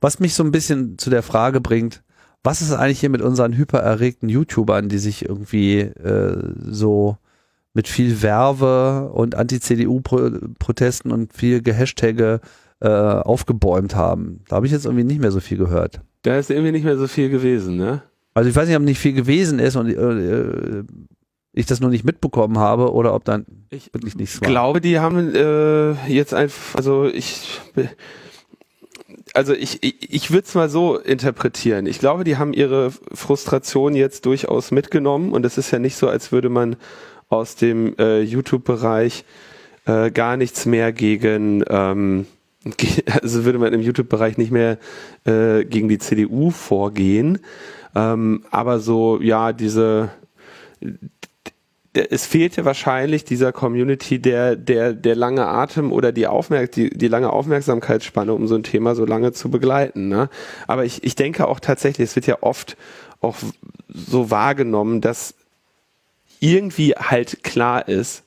[0.01, 2.03] Was mich so ein bisschen zu der Frage bringt,
[2.45, 7.17] was ist eigentlich hier mit unseren hypererregten YouTubern, die sich irgendwie äh, so
[7.73, 12.39] mit viel Werbe und Anti-CDU-Protesten und viel Gehashtage
[12.79, 14.41] äh, aufgebäumt haben.
[14.47, 16.01] Da habe ich jetzt irgendwie nicht mehr so viel gehört.
[16.21, 18.01] Da ist irgendwie nicht mehr so viel gewesen, ne?
[18.33, 20.83] Also ich weiß nicht, ob nicht viel gewesen ist und äh,
[21.53, 24.47] ich das nur nicht mitbekommen habe oder ob dann ich wirklich nichts war.
[24.47, 27.61] Ich glaube, die haben äh, jetzt einfach, also ich,
[29.35, 31.85] also ich, ich, ich würde es mal so interpretieren.
[31.85, 36.07] Ich glaube, die haben ihre Frustration jetzt durchaus mitgenommen und es ist ja nicht so,
[36.07, 36.77] als würde man
[37.29, 39.25] aus dem äh, YouTube-Bereich
[39.85, 42.27] äh, gar nichts mehr gegen, ähm,
[43.21, 44.77] also würde man im YouTube-Bereich nicht mehr
[45.25, 47.39] äh, gegen die CDU vorgehen.
[47.95, 50.09] Ähm, aber so, ja, diese
[51.95, 56.89] es fehlt ja wahrscheinlich dieser Community der, der, der lange Atem oder die, Aufmerk die,
[56.89, 60.09] die lange Aufmerksamkeitsspanne, um so ein Thema so lange zu begleiten.
[60.09, 60.29] Ne?
[60.67, 62.75] Aber ich, ich denke auch tatsächlich, es wird ja oft
[63.21, 63.37] auch
[63.87, 65.35] so wahrgenommen, dass
[66.39, 68.23] irgendwie halt klar ist,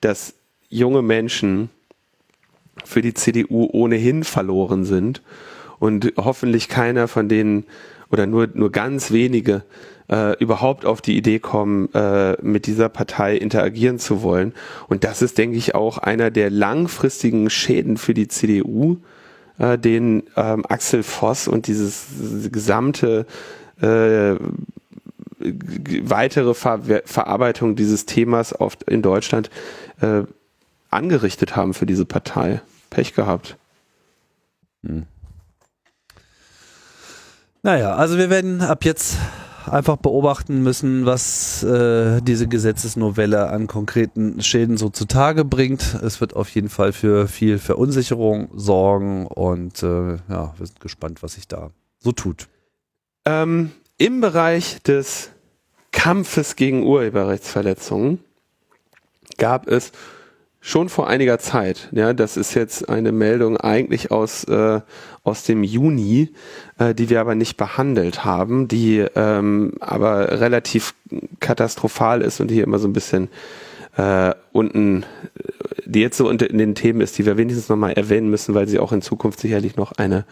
[0.00, 0.34] dass
[0.68, 1.68] junge Menschen
[2.84, 5.22] für die CDU ohnehin verloren sind
[5.78, 7.64] und hoffentlich keiner von denen
[8.10, 9.62] oder nur, nur ganz wenige
[10.10, 14.52] äh, überhaupt auf die Idee kommen, äh, mit dieser Partei interagieren zu wollen.
[14.88, 18.98] Und das ist, denke ich, auch einer der langfristigen Schäden für die CDU,
[19.58, 22.06] äh, den ähm, Axel Voss und dieses
[22.50, 23.26] gesamte
[23.80, 24.34] äh,
[26.02, 29.48] weitere Ver Verarbeitung dieses Themas oft in Deutschland
[30.00, 30.24] äh,
[30.90, 32.60] angerichtet haben für diese Partei.
[32.90, 33.56] Pech gehabt.
[34.84, 35.06] Hm.
[37.62, 39.16] Naja, also wir werden ab jetzt
[39.66, 45.94] einfach beobachten müssen, was äh, diese Gesetzesnovelle an konkreten Schäden so zutage bringt.
[46.02, 51.22] Es wird auf jeden Fall für viel Verunsicherung sorgen und äh, ja, wir sind gespannt,
[51.22, 52.48] was sich da so tut.
[53.24, 55.30] Ähm, Im Bereich des
[55.92, 58.20] Kampfes gegen Urheberrechtsverletzungen
[59.36, 59.92] gab es
[60.60, 64.80] schon vor einiger Zeit, ja, das ist jetzt eine Meldung eigentlich aus, äh,
[65.24, 66.30] aus dem Juni,
[66.78, 70.94] äh, die wir aber nicht behandelt haben, die ähm, aber relativ
[71.40, 73.28] katastrophal ist und hier immer so ein bisschen
[73.96, 75.04] äh, unten,
[75.84, 78.68] die jetzt so unter in den Themen ist, die wir wenigstens nochmal erwähnen müssen, weil
[78.68, 80.24] sie auch in Zukunft sicherlich noch eine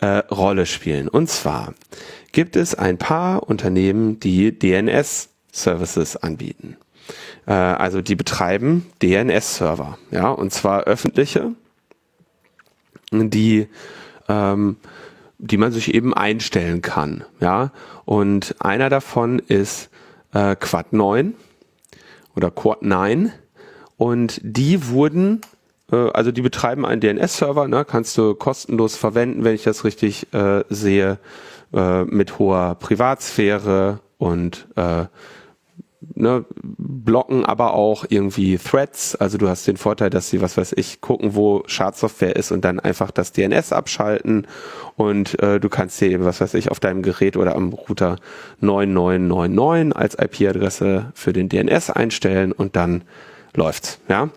[0.00, 1.08] äh, Rolle spielen.
[1.08, 1.74] Und zwar
[2.32, 6.76] gibt es ein paar Unternehmen, die DNS-Services anbieten.
[7.46, 11.52] Äh, also die betreiben DNS-Server, ja, und zwar öffentliche,
[13.10, 13.68] die
[14.28, 14.76] ähm,
[15.38, 17.72] die man sich eben einstellen kann, ja.
[18.04, 19.90] Und einer davon ist
[20.32, 21.34] äh, Quad 9
[22.36, 23.32] oder Quad 9
[23.96, 25.40] und die wurden
[25.92, 30.32] äh, also die betreiben einen DNS-Server, ne, kannst du kostenlos verwenden, wenn ich das richtig
[30.32, 31.18] äh, sehe,
[31.72, 35.04] äh, mit hoher Privatsphäre und äh,
[36.14, 39.16] ne, blocken aber auch irgendwie Threads.
[39.16, 42.64] Also du hast den Vorteil, dass sie, was weiß ich, gucken, wo Schadsoftware ist und
[42.64, 44.46] dann einfach das DNS abschalten
[44.96, 48.16] und äh, du kannst dir eben, was weiß ich, auf deinem Gerät oder am Router
[48.60, 53.02] 9999 als IP-Adresse für den DNS einstellen und dann
[53.54, 53.98] läuft's.
[54.08, 54.30] Ja,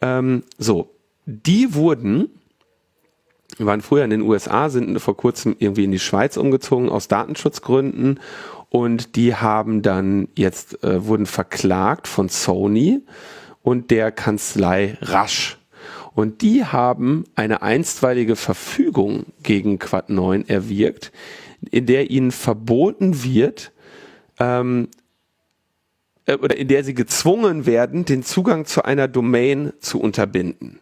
[0.00, 0.90] ähm, so
[1.26, 2.30] die wurden
[3.58, 8.20] waren früher in den USA, sind vor kurzem irgendwie in die Schweiz umgezogen aus Datenschutzgründen
[8.76, 13.00] und die haben dann jetzt, äh, wurden verklagt von Sony
[13.62, 15.56] und der Kanzlei Rasch.
[16.14, 21.10] Und die haben eine einstweilige Verfügung gegen Quad 9 erwirkt,
[21.70, 23.72] in der ihnen verboten wird,
[24.38, 24.88] ähm,
[26.26, 30.80] äh, oder in der sie gezwungen werden, den Zugang zu einer Domain zu unterbinden.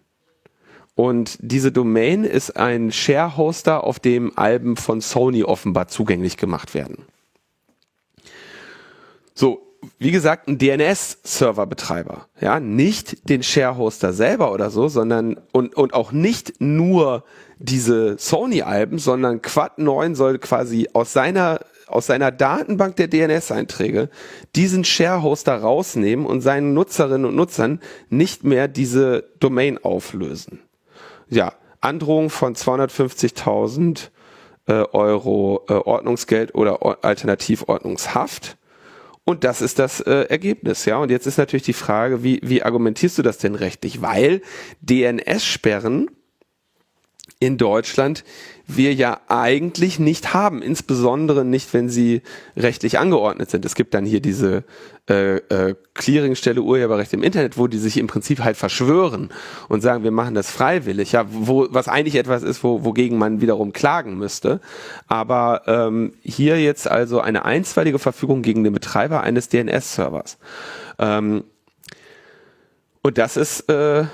[0.96, 7.04] Und diese Domain ist ein Sharehoster, auf dem Alben von Sony offenbar zugänglich gemacht werden.
[9.34, 15.92] So, wie gesagt, ein DNS-Serverbetreiber, ja, nicht den Sharehoster selber oder so, sondern und, und
[15.92, 17.24] auch nicht nur
[17.58, 24.08] diese Sony-Alben, sondern Quad 9 soll quasi aus seiner aus seiner Datenbank der DNS-Einträge
[24.56, 27.78] diesen Sharehoster rausnehmen und seinen Nutzerinnen und Nutzern
[28.08, 30.60] nicht mehr diese Domain auflösen.
[31.28, 31.52] Ja,
[31.82, 34.08] Androhung von 250.000
[34.66, 38.56] äh, Euro äh, Ordnungsgeld oder Alternativordnungshaft
[39.24, 40.98] und das ist das äh, Ergebnis, ja.
[40.98, 44.02] Und jetzt ist natürlich die Frage, wie, wie argumentierst du das denn rechtlich?
[44.02, 44.42] Weil
[44.82, 46.10] DNS-Sperren
[47.40, 48.24] in Deutschland
[48.66, 52.22] wir ja eigentlich nicht haben, insbesondere nicht, wenn sie
[52.56, 53.64] rechtlich angeordnet sind.
[53.64, 54.64] Es gibt dann hier diese
[55.08, 59.30] äh, äh, Clearingstelle Urheberrecht im Internet, wo die sich im Prinzip halt verschwören
[59.68, 63.40] und sagen, wir machen das freiwillig, ja, wo was eigentlich etwas ist, wo, wogegen man
[63.40, 64.60] wiederum klagen müsste.
[65.08, 70.38] Aber ähm, hier jetzt also eine einstweilige Verfügung gegen den Betreiber eines DNS-Servers.
[70.98, 71.44] Ähm,
[73.02, 74.04] und das ist äh,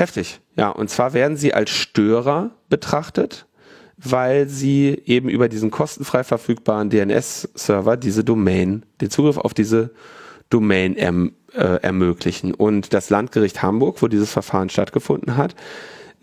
[0.00, 0.70] Heftig, ja.
[0.70, 3.46] Und zwar werden sie als Störer betrachtet,
[3.98, 9.90] weil sie eben über diesen kostenfrei verfügbaren DNS-Server diese Domain, den Zugriff auf diese
[10.48, 12.54] Domain erm, äh, ermöglichen.
[12.54, 15.54] Und das Landgericht Hamburg, wo dieses Verfahren stattgefunden hat,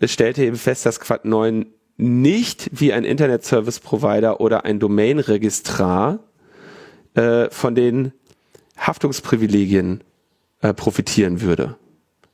[0.02, 1.66] stellte eben fest, dass Quad 9
[1.96, 6.18] nicht wie ein Internet Service Provider oder ein Domain-Registrar
[7.14, 8.12] äh, von den
[8.76, 10.04] Haftungsprivilegien
[10.60, 11.76] äh, profitieren würde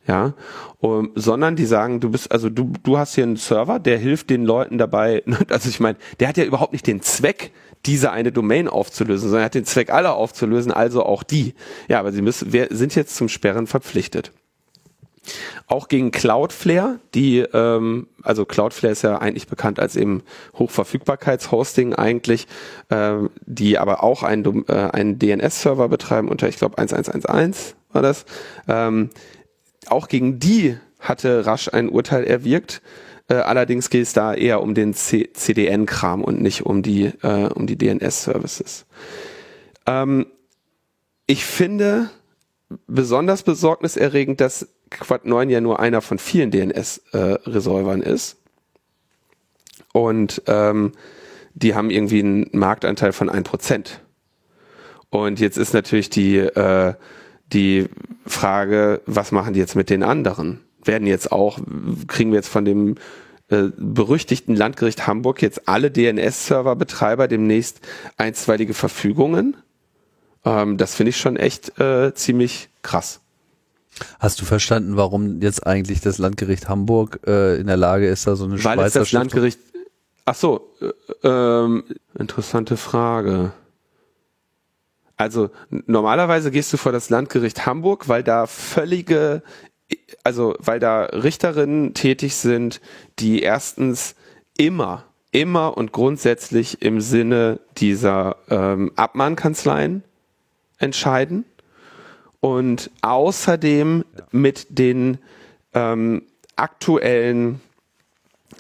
[0.07, 0.35] ja,
[0.81, 4.31] um, sondern die sagen, du bist, also du, du hast hier einen Server, der hilft
[4.31, 7.53] den Leuten dabei, also ich meine, der hat ja überhaupt nicht den Zweck,
[7.87, 11.55] diese eine Domain aufzulösen, sondern er hat den Zweck, alle aufzulösen, also auch die.
[11.89, 14.33] Ja, aber sie müssen, wir sind jetzt zum Sperren verpflichtet.
[15.67, 20.23] Auch gegen Cloudflare, die, ähm, also Cloudflare ist ja eigentlich bekannt als eben
[20.59, 22.47] Hochverfügbarkeitshosting eigentlich,
[22.91, 28.27] ähm, die aber auch einen, äh, einen DNS-Server betreiben unter, ich glaube, 1111 war das.
[28.69, 29.11] Ähm,
[29.91, 32.83] auch gegen die hatte Rasch ein Urteil erwirkt.
[33.29, 37.67] Äh, allerdings geht es da eher um den CDN-Kram und nicht um die, äh, um
[37.67, 38.87] die DNS-Services.
[39.87, 40.27] Ähm,
[41.27, 42.11] ich finde
[42.87, 48.37] besonders besorgniserregend, dass Quad 9 ja nur einer von vielen DNS-Resolvern äh, ist.
[49.93, 50.93] Und ähm,
[51.55, 53.99] die haben irgendwie einen Marktanteil von 1%.
[55.11, 56.95] Und jetzt ist natürlich die, äh,
[57.55, 57.89] die
[58.27, 60.61] Frage, was machen die jetzt mit den anderen?
[60.83, 61.59] Werden jetzt auch,
[62.09, 62.97] kriegen wir jetzt von dem
[63.49, 67.81] äh, berüchtigten Landgericht Hamburg jetzt alle DNS-Server-Betreiber demnächst
[68.17, 69.57] einstweilige Verfügungen?
[70.45, 73.21] Ähm, das finde ich schon echt äh, ziemlich krass.
[74.19, 78.35] Hast du verstanden, warum jetzt eigentlich das Landgericht Hamburg äh, in der Lage ist, da
[78.35, 79.59] so eine Weil Schweizer es das Landgericht
[80.27, 81.85] Ach so, äh, ähm,
[82.19, 83.53] interessante Frage.
[85.17, 89.43] Also normalerweise gehst du vor das Landgericht Hamburg, weil da völlige,
[90.25, 92.81] also weil da Richterinnen tätig sind,
[93.19, 94.17] die erstens
[94.57, 100.03] immer, immer und grundsätzlich im Sinne dieser ähm, Abmahnkanzleien
[100.79, 101.45] entscheiden
[102.41, 105.19] und außerdem mit den
[105.73, 106.23] ähm,
[106.57, 107.61] aktuellen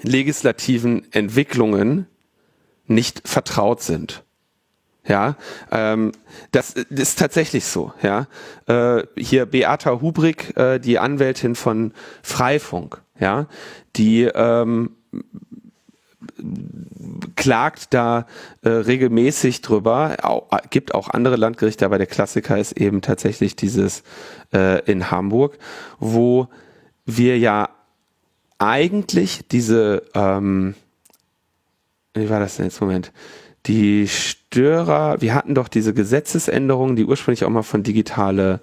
[0.02, 2.06] legislativen Entwicklungen
[2.86, 4.23] nicht vertraut sind.
[5.06, 5.36] Ja,
[5.70, 6.12] ähm,
[6.50, 7.92] das ist tatsächlich so.
[8.02, 8.26] Ja,
[8.66, 13.46] äh, hier Beata Hubrig, äh, die Anwältin von Freifunk, ja,
[13.96, 14.96] die ähm,
[17.36, 18.26] klagt da
[18.62, 20.16] äh, regelmäßig drüber.
[20.22, 24.02] Auch, äh, gibt auch andere Landgerichte, aber der Klassiker ist eben tatsächlich dieses
[24.54, 25.58] äh, in Hamburg,
[25.98, 26.48] wo
[27.04, 27.68] wir ja
[28.58, 30.74] eigentlich diese, ähm,
[32.14, 32.80] wie war das denn jetzt?
[32.80, 33.12] Moment
[33.66, 38.60] die Störer, wir hatten doch diese Gesetzesänderung, die ursprünglich auch mal von digitale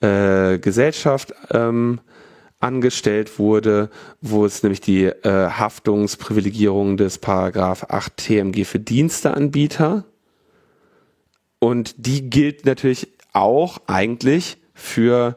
[0.00, 2.00] äh, Gesellschaft ähm,
[2.60, 3.90] angestellt wurde,
[4.20, 10.04] wo es nämlich die äh, Haftungsprivilegierung des Paragraph 8 TMG für Diensteanbieter
[11.58, 15.36] und die gilt natürlich auch eigentlich für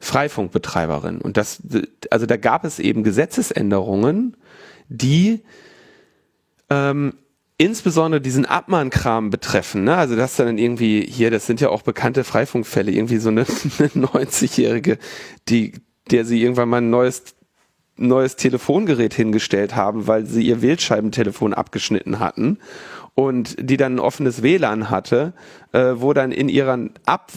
[0.00, 1.20] Freifunkbetreiberinnen.
[1.20, 1.62] Und das,
[2.10, 4.36] also da gab es eben Gesetzesänderungen,
[4.88, 5.42] die
[6.70, 7.14] ähm,
[7.60, 9.94] insbesondere diesen Abmahnkram betreffen, ne?
[9.94, 13.40] also das dann irgendwie hier, das sind ja auch bekannte Freifunkfälle, irgendwie so eine,
[13.78, 14.96] eine 90-Jährige,
[15.50, 15.74] die,
[16.10, 17.36] der sie irgendwann mal ein neues
[17.96, 22.56] neues Telefongerät hingestellt haben, weil sie ihr Wählscheibentelefon abgeschnitten hatten
[23.14, 25.34] und die dann ein offenes WLAN hatte,
[25.72, 27.30] äh, wo dann in ihrer Ab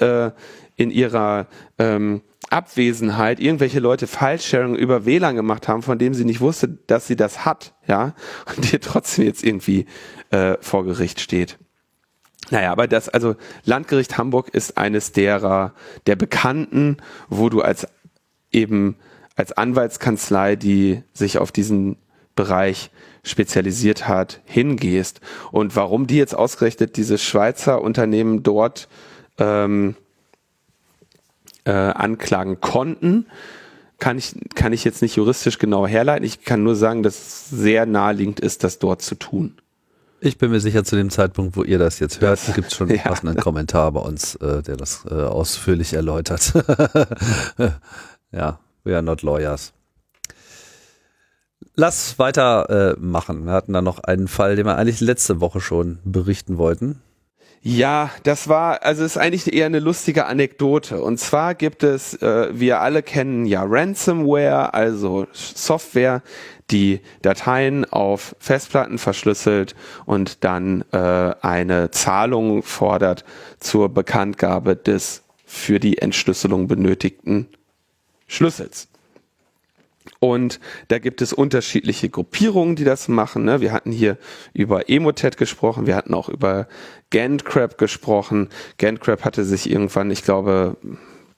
[0.00, 0.32] äh,
[0.78, 6.40] in ihrer ähm, Abwesenheit irgendwelche Leute File-Sharing über WLAN gemacht haben, von dem sie nicht
[6.40, 8.14] wusste, dass sie das hat, ja,
[8.56, 9.84] und die trotzdem jetzt irgendwie
[10.30, 11.58] äh, vor Gericht steht.
[12.50, 15.74] Naja, aber das, also Landgericht Hamburg ist eines derer,
[16.06, 16.96] der Bekannten,
[17.28, 17.86] wo du als
[18.50, 18.96] eben
[19.36, 21.96] als Anwaltskanzlei, die sich auf diesen
[22.34, 22.90] Bereich
[23.24, 25.20] spezialisiert hat, hingehst.
[25.50, 28.88] Und warum die jetzt ausgerechnet dieses Schweizer Unternehmen dort
[29.38, 29.96] ähm,
[31.64, 33.26] äh, anklagen konnten,
[33.98, 36.24] kann ich, kann ich jetzt nicht juristisch genau herleiten.
[36.24, 39.58] Ich kann nur sagen, dass es sehr naheliegend ist, das dort zu tun.
[40.20, 42.88] Ich bin mir sicher, zu dem Zeitpunkt, wo ihr das jetzt hört, gibt es schon
[42.88, 43.04] einen ja.
[43.04, 46.52] passenden Kommentar bei uns, äh, der das äh, ausführlich erläutert.
[48.32, 49.72] ja, we are not lawyers.
[51.74, 53.44] Lass weiter äh, machen.
[53.44, 57.00] Wir hatten da noch einen Fall, den wir eigentlich letzte Woche schon berichten wollten.
[57.62, 61.02] Ja, das war, also ist eigentlich eher eine lustige Anekdote.
[61.02, 66.22] Und zwar gibt es, äh, wir alle kennen ja Ransomware, also Software,
[66.70, 69.74] die Dateien auf Festplatten verschlüsselt
[70.04, 73.24] und dann äh, eine Zahlung fordert
[73.58, 77.48] zur Bekanntgabe des für die Entschlüsselung benötigten
[78.26, 78.88] Schlüssels.
[80.20, 83.44] Und da gibt es unterschiedliche Gruppierungen, die das machen.
[83.44, 83.60] Ne?
[83.60, 84.18] Wir hatten hier
[84.52, 86.68] über Emotet gesprochen, wir hatten auch über
[87.10, 88.48] Gantcrab gesprochen.
[88.78, 90.76] Gantcrab hatte sich irgendwann, ich glaube,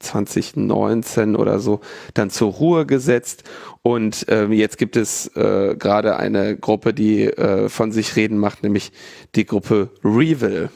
[0.00, 1.80] 2019 oder so
[2.14, 3.44] dann zur Ruhe gesetzt
[3.82, 8.62] und ähm, jetzt gibt es äh, gerade eine Gruppe, die äh, von sich reden macht,
[8.62, 8.92] nämlich
[9.34, 10.70] die Gruppe Revil.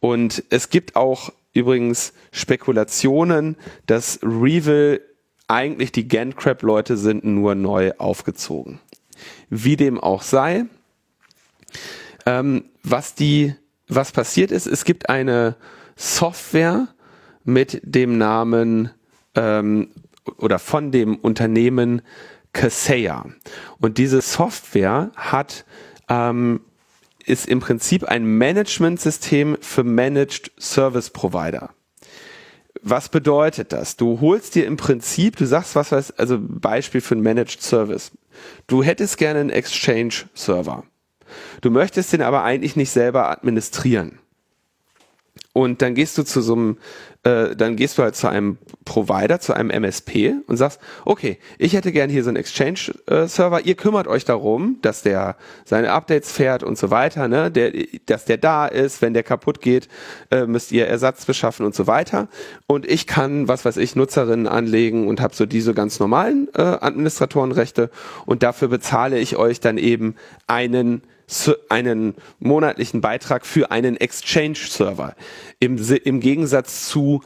[0.00, 3.56] Und es gibt auch übrigens Spekulationen,
[3.86, 5.00] dass Revil
[5.48, 8.80] eigentlich die Gantcrab-Leute sind nur neu aufgezogen.
[9.50, 10.66] Wie dem auch sei,
[12.26, 13.54] ähm, was die,
[13.88, 15.56] was passiert ist, es gibt eine
[15.96, 16.88] Software
[17.44, 18.90] mit dem Namen
[19.34, 19.88] ähm,
[20.36, 22.02] oder von dem Unternehmen
[22.52, 23.26] Kaseya.
[23.80, 25.64] Und diese Software hat
[26.08, 26.60] ähm,
[27.28, 31.70] ist im Prinzip ein Management-System für Managed Service Provider.
[32.82, 33.96] Was bedeutet das?
[33.96, 38.12] Du holst dir im Prinzip, du sagst, was weiß, also Beispiel für ein Managed Service.
[38.66, 40.84] Du hättest gerne einen Exchange-Server.
[41.60, 44.18] Du möchtest den aber eigentlich nicht selber administrieren.
[45.52, 46.78] Und dann gehst du zu so einem
[47.28, 51.74] äh, dann gehst du halt zu einem Provider, zu einem MSP und sagst, okay, ich
[51.74, 56.62] hätte gern hier so einen Exchange-Server, ihr kümmert euch darum, dass der seine Updates fährt
[56.62, 57.50] und so weiter, ne?
[57.50, 57.72] der,
[58.06, 59.88] dass der da ist, wenn der kaputt geht,
[60.30, 62.28] äh, müsst ihr Ersatz beschaffen und so weiter.
[62.66, 66.62] Und ich kann, was weiß ich, Nutzerinnen anlegen und habe so diese ganz normalen äh,
[66.62, 67.90] Administratorenrechte
[68.24, 70.14] und dafür bezahle ich euch dann eben
[70.46, 71.02] einen
[71.68, 75.14] einen monatlichen Beitrag für einen Exchange-Server.
[75.60, 77.22] Im, Im Gegensatz zu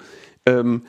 [0.46, 0.84] ähm,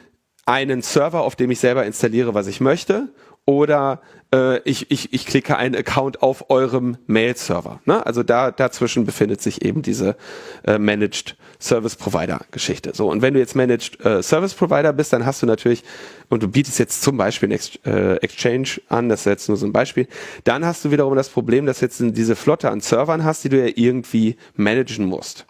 [0.46, 3.10] einen Server, auf dem ich selber installiere, was ich möchte,
[3.46, 4.02] oder
[4.34, 7.80] äh, ich, ich, ich klicke einen Account auf eurem Mail-Server.
[7.86, 8.06] Ne?
[8.06, 10.18] Also da dazwischen befindet sich eben diese
[10.66, 12.92] äh, Managed Service Provider Geschichte.
[12.94, 15.84] So und wenn du jetzt Managed äh, Service Provider bist, dann hast du natürlich
[16.30, 19.58] und du bietest jetzt zum Beispiel einen Ex äh, Exchange an, das ist jetzt nur
[19.58, 20.08] so ein Beispiel,
[20.44, 23.60] dann hast du wiederum das Problem, dass jetzt diese Flotte an Servern hast, die du
[23.60, 25.46] ja irgendwie managen musst.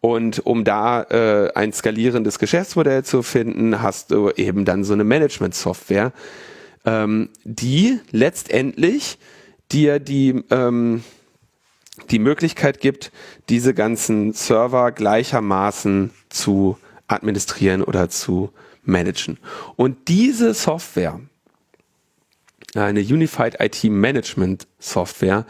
[0.00, 5.04] Und um da äh, ein skalierendes Geschäftsmodell zu finden, hast du eben dann so eine
[5.04, 6.12] Management-Software,
[6.84, 9.18] ähm, die letztendlich
[9.72, 11.04] dir die, ähm,
[12.10, 13.12] die Möglichkeit gibt,
[13.48, 16.78] diese ganzen Server gleichermaßen zu
[17.08, 18.50] administrieren oder zu
[18.82, 19.38] managen.
[19.76, 21.20] Und diese Software,
[22.74, 25.46] eine Unified IT Management Software,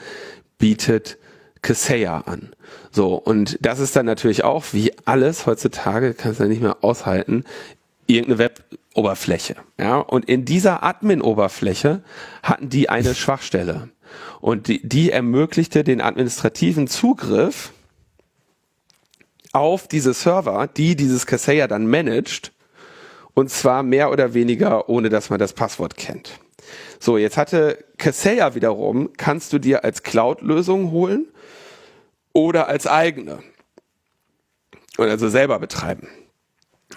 [0.59, 1.19] bietet
[1.62, 2.51] Kaseya an.
[2.90, 6.82] So, und das ist dann natürlich auch, wie alles heutzutage, kannst du ja nicht mehr
[6.82, 7.44] aushalten,
[8.07, 8.51] irgendeine
[8.91, 9.57] Web-Oberfläche.
[9.79, 12.03] Ja, und in dieser Admin-Oberfläche
[12.43, 13.91] hatten die eine Schwachstelle.
[14.41, 17.73] Und die, die ermöglichte den administrativen Zugriff
[19.53, 22.53] auf diese Server, die dieses Kaseya dann managt.
[23.35, 26.41] Und zwar mehr oder weniger, ohne dass man das Passwort kennt.
[26.99, 31.27] So, jetzt hatte Kaseya wiederum, kannst du dir als Cloud-Lösung holen
[32.33, 33.39] oder als eigene.
[34.99, 36.09] Und also selber betreiben.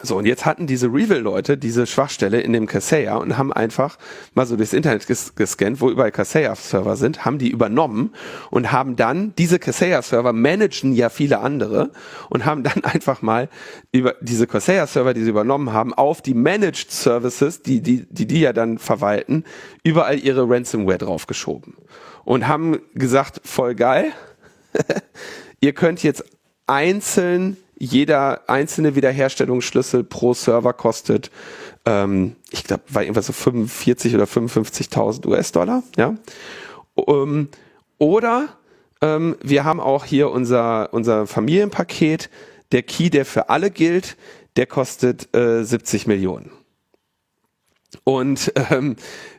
[0.05, 3.97] So, und jetzt hatten diese Revil-Leute diese Schwachstelle in dem Kaseya und haben einfach
[4.33, 8.13] mal so durchs Internet ges gescannt, wo überall Kaseya-Server sind, haben die übernommen
[8.51, 11.91] und haben dann, diese Kaseya-Server managen ja viele andere
[12.29, 13.47] und haben dann einfach mal
[13.93, 18.41] über diese Kaseya-Server, die sie übernommen haben, auf die Managed Services, die die, die, die
[18.41, 19.45] ja dann verwalten,
[19.85, 21.75] überall ihre Ransomware draufgeschoben.
[22.25, 24.11] Und haben gesagt, voll geil,
[25.61, 26.25] ihr könnt jetzt
[26.67, 31.31] einzeln jeder einzelne Wiederherstellungsschlüssel pro Server kostet,
[31.85, 36.15] ähm, ich glaube, war irgendwas so 45 oder 55.000 US-Dollar, ja.
[36.95, 37.49] Um,
[37.97, 38.49] oder
[39.01, 42.29] ähm, wir haben auch hier unser, unser Familienpaket,
[42.71, 44.17] der Key, der für alle gilt,
[44.55, 46.51] der kostet äh, 70 Millionen.
[48.03, 48.95] Und ähm,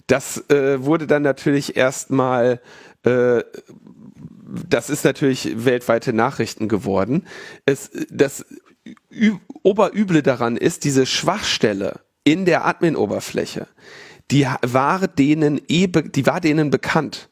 [0.06, 2.60] das äh, wurde dann natürlich erstmal,
[3.04, 3.42] äh,
[4.68, 7.26] das ist natürlich weltweite Nachrichten geworden.
[7.66, 8.44] Es, das
[9.62, 13.66] Oberüble daran ist, diese Schwachstelle in der Admin-Oberfläche,
[14.30, 17.30] die war denen eh, die war denen bekannt.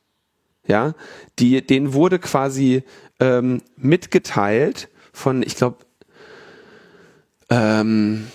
[0.67, 0.95] Ja,
[1.39, 2.85] die, denen wurde quasi
[3.19, 5.79] ähm, mitgeteilt von, ich glaube,
[7.51, 8.29] ähm,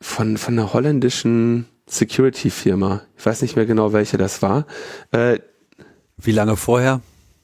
[0.00, 3.02] von, von einer holländischen Security-Firma.
[3.16, 4.66] Ich weiß nicht mehr genau, welche das war.
[5.12, 5.38] Äh,
[6.16, 7.00] wie lange vorher?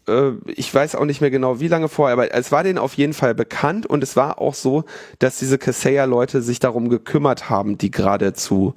[0.09, 2.95] Äh, ich weiß auch nicht mehr genau, wie lange vorher, aber es war denen auf
[2.95, 4.85] jeden Fall bekannt und es war auch so,
[5.19, 8.75] dass diese Kaseya-Leute sich darum gekümmert haben, die gerade zu,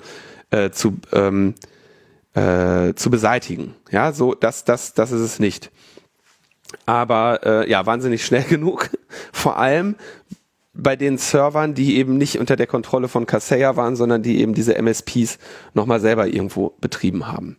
[0.51, 1.55] äh, zu, ähm,
[2.33, 3.75] äh, zu beseitigen.
[3.91, 5.71] Ja, so, das, das, das ist es nicht.
[6.85, 8.89] Aber äh, ja, wahnsinnig schnell genug.
[9.31, 9.95] Vor allem
[10.73, 14.55] bei den Servern, die eben nicht unter der Kontrolle von Kaseya waren, sondern die eben
[14.55, 15.37] diese MSPs
[15.73, 17.57] nochmal selber irgendwo betrieben haben.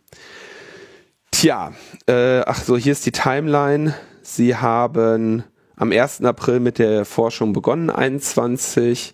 [1.45, 1.73] Tja,
[2.07, 3.93] äh, ach so, hier ist die Timeline.
[4.23, 5.43] Sie haben
[5.75, 6.23] am 1.
[6.23, 9.13] April mit der Forschung begonnen, 21,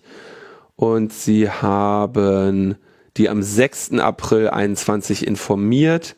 [0.74, 2.76] und sie haben
[3.18, 3.98] die am 6.
[3.98, 6.16] April 21 informiert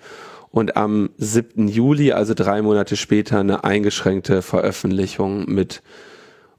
[0.52, 1.66] und am 7.
[1.66, 5.82] Juli, also drei Monate später, eine eingeschränkte Veröffentlichung mit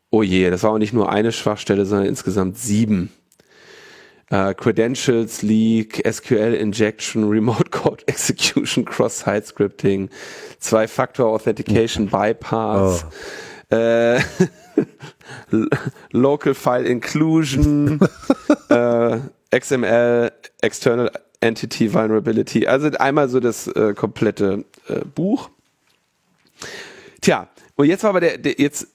[0.10, 3.10] Oh je, das war auch nicht nur eine Schwachstelle, sondern insgesamt sieben.
[4.32, 10.10] Uh, Credentials Leak, SQL Injection, Remote Code Execution, Cross-Site Scripting,
[10.60, 13.06] Zwei-Factor Authentication Bypass,
[13.72, 13.76] oh.
[13.76, 14.20] äh,
[16.12, 18.00] Local File Inclusion,
[18.70, 19.20] äh,
[19.52, 20.32] XML,
[20.62, 21.12] External
[21.42, 22.66] Entity Vulnerability.
[22.66, 25.52] Also einmal so das äh, komplette äh, Buch.
[27.22, 28.88] Tja, und jetzt war aber der, der jetzt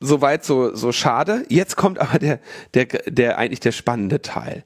[0.00, 1.44] soweit so, so schade.
[1.48, 2.40] Jetzt kommt aber der,
[2.74, 4.64] der, der eigentlich der spannende Teil.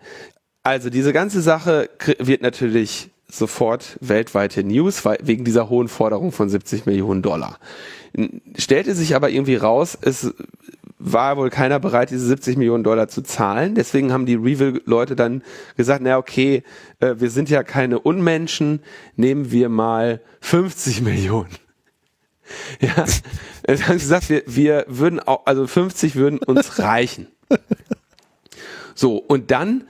[0.62, 6.86] Also diese ganze Sache wird natürlich sofort weltweite News, wegen dieser hohen Forderung von 70
[6.86, 7.58] Millionen Dollar.
[8.58, 10.32] Stellte sich aber irgendwie raus, es
[10.98, 13.74] war wohl keiner bereit, diese 70 Millionen Dollar zu zahlen.
[13.74, 15.42] Deswegen haben die Reveal-Leute dann
[15.76, 16.62] gesagt, na okay,
[17.00, 18.80] äh, wir sind ja keine Unmenschen,
[19.16, 21.48] nehmen wir mal 50 Millionen.
[22.80, 23.04] Ja,
[23.62, 27.28] er hat gesagt, wir, wir würden auch, also 50 würden uns reichen.
[28.94, 29.84] So, und dann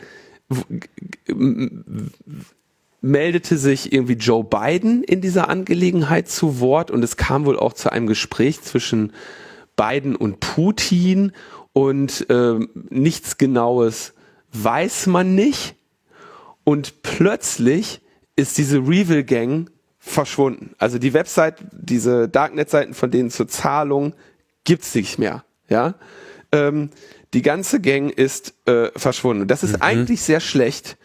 [3.01, 7.73] meldete sich irgendwie Joe Biden in dieser Angelegenheit zu Wort und es kam wohl auch
[7.73, 9.13] zu einem Gespräch zwischen
[9.77, 11.33] Biden und Putin
[11.73, 12.61] und äh,
[12.91, 14.13] nichts Genaues
[14.53, 15.75] weiß man nicht.
[16.65, 18.01] Und plötzlich
[18.37, 19.71] ist diese Reveal Gang
[20.03, 20.75] verschwunden.
[20.79, 24.15] Also die Website, diese Darknet-Seiten von denen zur Zahlung
[24.65, 25.45] gibt's nicht mehr.
[25.69, 25.95] Ja,
[26.51, 26.91] ähm,
[27.33, 29.47] die ganze Gang ist äh, verschwunden.
[29.47, 29.83] Das ist mhm.
[29.83, 30.99] eigentlich sehr schlecht,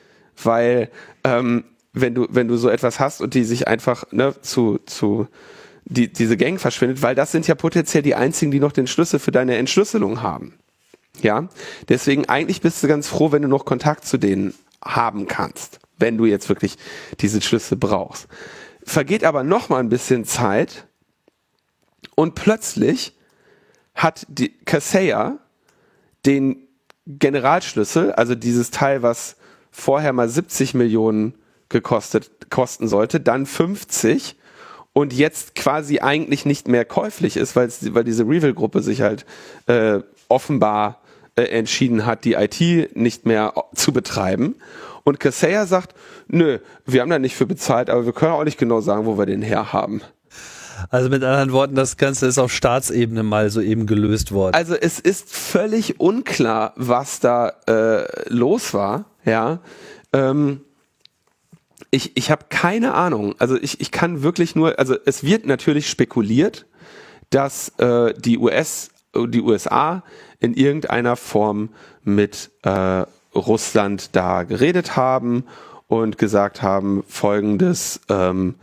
[0.44, 0.90] weil
[1.24, 1.64] ähm,
[1.94, 5.28] wenn du wenn du so etwas hast und die sich einfach ne, zu zu
[5.86, 9.20] die, diese Gang verschwindet, weil das sind ja potenziell die einzigen, die noch den Schlüssel
[9.20, 10.56] für deine Entschlüsselung haben.
[11.22, 11.48] Ja,
[11.88, 14.54] deswegen eigentlich bist du ganz froh, wenn du noch Kontakt zu denen
[14.84, 16.78] haben kannst, wenn du jetzt wirklich
[17.20, 18.28] diese Schlüssel brauchst
[18.88, 20.88] vergeht aber noch mal ein bisschen Zeit
[22.16, 23.14] und plötzlich
[23.94, 25.38] hat die Kaseya
[26.26, 26.68] den
[27.06, 29.36] Generalschlüssel, also dieses Teil, was
[29.72, 31.36] vorher mal 70 Millionen
[31.70, 34.36] gekostet, kosten sollte, dann 50
[34.94, 39.26] und jetzt quasi eigentlich nicht mehr käuflich ist, weil, weil diese Reveal-Gruppe sich halt
[39.68, 40.00] äh,
[40.30, 41.02] offenbar
[41.36, 44.56] äh, entschieden hat, die IT nicht mehr zu betreiben.
[45.08, 45.96] Und Kaseya sagt,
[46.28, 49.18] nö, wir haben da nicht für bezahlt, aber wir können auch nicht genau sagen, wo
[49.18, 50.02] wir den herhaben.
[50.90, 54.54] Also mit anderen Worten, das Ganze ist auf Staatsebene mal so eben gelöst worden.
[54.54, 59.60] Also es ist völlig unklar, was da äh, los war, ja.
[60.12, 60.60] Ähm,
[61.90, 63.34] ich ich habe keine Ahnung.
[63.40, 66.66] Also ich, ich kann wirklich nur, also es wird natürlich spekuliert,
[67.30, 70.04] dass äh, die US, die USA
[70.42, 71.70] in irgendeiner Form
[72.04, 73.06] mit äh,
[73.38, 75.46] Russland da geredet haben
[75.88, 78.56] und gesagt haben, folgendes, ähm,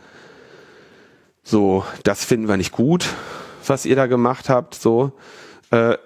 [1.43, 3.07] so, das finden wir nicht gut,
[3.67, 5.13] was ihr da gemacht habt, so.
[5.71, 5.97] Äh,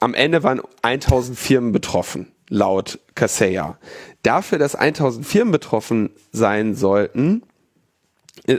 [0.00, 3.78] am Ende waren 1000 Firmen betroffen, laut Kaseya.
[4.22, 7.42] Dafür, dass 1000 Firmen betroffen sein sollten,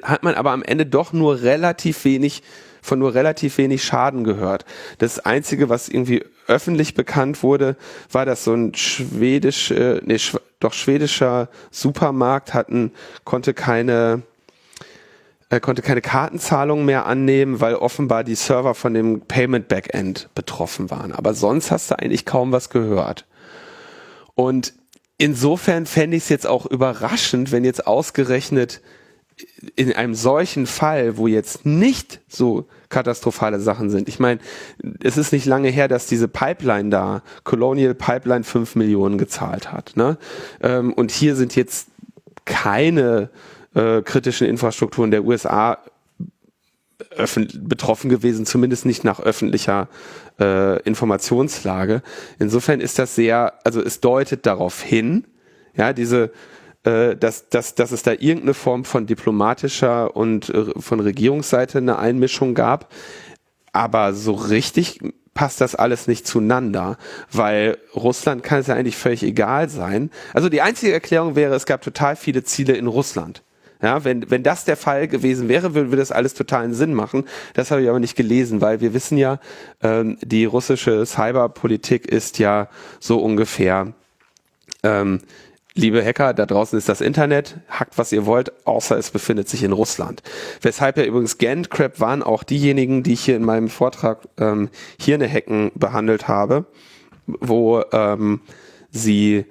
[0.04, 2.42] hat man aber am Ende doch nur relativ wenig
[2.82, 4.66] von nur relativ wenig Schaden gehört.
[4.98, 7.76] Das Einzige, was irgendwie öffentlich bekannt wurde,
[8.12, 12.92] war, dass so ein schwedisch, äh, nee, sch doch schwedischer Supermarkt hatten,
[13.24, 14.24] konnte keine
[15.50, 20.92] er konnte keine Kartenzahlungen mehr annehmen, weil offenbar die Server von dem Payment Backend betroffen
[20.92, 21.14] waren.
[21.14, 23.26] Aber sonst hast du eigentlich kaum was gehört.
[24.36, 24.74] Und
[25.18, 28.82] insofern fände ich es jetzt auch überraschend, wenn jetzt ausgerechnet
[29.76, 34.10] in einem solchen Fall, wo jetzt nicht so katastrophale Sachen sind.
[34.10, 34.40] Ich meine,
[35.04, 39.94] es ist nicht lange her, dass diese Pipeline da, Colonial Pipeline, fünf Millionen gezahlt hat.
[39.96, 40.18] Ne?
[40.62, 41.90] Ähm, und hier sind jetzt
[42.46, 43.30] keine
[43.76, 45.78] äh, kritischen Infrastrukturen der USA
[47.54, 49.88] betroffen gewesen, zumindest nicht nach öffentlicher
[50.40, 52.02] äh, Informationslage.
[52.40, 55.26] Insofern ist das sehr, also es deutet darauf hin,
[55.76, 56.32] ja, diese
[56.88, 62.54] dass, dass, dass es da irgendeine Form von diplomatischer und äh, von Regierungsseite eine Einmischung
[62.54, 62.92] gab.
[63.74, 65.00] Aber so richtig
[65.34, 66.98] passt das alles nicht zueinander,
[67.32, 70.10] weil Russland kann es ja eigentlich völlig egal sein.
[70.34, 73.44] Also die einzige Erklärung wäre, es gab total viele Ziele in Russland.
[73.82, 77.26] Ja, wenn, wenn das der Fall gewesen wäre, würde das alles totalen Sinn machen.
[77.54, 79.40] Das habe ich aber nicht gelesen, weil wir wissen ja,
[79.84, 82.70] ähm, die russische Cyberpolitik ist ja
[83.00, 83.94] so ungefähr,
[84.82, 85.20] ähm,
[85.78, 89.64] liebe Hacker, da draußen ist das Internet, hackt was ihr wollt, außer es befindet sich
[89.64, 90.22] in Russland.
[90.62, 95.72] Weshalb ja übrigens Gantcrab waren auch diejenigen, die ich hier in meinem Vortrag ähm, Hirne-Hacken
[95.76, 96.66] behandelt habe,
[97.28, 98.42] wo ähm,
[98.92, 99.46] sie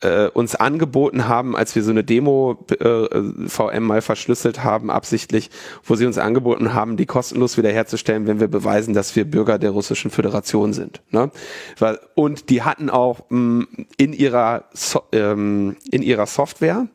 [0.00, 5.50] äh, uns angeboten haben, als wir so eine Demo äh, VM mal verschlüsselt haben, absichtlich,
[5.84, 9.70] wo sie uns angeboten haben, die kostenlos wiederherzustellen, wenn wir beweisen, dass wir Bürger der
[9.70, 11.00] Russischen Föderation sind.
[11.10, 11.30] Ne?
[12.14, 16.86] Und die hatten auch mh, mm, in ihrer so ähm, in ihrer Software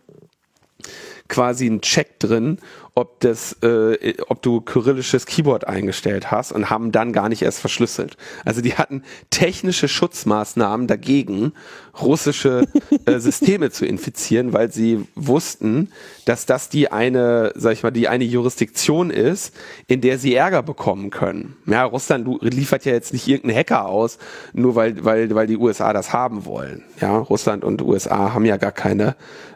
[1.27, 2.59] quasi einen Check drin,
[2.95, 7.59] ob das, äh, ob du kyrillisches Keyboard eingestellt hast und haben dann gar nicht erst
[7.59, 8.17] verschlüsselt.
[8.45, 9.01] Also die hatten
[9.31, 11.53] technische Schutzmaßnahmen dagegen,
[11.99, 12.67] russische
[13.05, 15.89] äh, Systeme zu infizieren, weil sie wussten,
[16.25, 19.55] dass das die eine, sag ich mal, die eine Jurisdiktion ist,
[19.87, 21.57] in der sie Ärger bekommen können.
[21.65, 24.19] Ja, Russland liefert ja jetzt nicht irgendeinen Hacker aus,
[24.53, 26.83] nur weil, weil, weil die USA das haben wollen.
[27.01, 29.15] Ja, Russland und USA haben ja gar keine,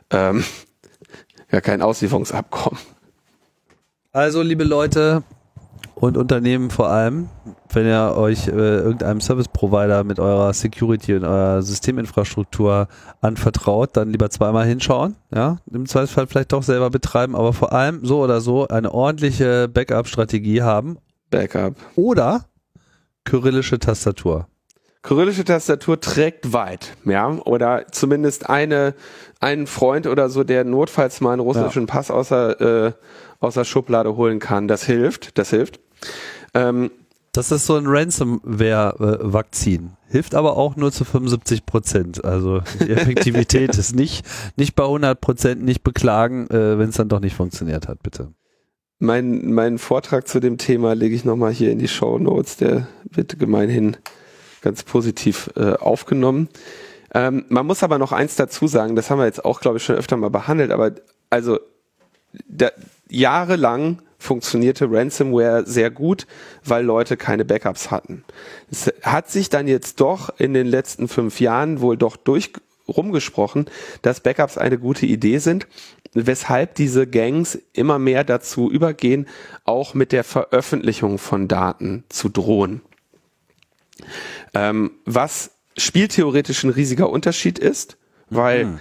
[0.09, 0.43] ähm,
[1.49, 2.96] gar kein Auslieferungsabkommen.
[4.17, 5.21] Also, liebe Leute
[5.93, 7.29] und Unternehmen vor allem,
[7.71, 12.87] wenn ihr euch äh, irgendeinem Service Provider mit eurer Security und eurer Systeminfrastruktur
[13.21, 18.03] anvertraut, dann lieber zweimal hinschauen, ja, im Zweifelsfall vielleicht doch selber betreiben, aber vor allem
[18.03, 20.97] so oder so eine ordentliche Backup-Strategie haben.
[21.29, 21.75] Backup.
[21.95, 22.45] Oder
[23.23, 24.47] kyrillische Tastatur.
[25.03, 28.95] Kyrillische Tastatur trägt weit, ja, oder zumindest eine,
[29.39, 31.93] einen Freund oder so, der notfalls mal einen russischen ja.
[31.93, 32.93] Pass außer äh,
[33.39, 34.67] aus der Schublade holen kann.
[34.67, 35.79] Das hilft, das hilft.
[36.53, 36.91] Ähm,
[37.37, 39.91] das ist so ein Ransomware-Vakzin.
[40.09, 42.25] Hilft aber auch nur zu 75 Prozent.
[42.25, 47.09] Also die Effektivität ist nicht, nicht bei 100 Prozent nicht beklagen, äh, wenn es dann
[47.09, 48.33] doch nicht funktioniert hat, bitte.
[48.99, 52.57] Mein, mein Vortrag zu dem Thema lege ich nochmal hier in die Show Notes.
[52.57, 53.97] Der wird gemeinhin
[54.61, 56.49] ganz positiv äh, aufgenommen.
[57.13, 59.83] Ähm, man muss aber noch eins dazu sagen, das haben wir jetzt auch, glaube ich,
[59.83, 60.91] schon öfter mal behandelt, aber
[61.29, 61.59] also
[62.47, 62.71] da,
[63.09, 66.25] jahrelang funktionierte Ransomware sehr gut,
[66.65, 68.23] weil Leute keine Backups hatten.
[68.71, 72.51] Es hat sich dann jetzt doch in den letzten fünf Jahren wohl doch durch
[72.87, 73.65] rumgesprochen,
[74.01, 75.67] dass Backups eine gute Idee sind,
[76.13, 79.27] weshalb diese Gangs immer mehr dazu übergehen,
[79.65, 82.81] auch mit der Veröffentlichung von Daten zu drohen.
[84.53, 87.97] Ähm, was spieltheoretisch ein riesiger Unterschied ist,
[88.29, 88.79] weil mhm.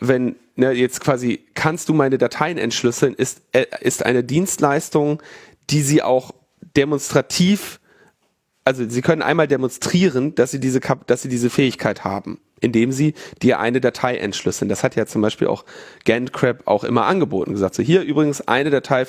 [0.00, 5.22] wenn ne, jetzt quasi, kannst du meine Dateien entschlüsseln, ist, äh, ist eine Dienstleistung,
[5.70, 6.32] die sie auch
[6.76, 7.80] demonstrativ,
[8.64, 13.14] also sie können einmal demonstrieren, dass sie diese, dass sie diese Fähigkeit haben indem sie
[13.42, 14.68] dir eine Datei entschlüsseln.
[14.68, 15.64] Das hat ja zum Beispiel auch
[16.04, 19.06] GandCrab auch immer angeboten, gesagt, so hier übrigens eine Datei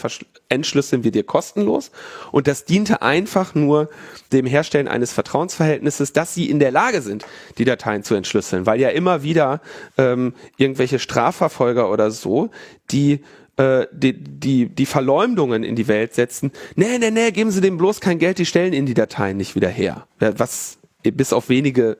[0.49, 1.91] entschlüsseln wir dir kostenlos
[2.31, 3.89] und das diente einfach nur
[4.31, 7.25] dem Herstellen eines Vertrauensverhältnisses, dass sie in der Lage sind,
[7.57, 9.61] die Dateien zu entschlüsseln, weil ja immer wieder
[9.97, 12.49] ähm, irgendwelche Strafverfolger oder so,
[12.91, 13.21] die
[13.59, 17.77] äh, die, die, die Verleumdungen in die Welt setzen, nee, nee, nee, geben Sie dem
[17.77, 20.07] bloß kein Geld, die stellen in die Dateien nicht wieder her.
[20.19, 21.97] Was bis auf wenige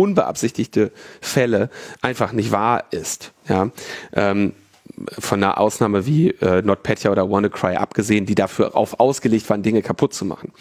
[0.00, 1.70] unbeabsichtigte Fälle
[2.00, 3.32] einfach nicht wahr ist.
[3.48, 3.70] Ja,
[4.12, 4.52] ähm,
[5.18, 9.82] von einer Ausnahme wie äh, NotPetya oder WannaCry abgesehen, die dafür auf ausgelegt waren, Dinge
[9.82, 10.52] kaputt zu machen.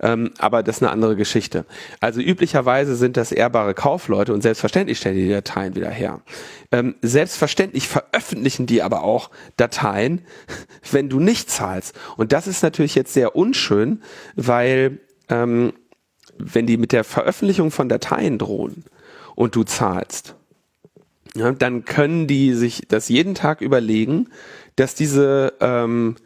[0.00, 1.64] Ähm, aber das ist eine andere Geschichte.
[2.00, 6.20] Also üblicherweise sind das ehrbare Kaufleute und selbstverständlich stellen die Dateien wieder her.
[6.72, 10.22] Ähm, selbstverständlich veröffentlichen die aber auch Dateien,
[10.90, 11.94] wenn du nicht zahlst.
[12.16, 14.02] Und das ist natürlich jetzt sehr unschön,
[14.34, 15.72] weil ähm,
[16.38, 18.84] wenn die mit der Veröffentlichung von Dateien drohen
[19.34, 20.34] und du zahlst,
[21.36, 24.28] ja, dann können die sich das jeden Tag überlegen,
[24.76, 26.16] dass diese ähm,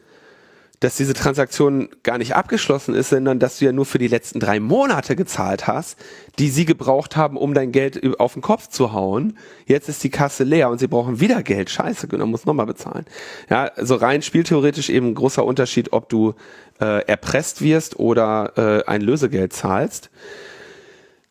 [0.81, 4.39] dass diese Transaktion gar nicht abgeschlossen ist, sondern dass du ja nur für die letzten
[4.39, 5.99] drei Monate gezahlt hast,
[6.39, 9.37] die sie gebraucht haben, um dein Geld auf den Kopf zu hauen.
[9.67, 11.71] Jetzt ist die Kasse leer und sie brauchen wieder Geld.
[11.71, 13.07] Scheiße, dann muss nochmal bezahlen.
[13.51, 16.35] Ja, also rein spieltheoretisch eben großer Unterschied, ob du
[16.81, 20.11] äh, erpresst wirst oder äh, ein Lösegeld zahlst.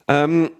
[0.10, 0.52] Ähm,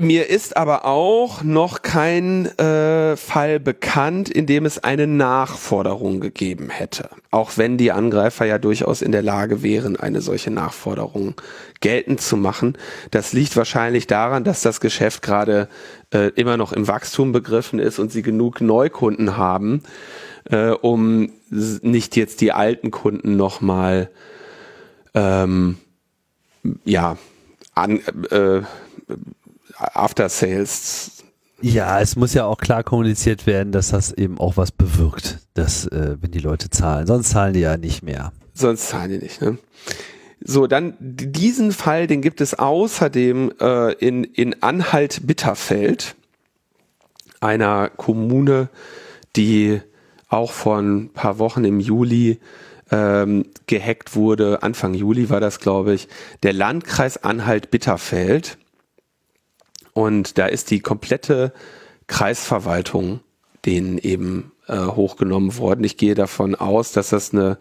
[0.00, 6.70] mir ist aber auch noch kein äh, Fall bekannt, in dem es eine Nachforderung gegeben
[6.70, 7.10] hätte.
[7.30, 11.34] Auch wenn die Angreifer ja durchaus in der Lage wären, eine solche Nachforderung
[11.80, 12.78] geltend zu machen.
[13.10, 15.68] Das liegt wahrscheinlich daran, dass das Geschäft gerade
[16.12, 19.82] äh, immer noch im Wachstum begriffen ist und sie genug Neukunden haben,
[20.50, 24.10] äh, um nicht jetzt die alten Kunden nochmal
[25.14, 25.76] ähm,
[26.84, 27.18] ja
[27.74, 28.00] an,
[28.30, 28.62] äh,
[29.80, 31.22] After Sales.
[31.62, 35.86] Ja, es muss ja auch klar kommuniziert werden, dass das eben auch was bewirkt, dass
[35.86, 37.06] äh, wenn die Leute zahlen.
[37.06, 38.32] Sonst zahlen die ja nicht mehr.
[38.54, 39.42] Sonst zahlen die nicht.
[39.42, 39.58] Ne?
[40.42, 46.14] So, dann diesen Fall, den gibt es außerdem äh, in, in Anhalt-Bitterfeld,
[47.40, 48.70] einer Kommune,
[49.36, 49.80] die
[50.28, 52.38] auch vor ein paar Wochen im Juli
[52.90, 54.62] ähm, gehackt wurde.
[54.62, 56.08] Anfang Juli war das, glaube ich.
[56.42, 58.56] Der Landkreis Anhalt-Bitterfeld
[59.92, 61.52] und da ist die komplette
[62.06, 63.20] Kreisverwaltung
[63.64, 65.84] denen eben äh, hochgenommen worden.
[65.84, 67.58] Ich gehe davon aus, dass das eine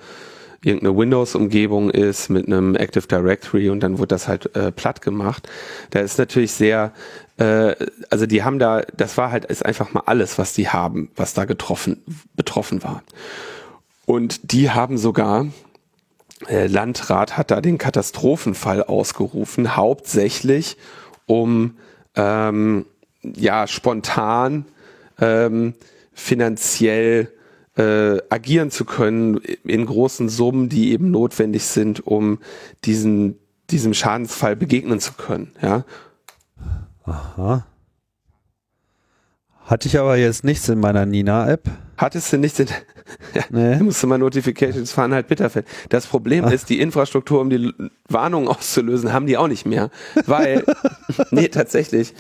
[0.62, 5.48] irgendeine Windows-Umgebung ist mit einem Active Directory und dann wird das halt äh, platt gemacht.
[5.92, 6.92] Da ist natürlich sehr,
[7.38, 7.76] äh,
[8.10, 11.34] also die haben da, das war halt ist einfach mal alles, was die haben, was
[11.34, 12.04] da getroffen,
[12.36, 13.04] betroffen war.
[14.06, 15.48] Und die haben sogar,
[16.48, 20.78] äh, Landrat hat da den Katastrophenfall ausgerufen, hauptsächlich
[21.26, 21.78] um
[22.20, 22.86] ähm,
[23.24, 24.66] ja spontan
[25.20, 25.74] ähm,
[26.14, 27.32] finanziell
[27.78, 32.40] äh, agieren zu können in großen Summen, die eben notwendig sind, um
[32.84, 33.40] diesen
[33.70, 35.52] diesem Schadensfall begegnen zu können.
[35.62, 35.86] Ja.
[37.06, 37.66] Aha.
[39.70, 41.70] Hatte ich aber jetzt nichts in meiner Nina-App.
[41.96, 42.70] Hattest du nichts in.
[43.36, 43.76] ja, nee.
[43.76, 45.68] musste mal Notifications fahren, halt Bitterfeld.
[45.90, 46.52] Das Problem Ach.
[46.52, 47.72] ist, die Infrastruktur, um die
[48.08, 49.92] Warnung auszulösen, haben die auch nicht mehr.
[50.26, 50.66] Weil,
[51.30, 52.16] nee, tatsächlich.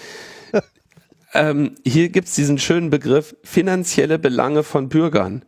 [1.34, 5.43] Ähm, hier gibt's diesen schönen Begriff finanzielle Belange von Bürgern.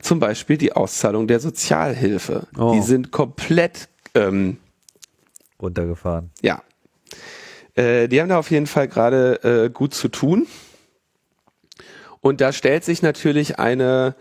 [0.00, 2.46] Zum Beispiel die Auszahlung der Sozialhilfe.
[2.56, 2.72] Oh.
[2.72, 4.56] Die sind komplett ähm,
[5.60, 6.30] runtergefahren.
[6.40, 6.62] Ja.
[7.74, 10.46] Äh, die haben da auf jeden Fall gerade äh, gut zu tun.
[12.24, 14.14] Und da stellt sich natürlich eine,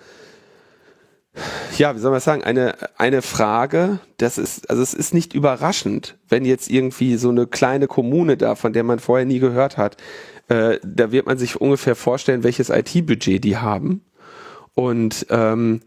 [1.77, 6.17] ja, wie soll man sagen, eine, eine Frage, das ist, also es ist nicht überraschend,
[6.27, 9.95] wenn jetzt irgendwie so eine kleine Kommune da, von der man vorher nie gehört hat,
[10.49, 14.03] äh, da wird man sich ungefähr vorstellen, welches IT-Budget die haben.
[14.73, 15.80] Und ähm,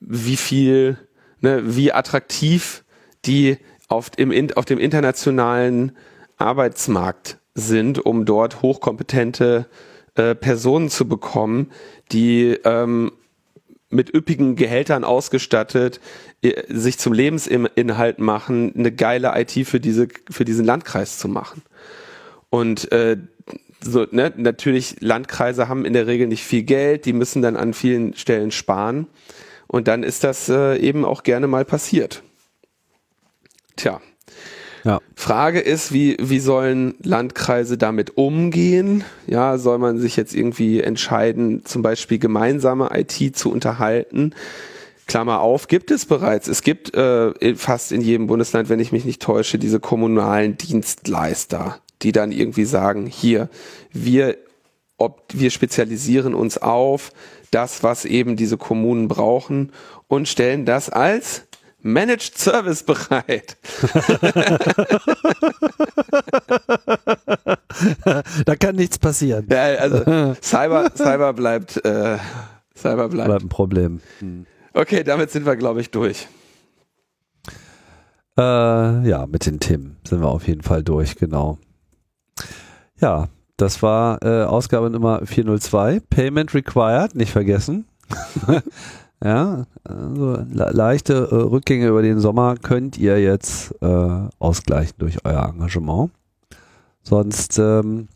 [0.00, 0.98] wie viel,
[1.40, 2.82] ne, wie attraktiv
[3.24, 5.92] die auf, im, auf dem internationalen
[6.36, 9.68] Arbeitsmarkt sind, um dort hochkompetente
[10.14, 11.70] äh, Personen zu bekommen,
[12.12, 13.12] die ähm,
[13.88, 16.00] mit üppigen Gehältern ausgestattet,
[16.42, 21.62] äh, sich zum Lebensinhalt machen, eine geile IT für diese für diesen Landkreis zu machen.
[22.50, 23.16] Und äh,
[23.80, 27.74] so, ne, natürlich Landkreise haben in der Regel nicht viel Geld, die müssen dann an
[27.74, 29.06] vielen Stellen sparen
[29.66, 32.22] und dann ist das äh, eben auch gerne mal passiert.
[33.76, 34.00] Tja.
[34.84, 35.00] Ja.
[35.14, 39.04] Frage ist, wie, wie sollen Landkreise damit umgehen?
[39.26, 44.34] Ja, soll man sich jetzt irgendwie entscheiden, zum Beispiel gemeinsame IT zu unterhalten?
[45.06, 46.48] Klammer auf, gibt es bereits.
[46.48, 51.78] Es gibt äh, fast in jedem Bundesland, wenn ich mich nicht täusche, diese kommunalen Dienstleister,
[52.02, 53.48] die dann irgendwie sagen, hier,
[53.92, 54.38] wir,
[54.96, 57.10] ob, wir spezialisieren uns auf
[57.50, 59.72] das, was eben diese Kommunen brauchen
[60.08, 61.44] und stellen das als
[61.82, 63.56] Managed Service bereit.
[68.44, 69.46] da kann nichts passieren.
[69.50, 72.18] Ja, also Cyber, Cyber bleibt, äh,
[72.76, 73.28] Cyber bleibt.
[73.28, 74.00] bleibt ein Problem.
[74.20, 74.46] Hm.
[74.74, 76.28] Okay, damit sind wir, glaube ich, durch.
[78.38, 81.58] Äh, ja, mit den Themen sind wir auf jeden Fall durch, genau.
[83.00, 86.00] Ja, das war äh, Ausgabe Nummer 402.
[86.08, 87.86] Payment required, nicht vergessen.
[89.24, 95.24] Ja, also le leichte äh, Rückgänge über den Sommer könnt ihr jetzt äh, ausgleichen durch
[95.24, 96.10] euer Engagement.
[97.04, 98.08] Sonst ähm,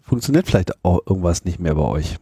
[0.00, 2.16] funktioniert vielleicht auch irgendwas nicht mehr bei euch.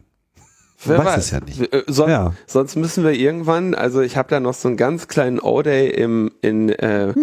[0.85, 1.73] Wer weiß, weiß es ja nicht.
[1.73, 2.33] Äh, sonst, ja.
[2.45, 6.31] sonst müssen wir irgendwann, also ich habe da noch so einen ganz kleinen O-Day im,
[6.41, 7.13] in, äh,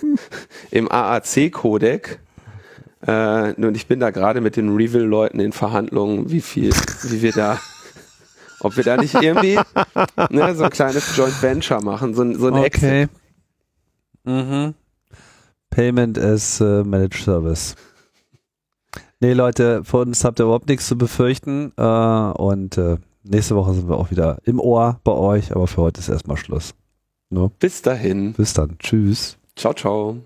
[0.70, 2.18] im AAC-Codec.
[3.06, 6.70] Äh, und ich bin da gerade mit den Reveal-Leuten in Verhandlungen, wie viel,
[7.02, 7.58] wie wir da,
[8.60, 9.58] ob wir da nicht irgendwie
[10.30, 13.02] ne, so ein kleines Joint Venture machen, so, so ein okay.
[13.02, 13.10] Exit.
[14.24, 14.74] Mhm.
[15.70, 17.74] Payment as uh, Managed Service.
[19.20, 21.72] Nee, Leute, von uns habt ihr überhaupt nichts zu befürchten.
[21.76, 25.82] Äh, und äh, nächste Woche sind wir auch wieder im Ohr bei euch, aber für
[25.82, 26.74] heute ist erstmal Schluss.
[27.30, 27.50] No?
[27.58, 28.34] Bis dahin.
[28.34, 28.76] Bis dann.
[28.78, 29.38] Tschüss.
[29.56, 30.18] Ciao, ciao.